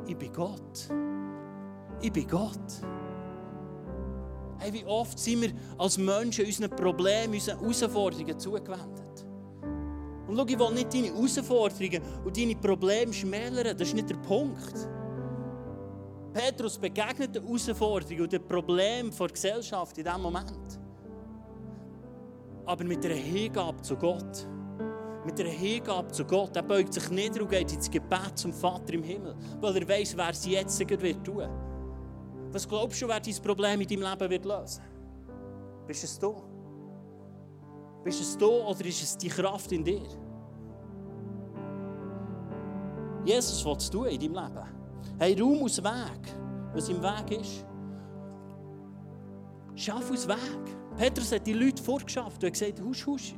Ich 0.07 0.15
bin 0.15 0.31
Gott. 0.31 0.89
Ich 2.01 2.11
bin 2.11 2.27
Gott. 2.27 2.81
Hey, 4.59 4.73
wie 4.73 4.85
oft 4.85 5.19
sind 5.19 5.41
wir 5.41 5.51
als 5.77 5.97
Menschen 5.97 6.45
unseren 6.45 6.69
Problemen, 6.71 7.33
unseren 7.33 7.59
Herausforderungen 7.59 8.39
zugewendet? 8.39 9.25
Und 10.27 10.35
schau, 10.35 10.45
ich 10.45 10.59
will 10.59 10.73
nicht 10.73 10.93
deine 10.93 11.07
Herausforderungen 11.07 12.01
und 12.25 12.37
deine 12.37 12.55
Probleme 12.55 13.13
schmälern. 13.13 13.77
Das 13.77 13.87
ist 13.87 13.93
nicht 13.93 14.09
der 14.09 14.17
Punkt. 14.17 14.73
Petrus 16.33 16.77
begegnet 16.77 17.35
den 17.35 17.43
Herausforderungen 17.43 18.21
und 18.21 18.33
den 18.33 18.47
Problemen 18.47 19.11
der 19.17 19.27
Gesellschaft 19.27 19.97
in 19.97 20.03
diesem 20.03 20.21
Moment. 20.21 20.79
Aber 22.65 22.83
mit 22.83 23.05
einer 23.05 23.15
Hingabe 23.15 23.81
zu 23.81 23.95
Gott. 23.95 24.45
Mit 25.25 25.39
einer 25.39 25.49
Hingabe 25.49 26.11
zu 26.11 26.25
Gott. 26.25 26.55
Er 26.55 26.63
beugt 26.63 26.93
sich 26.93 27.09
nieder 27.09 27.41
und 27.41 27.49
geht 27.49 27.71
ins 27.71 27.89
Gebet 27.89 28.31
zum 28.35 28.51
Vater 28.53 28.93
im 28.93 29.03
Himmel. 29.03 29.35
Weil 29.61 29.77
er 29.77 29.87
weiß, 29.87 30.17
wer 30.17 30.29
es 30.29 30.45
jetzt 30.45 30.79
wird 30.79 31.23
tun. 31.23 31.47
Was 32.57 32.67
glaubst 32.67 32.99
du, 32.99 33.07
wer 33.07 33.19
dein 33.19 33.35
Problem 33.35 33.81
in 33.81 33.87
deinem 33.87 34.01
Leben 34.01 34.31
wird 34.31 34.45
lösen? 34.45 34.81
Bist 35.85 36.03
es 36.03 36.17
du? 36.17 36.41
Bist 38.03 38.19
es 38.19 38.35
du 38.35 38.49
oder 38.49 38.83
ist 38.83 39.03
es 39.03 39.15
die 39.15 39.27
Kraft 39.27 39.71
in 39.71 39.83
dir? 39.83 40.01
Jesus 43.23 43.63
will 43.63 43.75
es 43.77 43.87
tun 43.91 44.07
in 44.07 44.19
deinem 44.19 44.33
Leben. 44.33 44.67
Hey, 45.19 45.39
Raum 45.39 45.65
aus 45.65 45.77
Weg, 45.83 46.33
was 46.73 46.89
im 46.89 46.99
Weg 46.99 47.39
ist. 47.39 47.63
Schaff 49.75 50.09
aus 50.09 50.27
Weg. 50.27 50.97
Petrus 50.97 51.31
hat 51.31 51.45
die 51.45 51.53
Leute 51.53 51.83
vorgeschafft 51.83 52.43
und 52.43 52.51
gesagt, 52.51 52.81
husch, 52.81 53.05
husch, 53.05 53.35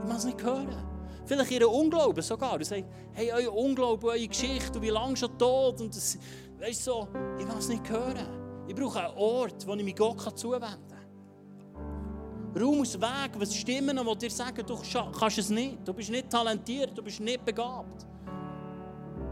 ich 0.00 0.08
muss 0.08 0.18
es 0.18 0.24
nicht 0.24 0.42
hören. 0.42 0.92
Vielleicht 1.24 1.52
ihren 1.52 1.68
Unglauben 1.68 2.22
sogar. 2.22 2.54
Und 2.54 2.64
sagt, 2.64 2.86
hey, 3.12 3.30
euer 3.32 3.54
Unglauben, 3.54 4.04
eure 4.04 4.26
Geschichte 4.26 4.78
und 4.78 4.82
wie 4.82 4.90
lange 4.90 5.16
schon 5.16 5.38
tot. 5.38 5.80
Und 5.80 5.94
das, 5.94 6.18
weißt 6.62 6.84
so, 6.84 7.08
ich 7.38 7.46
muss 7.46 7.56
es 7.56 7.68
nicht 7.68 7.88
hören. 7.90 8.64
Ich 8.68 8.74
brauche 8.74 9.04
einen 9.04 9.16
Ort, 9.16 9.66
wo 9.66 9.74
ich 9.74 9.84
mich 9.84 9.96
Gott 9.96 10.38
zuwenden 10.38 10.68
kann. 10.68 12.62
Raum 12.62 12.82
aus 12.82 13.00
Weg, 13.00 13.30
was 13.36 13.54
Stimmen, 13.54 13.98
die 13.98 14.18
dir 14.18 14.30
sagen, 14.30 14.64
du 14.64 14.78
kannst 15.18 15.38
es 15.38 15.50
nicht. 15.50 15.78
Du 15.86 15.92
bist 15.92 16.10
nicht 16.10 16.30
talentiert, 16.30 16.96
du 16.96 17.02
bist 17.02 17.18
nicht 17.18 17.44
begabt. 17.44 18.06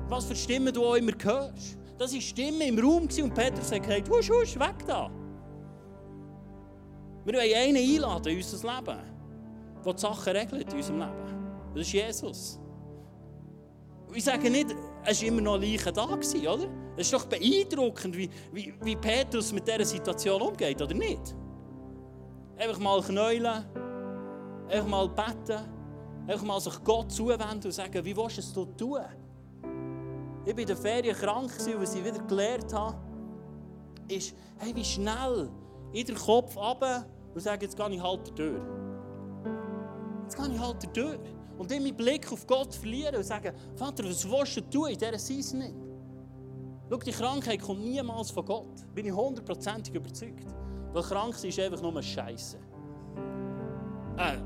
Was 0.09 0.25
für 0.25 0.35
Stimmen 0.35 0.73
du 0.73 0.85
auch 0.85 0.97
immer 0.97 1.13
hörst. 1.23 1.79
Das 1.97 2.15
war 2.15 2.21
Stimme 2.21 2.67
im 2.67 2.79
Raum 2.79 3.03
und 3.03 3.35
Petrus 3.35 3.71
hat 3.71 3.83
gesagt, 3.83 4.09
husch, 4.09 4.31
husch, 4.31 4.59
weg 4.59 4.87
da. 4.87 5.11
Wir 7.27 7.35
wollen 7.35 7.55
einen 7.55 7.77
einladen 7.77 8.33
in 8.33 8.39
unser 8.39 8.75
Leben, 8.75 8.99
der 9.85 9.93
die 9.93 10.01
Sachen 10.01 10.33
regelt 10.35 10.73
in 10.73 10.79
unserem 10.79 10.99
Leben. 10.99 11.51
Das 11.75 11.83
ist 11.83 11.93
Jesus. 11.93 12.59
ich 14.15 14.25
sage 14.25 14.51
nicht, 14.51 14.75
es 15.05 15.21
war 15.21 15.29
immer 15.29 15.41
noch 15.41 15.57
Leichen 15.57 15.95
da, 15.95 16.05
oder? 16.05 16.69
Es 16.97 17.07
ist 17.07 17.13
doch 17.13 17.27
beeindruckend, 17.27 18.17
wie, 18.17 18.29
wie, 18.53 18.75
wie 18.83 18.97
Petrus 18.97 19.53
mit 19.53 19.67
dieser 19.67 19.85
Situation 19.85 20.43
umgeht, 20.43 20.81
oder 20.83 20.95
nicht? 20.95 21.35
Einfach 22.59 22.79
mal 22.79 23.01
knäulen, 23.01 23.65
einfach 24.69 24.89
mal 24.89 25.09
beten, 25.09 25.61
einfach 26.27 26.45
mal 26.45 26.61
sich 26.61 26.85
Gott 26.85 27.11
zuwenden 27.11 27.65
und 27.65 27.73
sagen, 27.73 28.05
wie 28.05 28.17
willst 28.17 28.37
du 28.57 28.63
es 28.63 28.77
tun? 28.77 29.01
Ich 30.45 30.53
war 30.53 30.59
in 30.59 30.67
der 30.67 30.77
Ferien 30.77 31.17
krank, 31.17 31.51
und 31.67 31.81
was 31.81 31.95
ich 31.95 32.05
wieder 32.05 32.19
gelernt 32.25 32.73
habe, 32.73 32.97
ist, 34.09 34.35
hey, 34.59 34.75
wie 34.75 34.85
schnell 34.85 35.49
in 35.93 36.07
den 36.07 36.17
Kopf 36.17 36.57
runter 36.57 37.07
und 37.35 37.41
sagen, 37.41 37.63
jetzt 37.63 37.77
gehe 37.77 37.91
ich 37.91 38.03
halt 38.03 38.39
durch. 38.39 38.61
Jetzt 40.25 40.37
gehe 40.37 40.55
ich 40.55 40.61
halt 40.61 40.97
durch. 40.97 41.19
Und 41.61 41.71
dann 41.71 41.83
meinen 41.83 41.95
Blick 41.95 42.33
auf 42.33 42.47
Gott 42.47 42.75
verlieren 42.75 43.17
und 43.17 43.23
sagen, 43.23 43.53
Vater, 43.77 44.03
was 44.05 44.27
willst 44.27 44.57
du 44.57 44.61
tun 44.63 44.89
in 44.89 44.99
dieser 44.99 45.19
Season? 45.19 45.63
Schau, 46.89 46.97
die 46.97 47.11
Krankheit 47.11 47.61
kommt 47.61 47.83
niemals 47.83 48.31
von 48.31 48.47
Gott. 48.47 48.95
Bin 48.95 49.05
ich 49.05 49.13
hundertprozentig 49.13 49.95
überzeugt. 49.95 50.47
Weil 50.95 51.03
krank 51.03 51.35
sein 51.35 51.51
ist 51.51 51.61
einfach 51.61 51.83
nur 51.83 52.03
Scheiße. 52.03 52.57
Äh, 54.17 54.39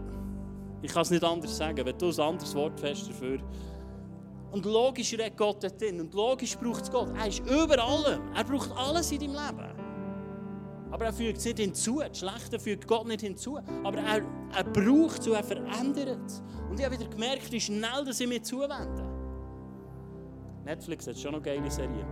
ich 0.83 0.93
kann 0.93 1.03
es 1.03 1.11
nicht 1.11 1.23
anders 1.23 1.57
sagen, 1.57 1.87
wenn 1.87 1.97
du 1.97 2.09
ein 2.09 2.19
anderes 2.19 2.53
Wort 2.57 2.81
fest 2.81 3.09
dafür. 3.09 3.39
Und 4.51 4.65
logisch 4.65 5.13
redet 5.13 5.37
Gott 5.37 5.63
dort 5.63 5.81
drin. 5.81 6.01
Und 6.01 6.13
logisch 6.15 6.59
braucht 6.59 6.83
es 6.83 6.91
Gott. 6.91 7.11
Er 7.17 7.29
ist 7.29 7.39
über 7.47 7.79
allem. 7.81 8.23
Er 8.35 8.43
braucht 8.43 8.73
alles 8.77 9.13
in 9.13 9.21
deinem 9.21 9.35
Leben. 9.35 9.84
Aber 10.95 11.07
er 11.07 11.13
fügt 11.13 11.39
es 11.39 11.45
nicht 11.45 11.59
hinzu. 11.59 11.99
Das 11.99 12.21
Schlechte 12.21 12.57
fügt 12.61 12.87
Gott 12.87 13.05
nicht 13.09 13.21
hinzu. 13.21 13.59
Aber 13.83 13.99
er, 13.99 14.23
er 14.57 14.63
braucht 14.63 15.23
es 15.23 15.27
und 15.27 15.35
er 15.35 15.43
verändert 15.43 16.21
es. 16.25 16.41
Und 16.71 16.79
ich 16.79 16.87
habe 16.87 16.97
wieder 16.97 17.11
gemerkt, 17.11 17.51
wie 17.51 17.61
schnell 17.61 18.05
dass 18.07 18.21
ich 18.21 18.29
mir 18.29 18.41
zuwende. 18.41 19.03
Netflix 20.65 21.09
hat 21.09 21.19
schon 21.19 21.33
noch 21.33 21.43
geile 21.43 21.69
Serien. 21.69 22.07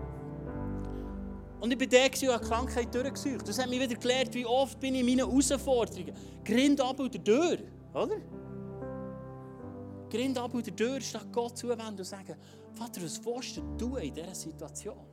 Und 1.61 1.71
ich 1.71 1.79
bin 1.79 1.89
der 1.89 2.07
und 2.07 2.29
habe 2.35 2.45
Krankheit 2.45 2.93
durchgesucht. 2.93 3.47
Das 3.47 3.57
hat 3.63 3.71
mich 3.71 3.81
wieder 3.81 3.95
gelernt, 3.95 4.35
wie 4.35 4.45
oft 4.45 4.81
bin 4.81 4.97
ich 4.97 5.01
in 5.03 5.07
meinen 5.07 5.31
Herausforderungen. 5.31 6.13
Grind 6.45 6.81
ab 6.81 6.99
und 6.99 7.29
durch, 7.29 7.61
oder? 7.95 8.17
Grind 10.11 10.37
ab 10.37 10.53
und 10.55 10.81
durch, 10.81 11.09
statt 11.09 11.29
Gott 11.31 11.57
zuwenden 11.57 11.99
und 11.99 12.05
sagen, 12.05 12.35
Vater, 12.73 13.01
was 13.01 13.25
willst 13.25 13.63
du 13.79 13.95
in 13.95 14.13
dieser 14.13 14.35
Situation? 14.35 15.07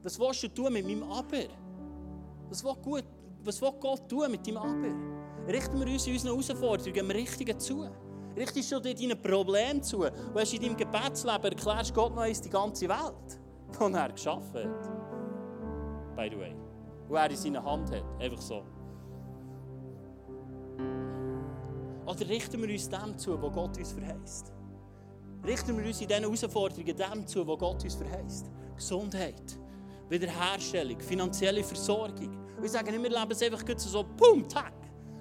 Was 0.00 0.16
willst 0.16 0.44
du 0.44 0.48
tun 0.48 0.72
mit 0.72 0.86
meinem 0.86 1.02
Aber? 1.02 1.48
Was 2.50 2.62
will, 2.62 2.74
gut, 2.82 3.04
was 3.42 3.62
will 3.62 3.72
Gott 3.80 4.08
tun 4.08 4.30
mit 4.30 4.46
deinem 4.46 4.58
Aber? 4.58 5.50
Richten 5.50 5.80
wir 5.80 5.86
uns 5.86 6.06
in 6.06 6.12
unseren 6.12 6.32
Herausforderungen 6.32 7.00
am 7.00 7.10
Richtigen 7.10 7.58
zu? 7.58 7.88
Richtest 8.36 8.70
du 8.70 8.80
dir 8.80 8.94
deine 8.94 9.16
Probleme 9.16 9.80
zu? 9.80 10.00
Und 10.00 10.34
hast 10.34 10.52
in 10.52 10.60
deinem 10.60 10.76
Gebetsleben 10.76 11.44
erklärst 11.44 11.94
Gott 11.94 12.14
noch 12.14 12.26
die 12.26 12.50
ganze 12.50 12.88
Welt, 12.88 13.40
die 13.78 13.94
er 13.94 14.12
geschaffen 14.12 14.64
hat 14.64 15.00
by 16.20 16.28
the 16.28 16.36
way. 16.36 16.54
Wo 17.08 17.14
er 17.16 17.30
in 17.30 17.36
seiner 17.36 17.64
Hand 17.64 17.90
hat. 17.90 18.04
Einfach 18.20 18.40
so. 18.40 18.62
Oder 22.06 22.28
richten 22.28 22.60
wir 22.60 22.68
uns 22.68 22.88
dem 22.88 23.16
zu, 23.16 23.40
wo 23.40 23.50
Gott 23.50 23.78
uns 23.78 23.92
verheißt? 23.92 24.52
Richten 25.46 25.78
wir 25.78 25.86
uns 25.86 26.00
in 26.00 26.08
diesen 26.08 26.22
Herausforderungen 26.22 26.96
dem 26.96 27.26
zu, 27.26 27.46
wo 27.46 27.56
Gott 27.56 27.82
uns 27.84 27.94
verheißt? 27.94 28.50
Gesundheit, 28.76 29.58
Wiederherstellung, 30.10 31.00
finanzielle 31.00 31.62
Versorgung. 31.62 32.36
Wir 32.60 32.68
sagen 32.68 32.90
nicht, 32.90 33.02
wir 33.02 33.10
leben 33.10 33.30
es 33.30 33.42
einfach 33.42 33.62
so, 33.76 34.04
pum, 34.16 34.46
tack. 34.48 34.79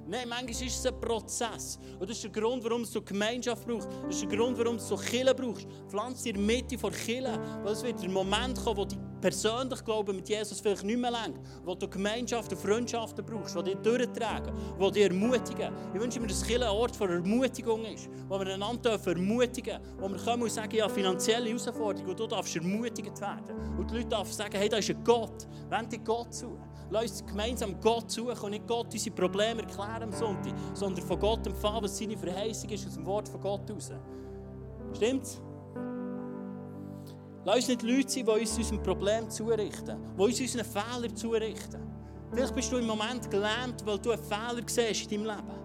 Nein, 0.10 0.28
manchmal 0.28 0.50
ist 0.50 0.62
es 0.64 0.86
ein 0.88 1.00
Prozess. 1.00 1.78
Und 2.00 2.10
das 2.10 2.18
ist 2.18 2.24
der 2.24 2.32
Grund, 2.32 2.64
warum 2.64 2.84
du 2.84 3.02
Gemeinschaft 3.02 3.68
brauchst. 3.68 3.88
Das 4.08 4.16
ist 4.16 4.22
der 4.24 4.38
Grund, 4.38 4.58
warum 4.58 4.78
du 4.78 4.96
Kille 4.96 5.36
brauchst. 5.36 5.68
Pflanze 5.88 6.30
in 6.30 6.36
der 6.36 6.44
Mitte 6.44 6.80
von 6.80 6.92
Kille, 6.92 7.40
weil 7.64 7.74
es 7.74 7.84
wird 7.84 8.02
der 8.02 8.10
Moment 8.10 8.60
kommen, 8.64 8.78
wo 8.78 8.86
die 8.86 8.98
persönlich 9.22 9.84
Glauben 9.84 10.16
mit 10.16 10.28
Jesus 10.28 10.62
vielleicht 10.62 10.84
nicht 10.84 11.00
mehr 11.00 11.12
lenkt, 11.12 11.40
wo 11.64 11.76
du 11.76 11.88
Gemeinschaft 11.88 12.52
und 12.52 12.60
Freundschaften 12.60 13.24
brauchst, 13.24 13.56
die 13.58 13.64
dich 13.64 13.76
durchtragen, 13.76 14.52
die 14.82 14.92
dich 14.92 15.04
ermutigen. 15.04 15.74
Ich 15.94 16.02
wünsche 16.02 16.20
mir, 16.20 16.28
dass 16.28 16.42
Kirche 16.42 16.66
ein 16.66 16.72
Ort 16.72 16.96
von 16.96 17.10
Ermutigung 17.10 17.86
ist, 17.86 18.10
wo 18.28 18.40
wir 18.40 18.48
einander 18.48 19.00
ermutigen 19.06 19.80
dürfen, 19.80 20.00
wo 20.00 20.10
wir 20.10 20.18
kommen 20.18 20.44
und 20.44 20.52
sagen, 20.52 20.76
ja, 20.76 20.90
finanzielle 20.90 21.50
Herausforderungen, 21.50 22.10
und 22.10 22.20
du 22.20 22.26
darfst 22.26 22.56
ermutigt 22.56 23.22
werden. 23.22 23.78
Und 23.78 23.92
die 23.92 23.98
Leute 23.98 24.08
dürfen 24.08 24.34
sagen, 24.34 24.58
hey, 24.58 24.70
da 24.70 24.78
ist 24.78 24.90
ein 24.90 25.04
Gott, 25.04 25.48
wende 25.70 25.90
dich 25.90 26.04
Gott 26.04 26.34
zu. 26.34 26.58
Lass 26.92 27.12
uns 27.12 27.26
gemeinsam 27.26 27.80
Gott 27.80 28.10
suchen 28.10 28.46
und 28.46 28.52
nicht 28.52 28.68
Gott 28.68 28.92
unsere 28.92 29.16
Probleme 29.16 29.62
erklären 29.62 30.04
am 30.04 30.12
Sonntag, 30.12 30.54
sondern 30.74 31.06
von 31.06 31.20
Gott 31.20 31.46
empfangen, 31.46 31.84
was 31.84 31.98
seine 31.98 32.18
Verheißung 32.18 32.70
ist, 32.70 32.88
aus 32.88 32.96
dem 32.96 33.06
Wort 33.06 33.30
von 33.30 33.42
Gott 33.42 33.70
raus. 33.70 33.92
Stimmt's? 34.96 35.40
Lass 37.46 37.56
uns 37.56 37.68
nicht 37.68 37.84
Leute 37.84 38.10
sein, 38.10 38.26
die 38.26 38.32
uns 38.32 38.58
unserem 38.58 38.84
Problem 38.84 39.30
zurichten, 39.30 39.98
die 40.18 40.22
uns 40.22 40.42
unseren 40.42 40.66
Fehlern 40.66 41.16
zurichten. 41.16 41.82
Vielleicht 42.32 42.56
bist 42.56 42.72
du 42.72 42.78
im 42.78 42.88
Moment 42.88 43.30
gelähmt, 43.30 43.86
weil 43.86 44.00
du 44.00 44.12
einen 44.12 44.24
Fehler 44.24 44.62
siehst 44.66 45.12
in 45.12 45.24
deinem 45.24 45.38
Leben. 45.38 45.60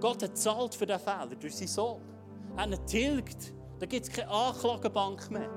Gott 0.00 0.22
hat 0.22 0.36
zahlt 0.36 0.74
für 0.74 0.86
diesen 0.86 1.00
Fehler 1.00 1.36
durch 1.38 1.54
seinen 1.54 1.68
Sohn. 1.68 2.00
Er 2.56 2.62
hat 2.64 2.70
ihn 2.70 2.86
tilgt. 2.86 3.54
Da 3.78 3.86
gibt 3.86 4.06
es 4.06 4.12
keine 4.12 4.30
Anklagebank 4.30 5.30
mehr. 5.30 5.48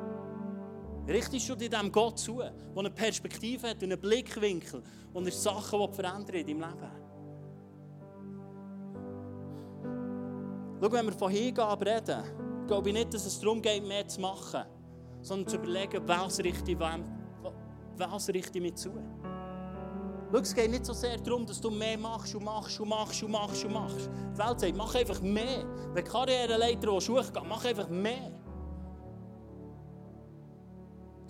Richtest 1.08 1.48
du 1.50 1.56
dir 1.56 1.70
dem 1.70 1.92
Gott 1.92 2.18
zu, 2.18 2.38
der 2.38 2.54
eine 2.76 2.90
Perspektive 2.90 3.70
hat 3.70 3.84
und 3.84 3.92
einen 3.92 4.02
Blickwinkel 4.02 4.82
und 5.14 5.26
er 5.26 5.32
Sachen 5.32 5.94
verändern 5.94 6.36
in 6.36 6.48
deinem 6.48 6.62
Leben? 6.62 7.06
Schau, 10.82 10.92
wenn 10.92 11.06
wir 11.06 11.14
von 11.14 11.32
Hingabe 11.32 11.86
reden, 11.86 12.24
glaube 12.68 12.90
ich 12.90 12.96
nicht, 12.96 13.14
dass 13.14 13.26
es 13.26 13.40
darum 13.40 13.62
geht, 13.62 13.86
mehr 13.86 14.08
zu 14.08 14.20
machen, 14.20 14.64
sondern 15.22 15.48
zu 15.48 15.58
überlegen, 15.58 16.02
was 16.08 16.40
richte 16.40 16.72
ich, 16.72 16.80
was 16.80 18.30
richte 18.30 18.58
ich 18.58 18.64
mir 18.64 18.74
zu. 18.74 18.92
Schau, 20.32 20.40
es 20.40 20.56
geht 20.56 20.72
nicht 20.72 20.86
so 20.86 20.94
sehr 20.94 21.18
darum, 21.18 21.46
dass 21.46 21.62
du 21.62 21.70
mehr 21.70 21.98
machst 21.98 22.34
und 22.34 22.44
machst 22.44 22.80
und 22.80 22.90
machst 22.90 23.24
und 23.24 23.32
machst 23.32 23.64
und 23.64 23.74
machst. 23.74 24.10
Die 24.34 24.38
Welt 24.38 24.60
sagt, 24.60 24.76
mach 24.76 24.96
einfach 24.96 25.22
mehr. 25.22 25.66
Wenn 25.94 26.04
Karriereleiter 26.04 26.92
hochgehen, 26.92 27.48
mach 27.48 27.64
einfach 27.64 27.88
mehr. 27.90 28.32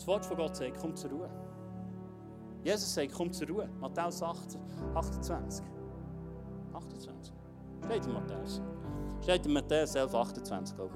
Das 0.05 0.13
Wort 0.13 0.25
von 0.27 0.37
Gott 0.37 0.55
sagt, 0.55 0.77
komm 0.79 0.95
zur 0.95 1.09
Ruhe. 1.09 1.27
Jesus 2.63 2.93
sagt, 2.93 3.11
komm 3.11 3.33
zur 3.33 3.47
Ruhe. 3.47 3.67
Matthäus 3.79 4.21
28. 4.21 4.61
28. 6.71 7.33
Steht 7.83 8.05
in 8.05 8.13
Matthäus. 8.13 8.61
Steht 9.23 9.45
in 9.47 9.53
Matthäus 9.53 9.95
11, 9.95 10.13
28. 10.13 10.77
Er 10.77 10.89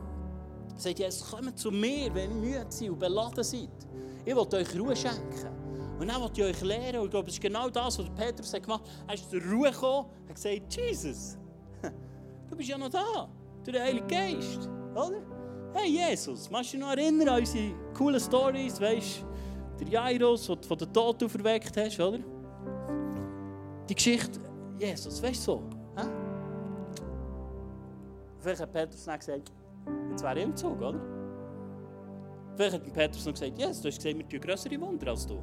sagt 0.76 1.00
Jesus, 1.00 1.32
kommt 1.32 1.58
zu 1.58 1.72
mir, 1.72 2.14
wenn 2.14 2.30
ihr 2.30 2.36
müde 2.36 2.66
seid 2.70 2.92
und 2.92 3.00
beladen 3.00 3.44
seid. 3.44 3.70
Ich 4.24 4.36
will 4.36 4.48
euch 4.54 4.80
Ruhe 4.80 4.96
schenken. 4.96 5.58
Und 6.00 6.08
dann 6.08 6.22
will 6.22 6.30
ich 6.32 6.44
euch 6.44 6.62
lehren. 6.62 7.00
Und 7.00 7.06
ich 7.06 7.10
glaube, 7.10 7.26
das 7.26 7.34
ist 7.34 7.42
genau 7.42 7.68
das, 7.68 7.98
was 7.98 8.10
Petrus 8.12 8.52
gemacht 8.52 8.84
hat. 8.84 9.08
Er 9.08 9.14
ist 9.16 9.28
zur 9.28 9.42
Ruhe 9.42 9.72
gekommen 9.72 10.08
hat 10.28 10.36
gesagt, 10.36 10.76
Jesus, 10.76 11.36
du 12.48 12.56
bist 12.56 12.70
ja 12.70 12.78
noch 12.78 12.90
da. 12.90 13.28
Durch 13.64 13.76
den 13.76 13.82
Heiligen 13.82 14.08
Geist. 14.08 14.70
Oder? 14.94 15.24
Hey 15.74 15.90
Jesus, 15.90 16.50
magst 16.52 16.74
du 16.74 16.78
dich 16.78 16.86
noch 16.86 16.92
erinnern 16.92 17.30
an 17.30 17.40
unsere 17.40 17.74
coolen 18.00 18.20
Stories, 18.20 18.80
weißt 18.80 19.26
der 19.82 19.88
Jairus, 19.88 20.48
den 20.48 20.62
du 20.62 20.68
von 20.68 20.78
den 20.78 20.94
Toten 20.94 21.26
auferweckt 21.26 21.76
hast, 21.76 22.00
oder? 22.00 22.20
Die 23.90 23.96
Geschichte, 23.96 24.40
Jesus, 24.80 25.22
weißt 25.22 25.48
du 25.48 25.52
so? 25.52 25.64
Hä? 25.98 26.08
Vielleicht 28.40 28.62
hat 28.62 28.72
Petrus 28.72 29.04
dann 29.04 29.20
gesagt, 29.20 29.52
jetzt 30.12 30.24
wäre 30.24 30.40
ich 30.40 30.46
im 30.46 30.56
Zug, 30.56 30.82
oder? 30.82 31.00
Vielleicht 32.56 32.74
hat 32.74 32.94
Petrus 32.94 33.26
noch 33.26 33.34
gesagt, 33.34 33.58
Jesus, 33.58 33.82
du 33.82 33.88
hast 33.90 33.98
gesehen, 33.98 34.18
wir 34.18 34.30
tun 34.30 34.40
größere 34.40 34.80
Wunder 34.80 35.12
als 35.12 35.28
du. 35.28 35.38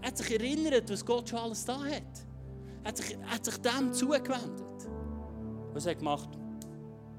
Er 0.00 0.08
hat 0.08 0.16
sich 0.16 0.30
erinnert, 0.32 0.90
was 0.90 1.04
Gott 1.04 1.28
schon 1.28 1.38
alles 1.40 1.64
da 1.64 1.78
hat. 1.78 2.02
Er 2.84 2.88
hat 2.88 2.96
sich, 2.96 3.16
hat 3.26 3.44
sich 3.44 3.56
dem 3.58 3.92
zugewendet. 3.92 4.88
Was 5.72 5.84
hat 5.84 5.94
er 5.94 5.94
gemacht? 5.96 6.28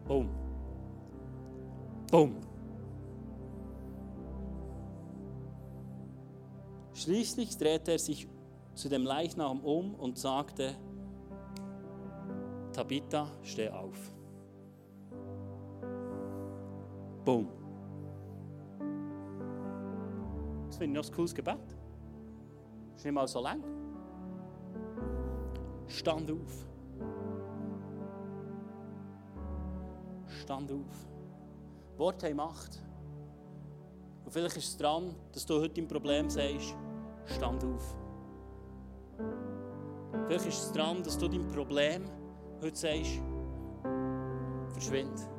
Boom. 0.08 0.30
Bumm. 2.10 2.36
Schließlich 6.95 7.57
drehte 7.57 7.91
er 7.91 7.99
sich 7.99 8.25
zu 8.73 8.87
dem 8.87 9.03
Leichnam 9.03 9.59
um 9.59 9.95
und 9.95 10.17
sagte, 10.17 10.75
Tabitha, 12.71 13.27
steh 13.43 13.69
auf. 13.69 14.13
Bumm. 17.25 17.49
Das 20.67 20.77
finde 20.77 20.99
ich 20.99 21.05
noch 21.05 21.09
ein 21.09 21.15
cooles 21.15 21.35
Gebet. 21.35 21.57
Ist 22.95 23.03
nicht 23.03 23.13
mal 23.13 23.27
so 23.27 23.41
lang. 23.41 23.61
Stand 25.87 26.31
auf. 26.31 26.67
Stand 30.27 30.71
auf. 30.71 31.07
Worte 31.97 32.27
haben 32.27 32.37
Macht. 32.37 32.81
Und 34.23 34.31
vielleicht 34.31 34.55
ist 34.57 34.69
es 34.69 34.77
dran, 34.77 35.13
dass 35.33 35.45
du 35.45 35.55
heute 35.55 35.73
dein 35.73 35.87
Problem 35.87 36.29
sagst, 36.29 36.75
stand 37.26 37.63
auf. 37.63 37.95
Vielleicht 40.28 40.47
ist 40.47 40.63
es 40.63 40.71
dran, 40.71 41.03
dass 41.03 41.17
du 41.17 41.28
dein 41.28 41.47
Problem 41.47 42.05
heute 42.61 42.76
sagst, 42.76 43.21
verschwind. 44.73 45.30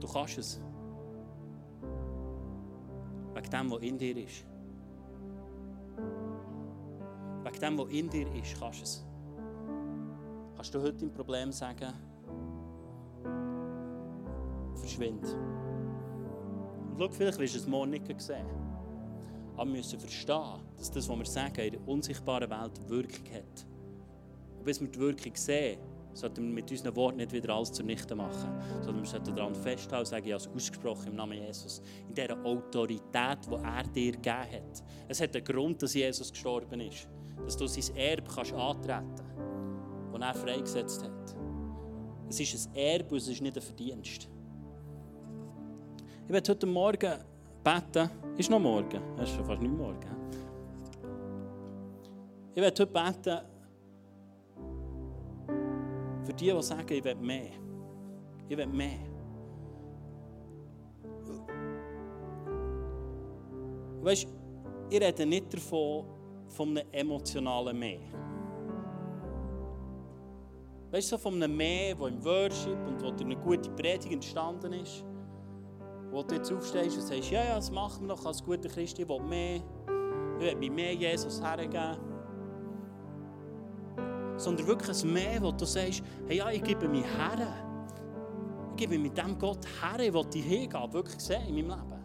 Du 0.00 0.06
kannst 0.06 0.38
es. 0.38 0.60
Wegen 3.34 3.50
dem, 3.50 3.70
was 3.70 3.82
in 3.82 3.98
dir 3.98 4.16
ist. 4.16 4.44
Wegen 7.44 7.60
dem, 7.60 7.78
was 7.78 7.88
in 7.90 8.08
dir 8.08 8.34
ist, 8.34 8.60
kannst 8.60 8.78
du 8.78 8.84
es. 8.84 9.06
Kannst 10.54 10.74
du 10.74 10.80
heute 10.80 10.96
dein 10.98 11.12
Problem 11.12 11.52
sagen, 11.52 11.92
verschwindet. 14.74 15.34
Und 16.90 16.98
schau, 16.98 17.08
vielleicht 17.08 17.38
wirst 17.38 17.54
du 17.54 17.58
es 17.58 17.66
morgen 17.66 17.90
nicht 17.90 18.20
sehen. 18.20 18.46
Aber 19.56 19.70
wir 19.70 19.78
müssen 19.78 19.98
verstehen, 19.98 20.60
dass 20.76 20.90
das, 20.90 21.08
was 21.08 21.18
wir 21.18 21.26
sagen, 21.26 21.60
in 21.60 21.72
der 21.72 21.88
unsichtbaren 21.88 22.50
Welt 22.50 22.88
Wirkung 22.88 23.24
hat. 23.32 23.66
Und 24.58 24.64
bis 24.64 24.80
wir 24.80 24.88
die 24.88 24.98
Wirkung 24.98 25.32
sehen, 25.34 25.78
sollten 26.12 26.46
wir 26.46 26.54
mit 26.54 26.70
unseren 26.70 26.96
Worten 26.96 27.18
nicht 27.18 27.32
wieder 27.32 27.54
alles 27.54 27.72
zunichte 27.72 28.14
machen, 28.14 28.60
sondern 28.82 29.02
wir 29.02 29.08
sollten 29.08 29.34
daran 29.34 29.54
festhalten 29.54 30.00
und 30.00 30.06
sagen, 30.06 30.24
habe 30.24 30.36
es 30.36 30.48
ausgesprochen 30.48 31.08
im 31.08 31.16
Namen 31.16 31.38
Jesus. 31.38 31.82
In 32.08 32.14
dieser 32.14 32.42
Autorität, 32.44 33.38
die 33.46 33.54
er 33.54 33.82
dir 33.82 34.12
gegeben 34.12 34.52
hat. 34.52 34.82
Es 35.08 35.20
hat 35.20 35.34
einen 35.36 35.44
Grund, 35.44 35.82
dass 35.82 35.94
Jesus 35.94 36.30
gestorben 36.30 36.80
ist. 36.80 37.08
Dass 37.44 37.56
du 37.56 37.66
sein 37.66 37.96
Erbe 37.96 38.30
kannst 38.34 38.52
antreten 38.52 39.12
kannst, 39.14 40.12
das 40.12 40.20
er 40.20 40.34
freigesetzt 40.34 41.02
hat. 41.04 41.36
Es 42.28 42.40
ist 42.40 42.68
ein 42.68 42.74
Erbe 42.74 43.10
und 43.10 43.18
es 43.18 43.28
ist 43.28 43.42
nicht 43.42 43.56
ein 43.56 43.62
Verdienst. 43.62 44.28
Ich 46.26 46.32
werde 46.32 46.50
heute 46.50 46.66
Morgen 46.66 47.12
beten. 47.66 48.08
Ist 48.36 48.50
noch 48.50 48.60
morgen? 48.60 49.00
Es 49.16 49.28
ist 49.28 49.36
schon 49.36 49.44
fast 49.44 49.60
nicht 49.60 49.76
morgen. 49.76 49.98
Ich 52.54 52.62
werde 52.62 52.82
heute 52.82 52.86
beten 52.86 53.38
für 56.24 56.32
die, 56.32 56.52
die 56.52 56.62
sagen, 56.62 56.86
ich 56.88 57.04
will 57.04 57.14
mehr. 57.16 57.50
Ich 58.48 58.56
will 58.56 58.66
mehr. 58.66 58.98
Weißt 64.02 64.24
du, 64.24 64.28
ich 64.90 65.00
rede 65.00 65.26
nicht 65.26 65.52
davon, 65.52 66.04
von 66.48 66.68
einem 66.68 66.86
emotionalen 66.92 67.76
Mehr. 67.76 67.98
Weißt 70.92 71.10
du, 71.10 71.16
so 71.16 71.18
von 71.18 71.34
einem 71.34 71.56
Mehr, 71.56 71.96
das 71.96 72.08
im 72.08 72.24
Worship 72.24 72.86
und 72.86 73.02
wo 73.02 73.10
durch 73.10 73.22
eine 73.22 73.36
gute 73.36 73.68
Predigt 73.70 74.12
entstanden 74.12 74.72
ist 74.74 75.04
wo 76.10 76.22
du 76.22 76.34
jetzt 76.34 76.52
aufstehst 76.52 76.96
und 76.96 77.02
sagst, 77.02 77.30
ja, 77.30 77.44
ja, 77.44 77.56
das 77.56 77.70
machen 77.70 78.02
wir 78.02 78.08
noch 78.08 78.24
als 78.24 78.42
guter 78.42 78.68
Christ, 78.68 78.98
ich 78.98 79.08
will 79.08 79.20
mehr, 79.20 79.56
ich 79.56 80.44
will 80.44 80.56
mir 80.56 80.70
mehr 80.70 80.94
Jesus 80.94 81.42
hergeben. 81.42 81.96
Sondern 84.36 84.66
wirklich 84.66 85.02
ein 85.02 85.12
Mehr, 85.12 85.42
wo 85.42 85.50
du 85.50 85.64
sagst, 85.64 86.02
hey, 86.26 86.36
ja, 86.36 86.50
ich 86.50 86.62
gebe 86.62 86.88
mich 86.88 87.04
her. 87.04 87.48
Ich 88.70 88.76
gebe 88.76 88.98
mit 88.98 89.16
dem 89.16 89.38
Gott 89.38 89.64
her, 89.80 89.98
ich 90.00 90.12
will 90.12 90.24
die 90.26 90.42
Hingabe 90.42 90.92
wirklich 90.92 91.20
sehen 91.20 91.46
in 91.48 91.66
meinem 91.66 91.80
Leben. 91.80 92.04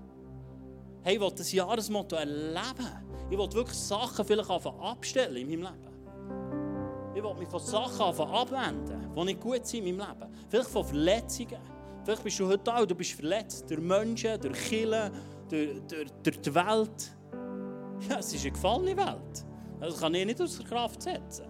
Hey, 1.03 1.15
ich 1.15 1.21
will 1.21 1.31
das 1.35 1.51
Jahresmotto 1.51 2.15
erleben. 2.15 2.87
Ich 3.29 3.37
will 3.37 3.51
wirklich 3.51 3.77
Sachen 3.77 4.23
vielleicht 4.23 4.49
abstellen 4.49 5.35
in 5.35 5.61
meinem 5.61 5.73
Leben. 5.73 5.91
Ich 7.13 7.21
will 7.21 7.33
mich 7.33 7.49
von 7.49 7.59
Sachen 7.59 8.01
abwenden, 8.01 9.13
die 9.13 9.23
nicht 9.25 9.41
gut 9.41 9.65
sind 9.65 9.85
in 9.85 9.97
meinem 9.97 10.19
Leben. 10.19 10.33
Vielleicht 10.47 10.69
von 10.69 10.85
Verletzungen. 10.85 11.59
Vielleicht 12.03 12.23
bist 12.23 12.39
du 12.39 12.47
heute 12.47 12.63
da 12.63 12.79
und 12.79 12.89
du 12.89 12.95
bist 12.95 13.11
verletzt 13.11 13.69
durch 13.69 13.79
Menschen, 13.79 14.39
durch 14.41 14.59
Kirchen, 14.67 15.11
durch, 15.49 15.81
durch, 15.87 16.11
durch 16.23 16.41
die 16.41 16.55
Welt. 16.55 17.11
Ja, 18.09 18.17
es 18.19 18.33
ist 18.33 18.41
eine 18.41 18.51
gefallene 18.51 18.97
Welt. 18.97 19.45
Das 19.79 19.99
kann 19.99 20.13
ich 20.15 20.25
nicht 20.25 20.41
aus 20.41 20.57
der 20.57 20.65
Kraft 20.65 21.01
setzen. 21.03 21.45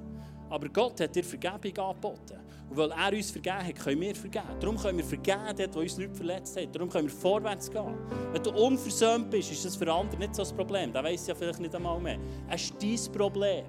Aber 0.49 0.67
Gott 0.67 0.99
hat 0.99 1.15
dir 1.15 1.23
Vergebung 1.23 1.77
angeboten. 1.85 2.39
Und 2.69 2.77
weil 2.77 2.91
er 2.91 3.13
uns 3.13 3.31
vergeben 3.31 3.67
hat, 3.67 3.75
können 3.75 4.01
wir 4.01 4.15
vergeben. 4.15 4.45
Darum 4.59 4.77
können 4.77 4.97
wir 4.97 5.05
vergeben, 5.05 5.73
wo 5.73 5.79
uns 5.79 5.97
Leute 5.97 6.15
verletzt 6.15 6.57
haben. 6.57 6.71
Darum 6.71 6.89
können 6.89 7.07
wir 7.07 7.15
vorwärts 7.15 7.71
gehen. 7.71 7.97
Wenn 8.31 8.43
du 8.43 8.51
unversöhnt 8.51 9.29
bist, 9.29 9.51
ist 9.51 9.63
das 9.63 9.75
für 9.75 9.91
andere 9.91 10.17
nicht 10.17 10.35
so 10.35 10.43
ein 10.43 10.55
Problem. 10.55 10.91
Da 10.91 11.03
weiss 11.03 11.27
ja 11.27 11.35
vielleicht 11.35 11.59
nicht 11.59 11.73
einmal 11.73 11.99
mehr. 11.99 12.17
Es 12.49 12.63
ist 12.63 12.75
dein 12.81 13.13
Problem. 13.13 13.65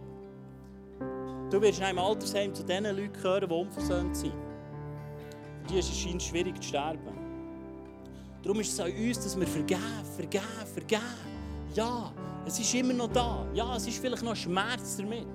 Du 1.51 1.61
wirst 1.61 1.79
in 1.79 1.85
einem 1.85 1.99
Altersheim 1.99 2.55
zu 2.55 2.65
den 2.65 2.85
Leuten 2.85 3.13
gehören, 3.13 3.49
die 3.49 3.55
unversöhnt 3.55 4.17
sind. 4.17 4.52
Die 5.69 5.79
ist 5.79 5.91
es 5.91 5.99
scheint 5.99 6.23
schwierig 6.23 6.61
zu 6.61 6.69
sterben. 6.69 7.23
Darum 8.43 8.61
ist 8.61 8.73
es 8.73 8.81
an 8.81 8.91
uns, 8.91 9.21
dass 9.21 9.39
wir 9.39 9.47
vergeben, 9.47 9.81
vergeben, 10.17 10.45
vergeben. 10.73 11.03
Ja, 11.75 12.13
es 12.45 12.59
ist 12.59 12.75
immer 12.75 12.93
noch 12.93 13.13
da. 13.13 13.47
Ja, 13.55 13.77
es 13.77 13.87
ist 13.87 13.99
vielleicht 13.99 14.23
noch 14.23 14.35
Schmerz 14.35 14.97
damit. 14.97 15.27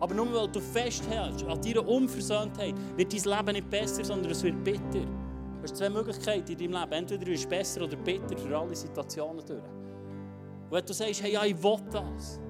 Aber 0.00 0.14
nur 0.14 0.32
weil 0.32 0.48
du 0.48 0.60
festhältst 0.60 1.44
an 1.44 1.60
deiner 1.60 1.86
Unversöhntheit, 1.86 2.74
wird 2.96 3.12
dein 3.12 3.36
Leben 3.36 3.52
nicht 3.52 3.70
besser, 3.70 4.04
sondern 4.04 4.30
es 4.32 4.42
wird 4.42 4.62
bitter. 4.62 4.80
Du 4.90 5.62
hast 5.62 5.76
zwei 5.76 5.88
Möglichkeiten 5.88 6.52
in 6.52 6.58
deinem 6.58 6.80
Leben. 6.80 6.92
Entweder 6.92 7.24
du 7.24 7.30
bist 7.30 7.48
besser 7.48 7.82
oder 7.82 7.96
bitter 7.96 8.36
für 8.36 8.56
alle 8.56 8.74
Situationen 8.74 9.44
durch. 9.46 9.58
Und 9.58 10.72
wenn 10.72 10.84
du 10.84 10.92
sagst, 10.92 11.22
hey, 11.22 11.32
ja, 11.32 11.44
ich 11.44 11.60
will 11.62 11.78
das. 11.90 12.40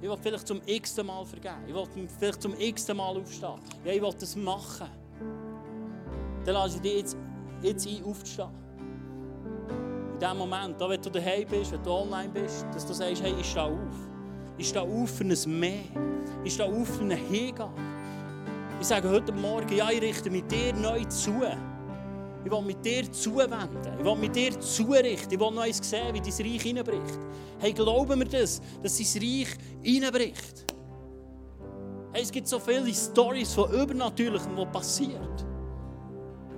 Ich 0.00 0.08
will 0.08 0.16
vielleicht 0.20 0.46
zum 0.46 0.60
x-ten 0.66 1.06
Mal 1.06 1.24
vergeben. 1.24 1.64
Ich 1.66 1.74
will 1.74 2.08
vielleicht 2.18 2.42
zum 2.42 2.54
x-ten 2.58 2.96
Mal 2.96 3.16
aufstehen. 3.16 3.60
Ja, 3.84 3.92
ich 3.92 4.02
will 4.02 4.12
das 4.18 4.36
machen. 4.36 5.03
Dann 6.44 6.54
lasse 6.54 6.76
ich 6.76 6.82
dich 6.82 6.96
jetzt, 6.98 7.16
jetzt 7.62 7.86
ein, 7.86 8.04
aufzustehen. 8.04 8.48
In 10.14 10.20
dem 10.20 10.36
Moment, 10.38 10.80
da, 10.80 10.88
wenn 10.88 11.00
du 11.00 11.10
daheim 11.10 11.46
bist, 11.48 11.72
wenn 11.72 11.82
du 11.82 11.90
online 11.90 12.28
bist, 12.28 12.66
dass 12.72 12.86
du 12.86 12.92
sagst, 12.92 13.22
hey, 13.22 13.34
ich 13.38 13.50
stehe 13.50 13.64
auf. 13.64 13.78
Ich 14.56 14.68
stehe 14.68 14.84
auf 14.84 15.10
für 15.10 15.24
ein 15.24 15.58
Mehr. 15.58 15.80
Ich 16.44 16.54
stehe 16.54 16.68
auf 16.68 16.88
für 16.88 17.02
eine 17.02 17.16
Hingabe. 17.16 17.72
Ich 18.80 18.86
sage 18.86 19.08
heute 19.08 19.32
Morgen, 19.32 19.74
ja, 19.74 19.90
ich 19.90 20.00
richte 20.00 20.30
mit 20.30 20.50
dir 20.50 20.74
neu 20.74 21.04
zu. 21.04 21.42
Ich 22.44 22.50
will 22.50 22.62
mit 22.62 22.84
dir 22.84 23.10
zuwenden. 23.10 23.58
Ich 23.98 24.04
will 24.04 24.16
mit 24.16 24.36
dir 24.36 24.60
zurichten. 24.60 25.32
Ich 25.32 25.40
will 25.40 25.50
noch 25.50 25.62
eins 25.62 25.78
sehen, 25.78 26.12
wie 26.12 26.20
dein 26.20 26.52
Reich 26.52 26.62
hineinbricht. 26.62 27.18
Hey, 27.58 27.72
glauben 27.72 28.18
wir 28.18 28.26
das, 28.26 28.60
dass 28.82 28.98
dein 28.98 29.22
Reich 29.22 29.48
hineinbricht? 29.82 30.66
Hey, 32.12 32.22
es 32.22 32.30
gibt 32.30 32.46
so 32.46 32.58
viele 32.58 32.92
Stories 32.92 33.54
von 33.54 33.72
Übernatürlichem, 33.72 34.56
was 34.56 34.70
passiert. 34.70 35.53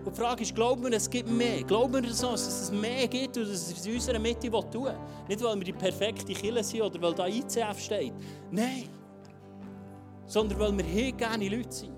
Und 0.06 0.16
die 0.16 0.20
Frage 0.20 0.42
ist, 0.42 0.54
glauben 0.54 0.84
wir, 0.84 0.92
es 0.92 1.10
gibt 1.10 1.28
mehr? 1.28 1.64
Glauben 1.64 1.94
wir 1.94 2.02
das, 2.02 2.20
dass 2.20 2.46
es 2.46 2.70
mehr 2.70 3.08
gibt 3.08 3.36
und 3.36 3.48
dass 3.48 3.72
es 3.72 3.84
in 3.84 3.94
unserer 3.94 4.20
Mitte 4.20 4.48
tun 4.48 4.84
will? 4.84 4.94
Nicht, 5.28 5.42
weil 5.42 5.56
wir 5.56 5.64
die 5.64 5.72
perfekte 5.72 6.32
Kille 6.32 6.62
sind 6.62 6.82
oder 6.82 7.02
weil 7.02 7.12
da 7.12 7.26
ICF 7.26 7.76
steht. 7.76 8.12
Nein. 8.52 8.84
Sondern 10.26 10.60
weil 10.60 10.78
wir 10.78 10.84
hier 10.84 11.10
gerne 11.10 11.48
Leute 11.48 11.72
sind. 11.72 11.92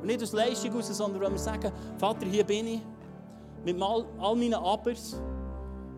Und 0.00 0.06
nicht 0.06 0.20
aus 0.20 0.32
Leistung 0.32 0.72
heraus, 0.72 0.88
sondern 0.88 1.22
weil 1.22 1.30
wir 1.30 1.38
sagen, 1.38 1.70
Vater, 1.96 2.26
hier 2.26 2.42
bin 2.42 2.66
ich. 2.66 2.80
Mit 3.64 3.80
all, 3.80 4.04
all 4.18 4.34
meinen 4.34 4.54
Abers. 4.54 5.20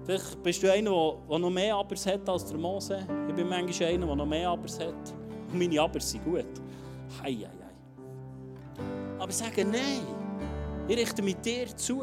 Vielleicht 0.05 0.43
bist 0.43 0.63
du 0.63 0.71
einer, 0.71 0.91
der 0.91 1.39
noch 1.39 1.51
mehr 1.51 1.75
Abers 1.75 2.05
hat 2.05 2.29
als 2.29 2.45
der 2.45 2.59
Mose. 2.59 2.99
Ich 3.29 3.35
bin 3.35 3.49
manchmal 3.49 3.89
einer, 3.89 4.07
der 4.07 4.17
noch 4.17 4.27
mehr 4.27 4.51
Abers 4.51 4.79
hat. 4.79 5.15
Und 5.51 5.59
meine 5.59 5.81
Abers 5.81 6.11
sind 6.11 6.23
gut. 6.23 6.45
Hei, 7.23 7.33
hei, 7.33 7.47
hei. 7.47 8.83
Aber 9.19 9.33
sagen, 9.33 9.71
nein. 9.71 10.20
Ich 10.91 10.97
richte 10.97 11.23
mit 11.23 11.47
dir 11.47 11.69
zu. 11.77 12.03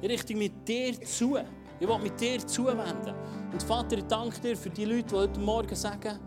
Ich 0.00 0.08
richte 0.08 0.34
mit 0.34 0.66
dir 0.66 0.98
zu. 1.02 1.36
Ich 1.78 1.86
will 1.86 1.98
mit 1.98 2.18
dir 2.18 2.38
zuwenden. 2.46 3.14
Und 3.52 3.62
Vater, 3.62 3.98
ich 3.98 4.04
danke 4.04 4.40
dir 4.40 4.56
für 4.56 4.70
die 4.70 4.86
Leute, 4.86 5.08
die 5.08 5.14
heute 5.14 5.38
Morgen 5.38 5.76
sagen, 5.76 6.18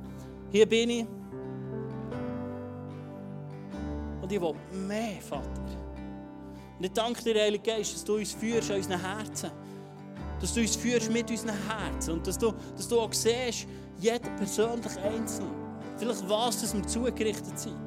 hier 0.51 0.69
bin 0.69 0.89
ich. 0.91 1.07
Und 4.21 4.31
ich 4.31 4.39
will 4.39 4.53
mehr, 4.87 5.19
Vater. 5.19 5.49
Und 6.77 6.85
ich 6.85 6.91
danke 6.91 7.23
dir, 7.23 7.41
Heilige 7.41 7.71
Geist, 7.71 7.95
dass 7.95 8.03
du 8.03 8.17
uns 8.17 8.31
führst 8.31 8.69
an 8.69 8.77
unseren 8.77 9.01
Herzen. 9.01 9.49
Dass 10.39 10.53
du 10.53 10.61
uns 10.61 10.75
führst 10.75 11.11
mit 11.11 11.31
unseren 11.31 11.55
Herzen. 11.67 12.13
Und 12.13 12.27
dass 12.27 12.37
du, 12.37 12.53
dass 12.77 12.87
du 12.87 12.99
auch 12.99 13.11
siehst, 13.11 13.65
jeder 13.99 14.29
persönlich 14.37 14.95
einzeln. 14.99 15.49
Vielleicht 15.97 16.29
was, 16.29 16.61
dass 16.61 16.75
wir 16.75 16.85
zugerichtet 16.85 17.57
sind. 17.57 17.84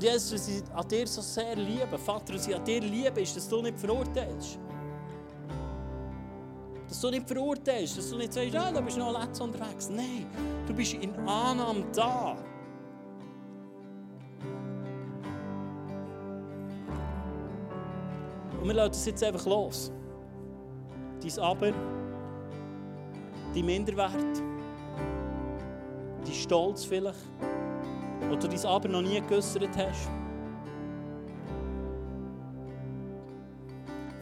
Und 0.00 0.04
Jesus, 0.04 0.32
was 0.32 0.48
ich 0.48 0.62
an 0.74 0.88
dir 0.88 1.06
so 1.06 1.20
sehr 1.20 1.54
liebe, 1.54 1.98
Vater, 1.98 2.32
was 2.32 2.48
ich 2.48 2.56
an 2.56 2.64
dir 2.64 2.80
liebe, 2.80 3.20
ist, 3.20 3.36
dass 3.36 3.46
du 3.46 3.60
nicht 3.60 3.78
verurteilst. 3.78 4.58
Dass 6.88 7.00
du 7.02 7.10
nicht 7.10 7.28
verurteilst, 7.28 7.98
dass 7.98 8.08
du 8.08 8.16
nicht 8.16 8.32
sagst, 8.32 8.54
ja, 8.54 8.72
da 8.72 8.80
bist 8.80 8.96
du 8.96 9.00
noch 9.00 9.20
letzt 9.20 9.38
unterwegs. 9.42 9.90
Nein, 9.90 10.26
du 10.66 10.72
bist 10.72 10.94
in 10.94 11.14
Annahme 11.28 11.84
da. 11.94 12.34
Und 18.58 18.68
wir 18.68 18.72
lassen 18.72 18.92
das 18.92 19.04
jetzt 19.04 19.22
einfach 19.22 19.44
los. 19.44 19.92
Dein 21.22 21.44
Aber, 21.44 21.72
dein 23.54 23.66
Minderwert, 23.66 24.42
dein 26.24 26.32
Stolz 26.32 26.84
vielleicht 26.86 27.18
wo 28.30 28.36
du 28.36 28.48
dein 28.48 28.64
Aber 28.64 28.88
noch 28.88 29.02
nie 29.02 29.20
geäussert 29.20 29.76
hast. 29.76 30.08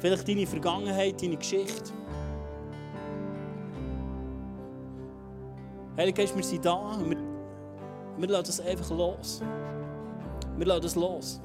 Vielleicht 0.01 0.29
deine 0.29 0.47
Vergangenheit, 0.47 1.23
deine 1.23 1.37
Geschichte. 1.37 1.93
Heilige 5.97 6.23
Geist, 6.23 6.37
wir 6.37 6.45
sind 6.45 6.65
da 6.65 6.75
und 6.75 7.11
wir, 7.11 7.19
wir 8.17 8.29
lassen 8.29 8.47
das 8.47 8.61
einfach 8.61 8.91
los. 8.91 9.43
Wir 10.57 10.67
lassen 10.67 10.83
das 10.83 10.95
los. 10.95 11.41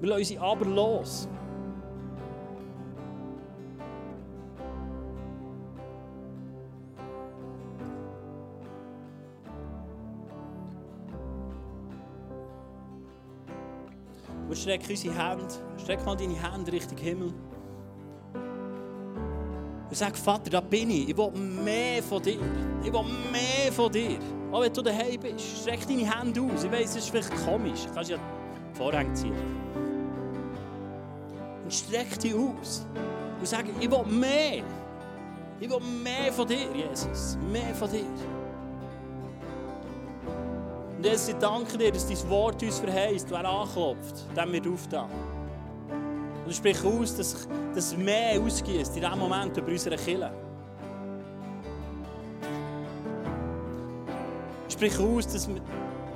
Wir 0.00 0.08
lassen 0.10 0.20
unsere 0.20 0.42
Aber 0.42 0.64
los. 0.66 1.28
Wir 14.48 14.56
strecken 14.56 14.90
unsere 14.90 15.14
Hände, 15.14 15.54
streck 15.82 16.04
mal 16.06 16.16
deine 16.16 16.34
Hände 16.34 16.72
Richtung 16.72 16.98
Himmel. 16.98 17.34
Und 19.88 19.96
sag, 19.96 20.16
Vater, 20.16 20.50
da 20.50 20.60
bin 20.60 20.90
ich. 20.90 21.08
Ich 21.10 21.16
will 21.16 21.30
mehr 21.30 22.02
von 22.02 22.22
dir. 22.22 22.38
Ich 22.82 22.92
will 22.92 23.04
mehr 23.30 23.72
von 23.72 23.90
dir. 23.90 24.18
Auch 24.52 24.62
wenn 24.62 24.72
du 24.72 24.82
daheim 24.82 25.20
bist, 25.20 25.62
streck 25.62 25.86
deine 25.86 26.10
Hände 26.10 26.40
aus. 26.40 26.64
Ich 26.64 26.72
weiss, 26.72 26.90
es 26.90 26.96
ist 26.96 27.10
vielleicht 27.10 27.32
komisch. 27.44 27.84
Du 27.86 27.94
kannst 27.94 28.10
ja 28.10 28.16
die 28.16 28.76
Vorhänge 28.76 29.12
ziehen. 29.14 29.34
Und 31.64 31.72
streck 31.72 32.18
dich 32.18 32.34
aus. 32.34 32.86
Und 33.38 33.46
sag, 33.46 33.64
ich 33.80 33.90
will 33.90 34.04
mehr. 34.04 34.62
Ich 35.58 35.70
will 35.70 35.80
mehr 35.80 36.32
von 36.32 36.46
dir, 36.46 36.66
Jesus. 36.74 37.38
Mehr 37.50 37.74
von 37.74 37.90
dir. 37.90 38.04
Und 40.96 41.04
Jesus, 41.04 41.28
ich 41.28 41.34
danke 41.36 41.76
dir, 41.76 41.92
dass 41.92 42.06
dein 42.06 42.30
Wort 42.30 42.62
uns 42.62 42.78
verheißt, 42.78 43.30
wer 43.30 43.44
anklopft, 43.44 44.24
dem 44.34 44.52
wird 44.52 44.66
aufgetan. 44.66 45.10
Und 46.44 46.50
ich 46.50 46.56
spreche 46.56 46.86
aus, 46.86 47.14
dass, 47.16 47.46
dass 47.74 47.96
mehr 47.96 48.40
ausgießt 48.40 48.96
in 48.96 49.02
diesem 49.02 49.18
Moment 49.18 49.56
über 49.56 49.68
unsere 49.68 49.96
Kirche. 49.96 50.30
Ich 54.68 54.72
spreche 54.72 55.02
aus, 55.02 55.26
dass 55.26 55.48
wir, 55.48 55.60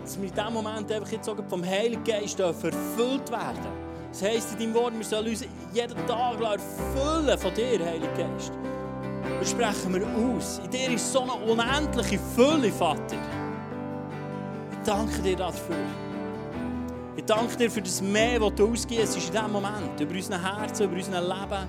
dass 0.02 0.16
wir 0.18 0.28
in 0.28 0.34
diesem 0.34 0.52
Moment 0.52 0.90
einfach 0.90 1.12
jetzt 1.12 1.30
vom 1.48 1.64
Heiligen 1.64 2.04
Geist 2.04 2.40
erfüllt 2.40 3.30
werden. 3.30 3.90
Das 4.10 4.22
heisst 4.22 4.52
in 4.52 4.58
deinem 4.60 4.74
Wort, 4.74 4.96
wir 4.96 5.04
sollen 5.04 5.28
uns 5.28 5.44
jeden 5.72 6.06
Tag 6.06 6.40
erfüllen 6.40 7.38
von 7.38 7.54
dir, 7.54 7.84
Heiliger 7.84 8.12
Geist. 8.14 8.52
Das 9.38 9.50
sprechen 9.50 9.94
wir 9.94 10.06
aus. 10.06 10.60
In 10.64 10.70
dir 10.70 10.90
ist 10.90 11.12
so 11.12 11.20
eine 11.20 11.32
unendliche 11.32 12.18
Fülle, 12.34 12.72
Vater 12.72 13.16
danke 14.84 15.20
dir 15.22 15.36
dafür. 15.36 15.76
Ich 17.16 17.24
danke 17.24 17.56
dir 17.56 17.70
für 17.70 17.82
das 17.82 18.00
Mehr, 18.00 18.40
das 18.40 18.54
du 18.54 18.70
ausgehst 18.70 19.16
in 19.16 19.20
diesem 19.20 19.52
Moment, 19.52 20.00
über 20.00 20.14
unsere 20.14 20.42
Herzen, 20.42 20.84
über 20.84 20.96
unser 20.96 21.20
Leben. 21.20 21.68